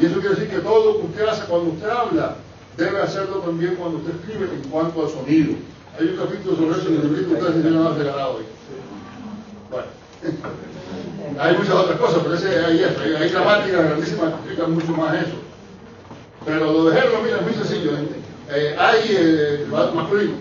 Y 0.00 0.06
eso 0.06 0.18
quiere 0.20 0.34
decir 0.34 0.48
que 0.48 0.60
todo 0.60 0.92
lo 0.92 1.00
que 1.00 1.06
usted 1.06 1.28
hace 1.28 1.44
cuando 1.44 1.70
usted 1.72 1.88
habla, 1.88 2.36
debe 2.76 3.02
hacerlo 3.02 3.36
también 3.36 3.74
cuando 3.76 3.98
usted 3.98 4.14
escribe 4.14 4.48
en 4.54 4.70
cuanto 4.70 5.04
al 5.04 5.10
sonido. 5.10 5.54
Hay 5.98 6.06
un 6.08 6.16
capítulo 6.16 6.56
sobre 6.56 6.80
eso 6.80 6.88
en 6.88 6.94
el 6.94 7.02
libro 7.02 7.28
que 7.28 7.34
ustedes 7.34 7.62
se 7.62 7.70
van 7.70 7.86
a 7.86 7.94
regalado 7.94 8.36
hoy. 8.36 8.44
Bueno. 9.70 9.86
Hay 11.38 11.56
muchas 11.56 11.74
otras 11.74 11.98
cosas, 11.98 12.20
pero 12.22 12.34
ese, 12.34 12.48
hay, 12.64 12.82
hay, 12.82 13.14
hay 13.14 13.28
gramáticas 13.28 13.84
grandísimas 13.84 14.28
que 14.28 14.36
explican 14.36 14.74
mucho 14.74 14.92
más 14.92 15.14
eso. 15.14 15.36
Pero 16.46 16.72
lo 16.72 16.84
de 16.86 17.00
género, 17.00 17.22
mira, 17.22 17.36
es 17.36 17.42
muy 17.42 17.52
sencillo. 17.52 17.90
¿eh? 18.48 18.76
Hay 18.78 19.00
eh, 19.10 19.66
masculino, 19.94 20.32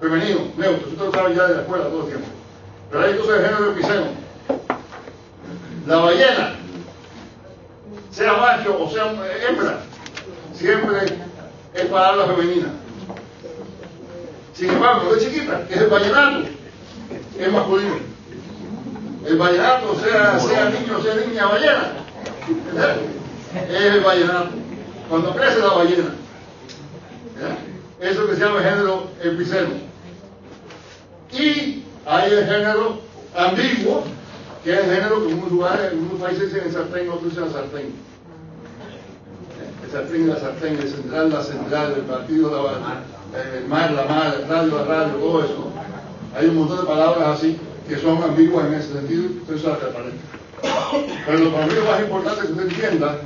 femenino, 0.00 0.40
neutro, 0.58 0.88
eso 0.92 1.04
lo 1.06 1.12
saben 1.12 1.36
ya 1.36 1.46
de 1.48 1.54
la 1.54 1.60
escuela 1.62 1.84
todo 1.84 2.02
el 2.02 2.08
tiempo. 2.08 2.28
Pero 2.90 3.02
hay 3.02 3.10
entonces 3.12 3.34
de 3.38 3.48
género 3.48 3.70
epiceno. 3.72 4.06
La 5.86 5.96
ballena, 5.96 6.57
sea 8.10 8.32
macho 8.34 8.82
o 8.82 8.90
sea 8.90 9.12
hembra, 9.48 9.80
siempre 10.54 10.98
es 11.74 11.84
palabra 11.86 12.34
femenina. 12.34 12.68
Sin 14.54 14.70
embargo, 14.70 15.14
de 15.14 15.20
chiquita, 15.20 15.62
es 15.70 15.76
el 15.76 15.88
vallenato, 15.88 16.48
es 17.38 17.52
masculino. 17.52 17.96
El 19.26 19.36
vallenato, 19.36 19.94
sea, 20.00 20.38
sea 20.40 20.70
niño, 20.70 21.00
sea 21.02 21.14
niña, 21.14 21.46
ballena, 21.46 21.92
es 23.70 23.80
el 23.82 24.00
vallenato. 24.00 24.50
Cuando 25.08 25.34
crece 25.34 25.60
la 25.60 25.68
ballena. 25.68 26.14
Eso 28.00 28.28
que 28.28 28.34
se 28.36 28.40
llama 28.44 28.62
género 28.62 29.08
epiceno. 29.22 29.70
Y 31.32 31.84
hay 32.06 32.32
el 32.32 32.46
género 32.46 33.00
ambiguo, 33.36 34.04
que 34.68 34.74
es 34.74 34.80
el 34.80 34.94
género 34.96 35.26
que 35.26 35.32
en 35.32 35.38
unos 35.38 35.50
lugares, 35.50 35.92
en 35.94 36.08
países 36.20 36.52
dicen 36.52 36.66
el 36.66 36.72
sartén, 36.74 37.08
otros 37.08 37.30
dicen 37.30 37.46
la 37.46 37.52
sartén. 37.52 37.94
El 39.82 39.90
sartén 39.90 40.28
la 40.28 40.38
sartén, 40.38 40.78
el 40.78 40.90
central, 40.90 41.30
la 41.30 41.42
central, 41.42 41.94
el 41.96 42.02
partido, 42.02 42.50
la, 42.50 43.02
el 43.56 43.66
mar, 43.66 43.92
la 43.92 44.04
mar, 44.04 44.36
el 44.38 44.46
radio, 44.46 44.76
la 44.76 44.84
radio, 44.84 45.14
todo 45.14 45.42
eso. 45.42 45.72
Hay 46.36 46.48
un 46.48 46.56
montón 46.56 46.80
de 46.80 46.84
palabras 46.84 47.38
así 47.38 47.58
que 47.88 47.96
son 47.96 48.22
ambiguas 48.22 48.66
en 48.66 48.74
ese 48.74 48.92
sentido, 48.92 49.24
entonces 49.24 49.64
las 49.64 49.78
Pero 51.26 51.50
para 51.50 51.66
mí 51.66 51.72
lo 51.72 51.84
más 51.86 52.02
importante 52.02 52.40
es 52.40 52.46
que 52.48 52.52
usted 52.52 52.68
entienda 52.68 53.20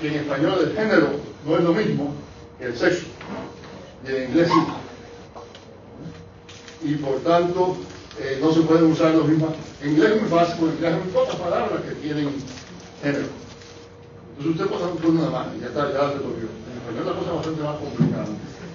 que 0.00 0.08
en 0.08 0.14
español 0.14 0.58
el 0.58 0.72
género 0.74 1.08
no 1.46 1.58
es 1.58 1.64
lo 1.64 1.74
mismo 1.74 2.14
que 2.58 2.64
el 2.64 2.78
sexo, 2.78 3.08
y 4.06 4.10
en 4.10 4.30
inglés 4.30 4.48
sí. 4.48 4.60
Y 6.88 6.94
por 6.94 7.16
tanto, 7.16 7.76
eh, 8.20 8.38
no 8.42 8.52
se 8.52 8.60
pueden 8.60 8.92
usar 8.92 9.14
los 9.14 9.26
mismos. 9.26 9.54
En 9.80 9.92
inglés 9.92 10.12
es 10.12 10.20
muy 10.22 10.30
fácil, 10.30 10.56
porque 10.60 10.74
inglés 10.76 10.94
hay 10.94 11.10
pocas 11.12 11.36
palabras 11.36 11.80
que 11.82 11.94
tienen 11.96 12.30
género. 13.02 13.26
Entonces 14.38 14.60
usted 14.60 14.66
puede 14.66 14.92
poner 15.00 15.22
una 15.22 15.30
mano 15.30 15.52
y 15.56 15.60
ya 15.60 15.66
está, 15.68 15.92
ya 15.92 16.08
se 16.08 16.14
resolvió. 16.16 16.48
En 16.48 16.78
español 16.78 17.06
la 17.06 17.12
cosa 17.12 17.30
es 17.30 17.36
bastante 17.36 17.62
más 17.62 17.76
complicada. 17.76 18.26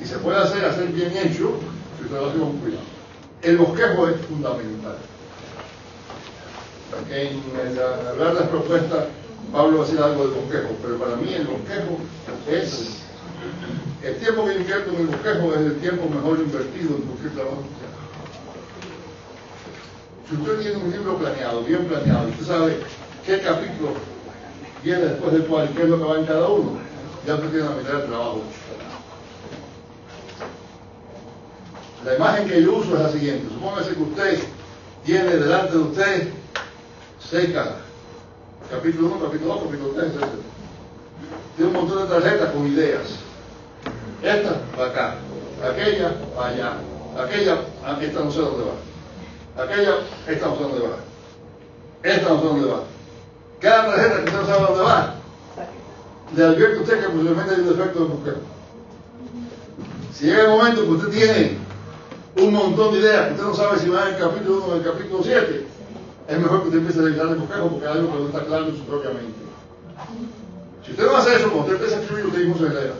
Y 0.02 0.06
se 0.06 0.18
puede 0.18 0.38
hacer, 0.38 0.66
hacer 0.66 0.88
bien 0.90 1.12
hecho, 1.18 1.60
si 1.98 2.04
usted 2.06 2.18
lo 2.18 2.28
hace 2.28 2.40
con 2.40 2.58
cuidado. 2.58 2.84
El 3.42 3.58
bosquejo 3.58 4.08
es 4.08 4.22
fundamental. 4.26 4.98
En, 7.12 7.42
hablar 8.10 8.34
de 8.34 8.40
las 8.40 8.50
propuestas, 8.50 9.06
Pablo 9.52 9.78
va 9.78 9.84
a 9.84 9.86
decir 9.86 10.02
algo 10.02 10.28
del 10.28 10.42
bosquejo, 10.42 10.70
pero 10.82 10.98
para 10.98 11.16
mí 11.16 11.34
el 11.34 11.48
bosquejo 11.48 12.00
es 12.50 13.04
el 14.04 14.16
tiempo 14.18 14.46
que 14.46 14.56
invierto 14.56 14.92
en 14.92 15.02
el 15.02 15.08
bosquejo 15.08 15.54
es 15.54 15.60
el 15.60 15.80
tiempo 15.80 16.10
mejor 16.10 16.40
invertido 16.40 16.96
en 16.96 17.02
cualquier 17.04 17.34
trabajo 17.34 17.64
Si 20.30 20.36
usted 20.36 20.60
tiene 20.60 20.78
un 20.78 20.92
libro 20.92 21.18
planeado, 21.18 21.64
bien 21.64 21.86
planeado, 21.86 22.28
usted 22.28 22.46
sabe 22.46 22.80
qué 23.26 23.40
capítulo 23.40 23.92
viene 24.84 25.06
después 25.06 25.32
del 25.32 25.46
cual 25.46 25.70
qué 25.74 25.84
es 25.84 25.90
lo 25.90 25.98
que 25.98 26.04
va 26.04 26.20
en 26.20 26.26
cada 26.26 26.50
uno, 26.50 26.72
ya 27.26 27.36
usted 27.36 27.50
tiene 27.50 27.70
la 27.70 27.76
mitad 27.76 27.94
del 27.94 28.08
trabajo. 28.08 28.42
La 32.04 32.16
imagen 32.16 32.48
que 32.50 32.62
yo 32.62 32.76
uso 32.76 32.96
es 32.96 33.04
la 33.04 33.10
siguiente. 33.10 33.54
Supóngase 33.54 33.96
que 33.96 34.04
usted 34.04 34.40
tiene 35.06 35.30
delante 35.30 35.72
de 35.72 35.84
usted 35.84 36.28
seis 37.20 37.54
cajas. 37.54 37.78
Capítulo 38.70 39.16
1, 39.16 39.26
capítulo 39.26 39.54
2, 39.54 39.64
capítulo 39.64 39.90
3, 39.94 40.08
etc. 40.08 40.24
Tiene 41.56 41.72
un 41.72 41.78
montón 41.78 42.04
de 42.04 42.14
tarjetas 42.14 42.52
con 42.52 42.68
ideas. 42.68 43.08
Esta 44.22 44.62
va 44.78 44.88
acá, 44.88 45.16
aquella 45.64 46.12
va 46.38 46.48
allá, 46.48 46.74
aquella, 47.18 47.62
esta 48.02 48.20
no 48.20 48.32
sé 48.32 48.40
dónde 48.40 48.66
va. 48.66 48.97
Aquella, 49.58 49.97
esta 50.28 50.47
no 50.47 50.55
sé 50.55 50.64
dónde 50.64 50.88
va. 50.88 50.97
Esta 52.03 52.30
no 52.30 52.39
sé 52.39 52.45
dónde 52.45 52.68
va. 52.68 52.84
Cada 53.60 53.95
tarjeta 53.95 54.16
que 54.16 54.24
usted 54.26 54.39
no 54.39 54.45
sabe 54.45 54.66
dónde 54.68 54.84
va, 54.84 55.16
le 56.36 56.43
advierto 56.43 56.80
a 56.80 56.84
usted 56.84 56.99
que 56.99 57.08
posiblemente 57.08 57.55
hay 57.55 57.62
un 57.62 57.78
defecto 57.78 57.99
de 57.99 58.05
búsqueda. 58.05 58.36
Si 60.14 60.26
llega 60.26 60.43
el 60.43 60.49
momento 60.49 60.84
que 60.84 60.91
usted 60.91 61.10
tiene 61.10 61.58
un 62.36 62.53
montón 62.53 62.93
de 62.93 62.99
ideas, 62.99 63.28
que 63.28 63.34
usted 63.34 63.45
no 63.45 63.53
sabe 63.55 63.80
si 63.80 63.89
va 63.89 64.08
en 64.08 64.16
el 64.16 64.22
capítulo 64.22 64.58
1 64.58 64.66
o 64.66 64.72
en 64.74 64.78
el 64.78 64.84
capítulo 64.84 65.24
7, 65.24 65.66
es 66.28 66.39
mejor 66.39 66.62
que 66.62 66.68
usted 66.68 66.80
empiece 66.80 66.99
a 66.99 67.03
revisar 67.03 67.28
el 67.28 67.36
bosquejo 67.36 67.70
porque 67.70 67.88
hay 67.88 67.93
algo 67.93 68.12
que 68.14 68.20
no 68.20 68.26
está 68.28 68.45
claro 68.45 68.66
en 68.68 68.78
su 68.78 68.84
propia 68.84 69.10
mente. 69.10 69.39
Si 70.86 70.91
usted 70.91 71.05
no 71.05 71.18
hace 71.18 71.36
eso, 71.36 71.51
cuando 71.51 71.62
usted 71.62 71.76
empieza 71.76 71.97
a 71.97 72.01
escribir, 72.01 72.26
usted 72.26 72.39
mismo 72.45 72.58
se 72.58 72.74
lea. 72.74 72.93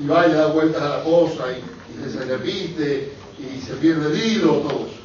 Y 0.00 0.06
vaya 0.06 0.34
a 0.34 0.36
dar 0.42 0.52
vueltas 0.52 0.82
a 0.82 0.88
la 0.98 1.04
cosa 1.04 1.44
y, 1.52 2.06
y 2.06 2.10
se 2.10 2.24
repite 2.24 3.12
y 3.38 3.60
se 3.60 3.74
pierde 3.74 4.10
el 4.10 4.18
hilo, 4.18 4.52
todo 4.58 4.86
eso. 4.86 4.97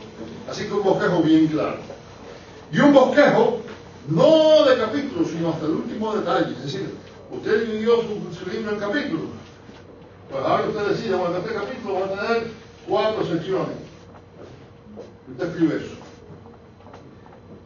Así 0.54 0.68
que 0.68 0.74
un 0.74 0.84
bosquejo 0.84 1.24
bien 1.24 1.48
claro. 1.48 1.78
Y 2.72 2.80
un 2.80 2.94
bosquejo 2.94 3.62
no 4.08 4.64
de 4.66 4.78
capítulos, 4.78 5.30
sino 5.30 5.50
hasta 5.50 5.66
el 5.66 5.72
último 5.72 6.14
detalle. 6.14 6.52
Es 6.52 6.64
decir, 6.66 6.94
usted 7.32 7.66
dividió 7.66 7.96
su, 8.04 8.38
su 8.38 8.48
libro 8.52 8.74
en 8.74 8.80
capítulos. 8.80 9.26
Pues 10.30 10.46
ahora 10.46 10.68
usted 10.68 10.90
decide, 10.90 11.16
bueno, 11.16 11.38
este 11.38 11.56
capítulo 11.56 12.02
va 12.02 12.06
a 12.06 12.28
tener 12.28 12.52
cuatro 12.88 13.26
secciones. 13.26 13.78
Usted 15.32 15.48
escribe 15.48 15.76
eso. 15.78 15.96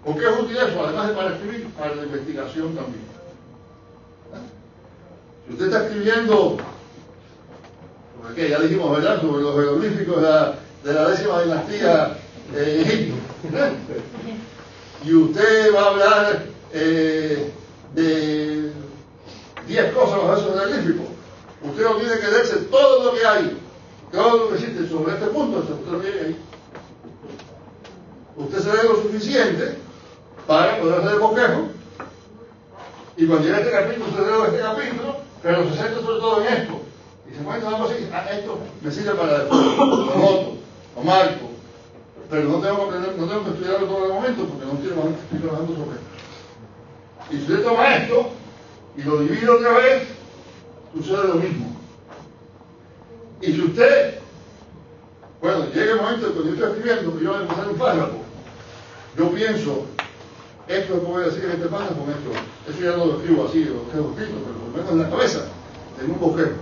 ¿Por 0.05 0.17
qué 0.17 0.23
es 0.23 0.39
útil 0.39 0.55
eso? 0.55 0.85
Además 0.85 1.09
de 1.09 1.13
para 1.13 1.35
escribir, 1.35 1.67
para 1.71 1.93
la 1.93 2.03
investigación 2.03 2.67
también. 2.73 3.03
Si 5.45 5.53
usted 5.53 5.65
está 5.65 5.83
escribiendo, 5.87 6.55
porque 8.21 8.49
ya 8.49 8.59
dijimos, 8.59 8.91
¿verdad?, 8.95 9.19
sobre 9.19 9.43
los 9.43 9.55
jeroglíficos 9.55 10.21
de 10.21 10.21
la, 10.21 10.55
de 10.85 10.93
la 10.93 11.09
décima 11.09 11.41
dinastía 11.41 12.17
en. 12.55 13.13
Y 15.05 15.13
usted 15.13 15.73
va 15.75 15.81
a 15.81 15.89
hablar 15.89 16.45
eh, 16.73 17.51
de 17.93 18.71
10 19.67 19.93
cosas 19.93 20.17
bajo 20.17 20.35
esos 20.35 20.53
jeroglíficos. 20.53 21.07
Usted 21.61 21.83
no 21.83 21.95
tiene 21.97 22.19
que 22.19 22.27
leerse 22.27 22.55
todo 22.69 23.05
lo 23.05 23.17
que 23.17 23.25
hay, 23.25 23.57
todo 24.11 24.37
lo 24.37 24.49
que 24.49 24.55
existe 24.55 24.87
sobre 24.87 25.13
este 25.13 25.27
punto, 25.27 25.59
usted. 25.59 26.35
Usted 28.37 28.59
se 28.59 28.69
lee 28.69 28.89
lo 28.89 29.01
suficiente 29.01 29.77
para 30.45 30.79
poder 30.79 30.99
hacer 30.99 31.13
el 31.13 31.19
bosquejo. 31.19 31.67
Y 33.17 33.25
cuando 33.25 33.45
llega 33.45 33.59
este 33.59 33.71
capítulo, 33.71 34.05
usted 34.05 34.23
lee 34.23 34.45
este 34.45 34.59
capítulo, 34.59 35.17
pero 35.41 35.63
se 35.63 35.75
centra 35.75 36.01
sobre 36.01 36.19
todo 36.19 36.41
en 36.41 36.53
esto. 36.53 36.81
Y 37.29 37.33
se 37.33 37.41
encuentra 37.41 37.69
algo 37.69 37.85
así, 37.85 38.09
ah, 38.13 38.25
esto 38.31 38.59
me 38.81 38.91
sirve 38.91 39.11
para 39.11 39.43
lo 39.43 40.15
noto, 40.15 40.57
lo 40.95 41.01
marco. 41.03 41.46
Pero 42.29 42.49
no 42.49 42.59
tengo 42.59 42.89
que 42.89 42.99
no 42.99 43.27
tengo 43.27 43.43
que 43.45 43.49
estudiarlo 43.51 43.87
todo 43.87 44.05
el 44.05 44.13
momento 44.13 44.45
porque 44.45 44.65
no 44.65 44.73
estoy, 44.73 45.13
estoy 45.23 45.39
trabajando 45.39 45.75
sobre 45.75 45.97
esto. 45.97 46.07
Y 47.29 47.35
si 47.35 47.41
usted 47.41 47.63
toma 47.63 47.95
esto 47.95 48.29
y 48.97 49.01
lo 49.03 49.19
divide 49.19 49.49
otra 49.49 49.71
vez, 49.73 50.07
sucede 50.93 51.27
lo 51.27 51.35
mismo. 51.35 51.77
Y 53.41 53.53
si 53.53 53.61
usted, 53.61 54.19
bueno, 55.41 55.65
llega 55.73 55.93
el 55.93 56.01
momento 56.01 56.33
cuando 56.33 56.43
yo 56.43 56.53
estoy 56.53 56.69
escribiendo, 56.69 57.19
yo 57.19 57.29
voy 57.29 57.39
a 57.39 57.41
empezar 57.43 57.69
un 57.69 57.77
párrafo, 57.77 58.17
yo 59.17 59.31
pienso 59.31 59.85
esto 60.67 60.97
es 60.97 61.03
lo 61.03 61.15
que 61.15 61.21
a 61.21 61.25
decir 61.27 61.45
en 61.45 61.51
este 61.51 61.67
pasa 61.67 61.87
con 61.95 62.09
esto. 62.09 62.29
Eso 62.67 62.79
ya 62.81 62.97
no 62.97 63.05
lo 63.05 63.19
escribo 63.19 63.47
así, 63.47 63.63
lo 63.63 63.83
escribo 63.83 64.11
escrito, 64.11 64.39
pero 64.43 64.59
lo 64.59 64.75
menos 64.75 64.91
en 64.91 64.99
la 64.99 65.09
cabeza 65.09 65.47
tengo 65.97 66.13
un 66.13 66.19
bosquejo. 66.19 66.57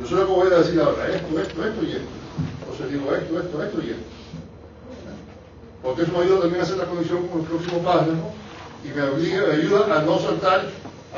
Yo 0.00 0.06
sé 0.06 0.14
lo 0.14 0.26
que 0.26 0.32
voy 0.32 0.46
a 0.46 0.58
decir 0.58 0.80
ahora, 0.80 1.08
esto, 1.08 1.38
esto, 1.38 1.64
esto 1.64 1.82
y 1.84 1.90
esto. 1.92 2.08
Entonces 2.60 2.90
digo 2.90 3.14
esto, 3.14 3.38
esto, 3.38 3.62
esto 3.62 3.82
y 3.82 3.90
esto. 3.90 4.21
Porque 5.82 6.02
eso 6.02 6.12
me 6.12 6.24
ayuda 6.24 6.40
también 6.42 6.60
a 6.60 6.64
hacer 6.64 6.76
la 6.76 6.84
conexión 6.84 7.26
con 7.28 7.40
el 7.40 7.46
próximo 7.46 7.78
párrafo 7.82 8.32
y 8.84 8.88
me, 8.88 9.02
obliga, 9.02 9.46
me 9.46 9.54
ayuda 9.54 9.98
a 9.98 10.02
no 10.02 10.18
saltar, 10.18 10.68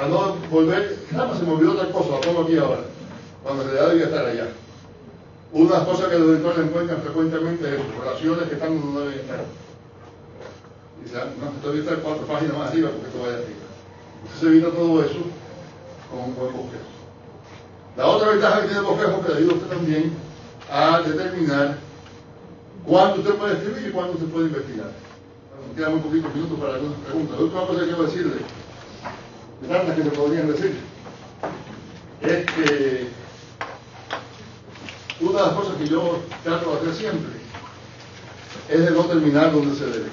a 0.00 0.08
no 0.08 0.36
volver, 0.50 0.98
nada 1.12 1.36
se 1.36 1.44
me 1.44 1.52
olvidó 1.52 1.72
otra 1.72 1.90
cosa, 1.90 2.10
la 2.10 2.20
pongo 2.20 2.42
aquí 2.42 2.56
ahora, 2.56 2.80
cuando 3.42 3.62
en 3.62 3.70
realidad 3.70 3.88
debía 3.90 4.04
estar 4.06 4.26
allá. 4.26 4.48
Una 5.52 5.70
de 5.70 5.78
las 5.78 5.86
cosas 5.86 6.08
que 6.08 6.18
los 6.18 6.28
editores 6.30 6.66
encuentran 6.66 7.02
frecuentemente 7.02 7.74
es 7.74 7.80
relaciones 7.98 8.48
que 8.48 8.54
están 8.54 8.80
donde 8.80 8.92
no 8.92 9.00
deben 9.00 9.20
estar. 9.20 9.44
Y 10.98 11.04
dice, 11.04 11.16
no, 11.40 11.50
todavía 11.62 11.82
está 11.82 11.96
cuatro 11.96 12.26
páginas 12.26 12.58
más 12.58 12.70
arriba 12.70 12.90
porque 12.90 13.06
esto 13.06 13.22
vaya 13.22 13.34
arriba. 13.34 13.64
Entonces 14.22 14.40
se 14.40 14.46
evita 14.46 14.70
todo 14.70 15.04
eso 15.04 15.20
con 16.10 16.20
un 16.20 16.34
buen 16.34 16.52
bosquejo. 16.56 16.84
La 17.96 18.06
otra 18.06 18.30
ventaja 18.30 18.60
que 18.62 18.66
tiene 18.66 18.80
el 18.80 18.86
bosquejo 18.86 19.22
que 19.22 19.28
le 19.28 19.38
ayuda 19.38 19.52
a 19.52 19.56
usted 19.56 19.68
también 19.68 20.12
a 20.70 21.00
determinar 21.02 21.78
cuándo 22.86 23.20
usted 23.20 23.34
puede 23.34 23.54
escribir 23.54 23.88
y 23.88 23.92
cuándo 23.92 24.12
usted 24.12 24.26
puede 24.26 24.46
investigar. 24.46 24.92
Quedan 25.76 25.92
muy 25.92 26.00
poquitos 26.00 26.34
minutos 26.34 26.60
para 26.60 26.74
algunas 26.74 26.98
preguntas. 27.00 27.36
La 27.36 27.44
última 27.44 27.66
cosa 27.66 27.80
que 27.80 27.86
quiero 27.86 28.02
decirle, 28.04 28.36
de 29.60 29.68
tantas 29.68 29.96
que 29.96 30.02
se 30.02 30.10
podrían 30.10 30.46
decir, 30.46 30.80
es 32.20 32.46
que 32.46 33.08
una 35.20 35.38
de 35.40 35.46
las 35.46 35.54
cosas 35.54 35.76
que 35.76 35.88
yo 35.88 36.20
trato 36.42 36.70
de 36.70 36.76
hacer 36.76 36.94
siempre 36.94 37.32
es 38.68 38.80
de 38.80 38.90
no 38.90 39.04
terminar 39.04 39.52
donde 39.52 39.76
se 39.76 39.86
debe. 39.86 40.06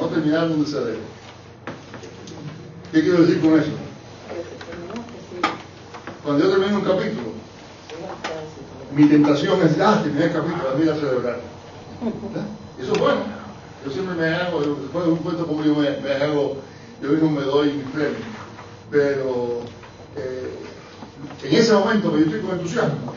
No 0.00 0.06
terminar 0.06 0.48
donde 0.48 0.66
se 0.66 0.80
debe. 0.80 0.98
¿Qué 2.92 3.02
quiero 3.02 3.22
decir 3.22 3.40
con 3.40 3.58
eso? 3.58 3.70
Cuando 6.24 6.44
yo 6.44 6.50
termino 6.50 6.78
un 6.78 6.84
capítulo, 6.84 7.25
mi 8.96 9.04
tentación 9.10 9.60
es, 9.60 9.76
terminé 9.76 10.24
el 10.24 10.32
capítulo, 10.32 10.70
a 10.72 10.74
mí 10.74 10.88
a 10.88 10.94
celebrar. 10.94 11.38
Y 12.78 12.82
eso 12.82 12.92
es 12.94 12.98
bueno. 12.98 13.20
Yo 13.84 13.92
siempre 13.92 14.14
me 14.14 14.34
hago, 14.34 14.60
después 14.60 15.04
de 15.04 15.10
un 15.12 15.18
cuento 15.18 15.46
como 15.46 15.62
yo 15.62 15.74
me, 15.74 15.90
me 15.98 16.12
hago, 16.14 16.56
yo 17.02 17.10
mismo 17.10 17.30
me 17.30 17.42
doy 17.42 17.72
mi 17.74 17.82
premio. 17.82 18.16
Pero 18.90 19.60
eh, 20.16 20.50
en 21.42 21.54
ese 21.54 21.74
momento 21.74 22.10
que 22.10 22.20
yo 22.20 22.24
estoy 22.24 22.40
con 22.40 22.52
entusiasmo, 22.52 23.12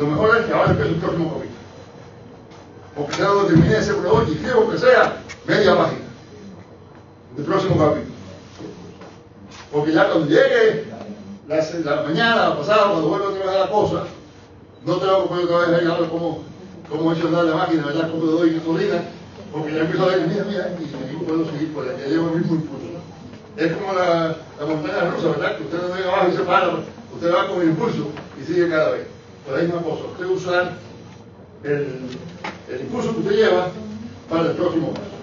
lo 0.00 0.06
mejor 0.08 0.36
es 0.36 0.46
que 0.46 0.52
ahora 0.52 0.72
empiece 0.72 0.94
el 0.94 1.00
próximo 1.00 1.28
capítulo. 1.28 1.60
Porque 2.96 3.16
ya 3.16 3.28
lo 3.28 3.44
terminé 3.44 3.78
ese 3.78 3.94
programa 3.94 4.28
y 4.28 4.34
quiero 4.34 4.68
que 4.68 4.78
sea 4.78 5.22
media 5.46 5.76
página 5.76 6.06
del 7.36 7.46
próximo 7.46 7.78
capítulo. 7.78 8.14
Porque 9.70 9.92
ya 9.92 10.08
cuando 10.08 10.26
llegue 10.26 10.86
la, 11.46 11.56
la 11.84 12.02
mañana, 12.02 12.48
la 12.48 12.58
pasada, 12.58 12.90
cuando 12.90 13.08
vuelva 13.08 13.28
otra 13.28 13.46
vez 13.46 13.54
a 13.54 13.58
la 13.60 13.70
cosa, 13.70 14.04
no 14.86 14.96
tengo 14.96 15.22
que 15.22 15.28
poner 15.28 15.44
otra 15.44 15.58
vez 15.58 15.70
ver 15.70 16.08
cómo, 16.08 16.42
cómo 16.88 17.12
he 17.12 17.16
hecho 17.16 17.30
la 17.30 17.54
máquina, 17.54 17.86
¿verdad? 17.86 18.10
Cómo 18.10 18.26
le 18.26 18.32
doy 18.32 18.54
gasolina, 18.54 19.02
porque 19.52 19.74
ya 19.74 19.80
empiezo 19.80 20.04
a 20.04 20.08
ver, 20.08 20.26
mira, 20.26 20.44
mira, 20.44 20.74
y 20.78 20.84
ahí 20.84 21.24
puedo 21.26 21.44
seguir 21.50 21.72
por 21.72 21.86
ya 21.86 22.06
llevo 22.06 22.28
el 22.30 22.40
mismo 22.40 22.54
impulso. 22.56 22.86
Es 23.56 23.72
como 23.72 23.92
la, 23.92 24.36
la 24.58 24.66
montaña 24.66 25.10
rusa, 25.10 25.28
¿verdad? 25.28 25.56
Que 25.56 25.64
usted 25.64 25.82
no 25.82 25.94
llega 25.94 26.08
abajo 26.08 26.28
y 26.32 26.36
se 26.36 26.42
para, 26.42 26.68
usted 27.14 27.34
va 27.34 27.48
con 27.48 27.60
el 27.60 27.68
impulso 27.68 28.08
y 28.40 28.44
sigue 28.44 28.68
cada 28.68 28.90
vez. 28.92 29.06
Pero 29.44 29.56
hay 29.56 29.66
una 29.66 29.82
cosa, 29.82 30.04
usted 30.12 30.26
usar 30.26 30.72
el, 31.64 32.08
el 32.70 32.80
impulso 32.80 33.12
que 33.12 33.20
usted 33.20 33.36
lleva 33.36 33.68
para 34.28 34.50
el 34.50 34.56
próximo 34.56 34.92
paso. 34.94 35.19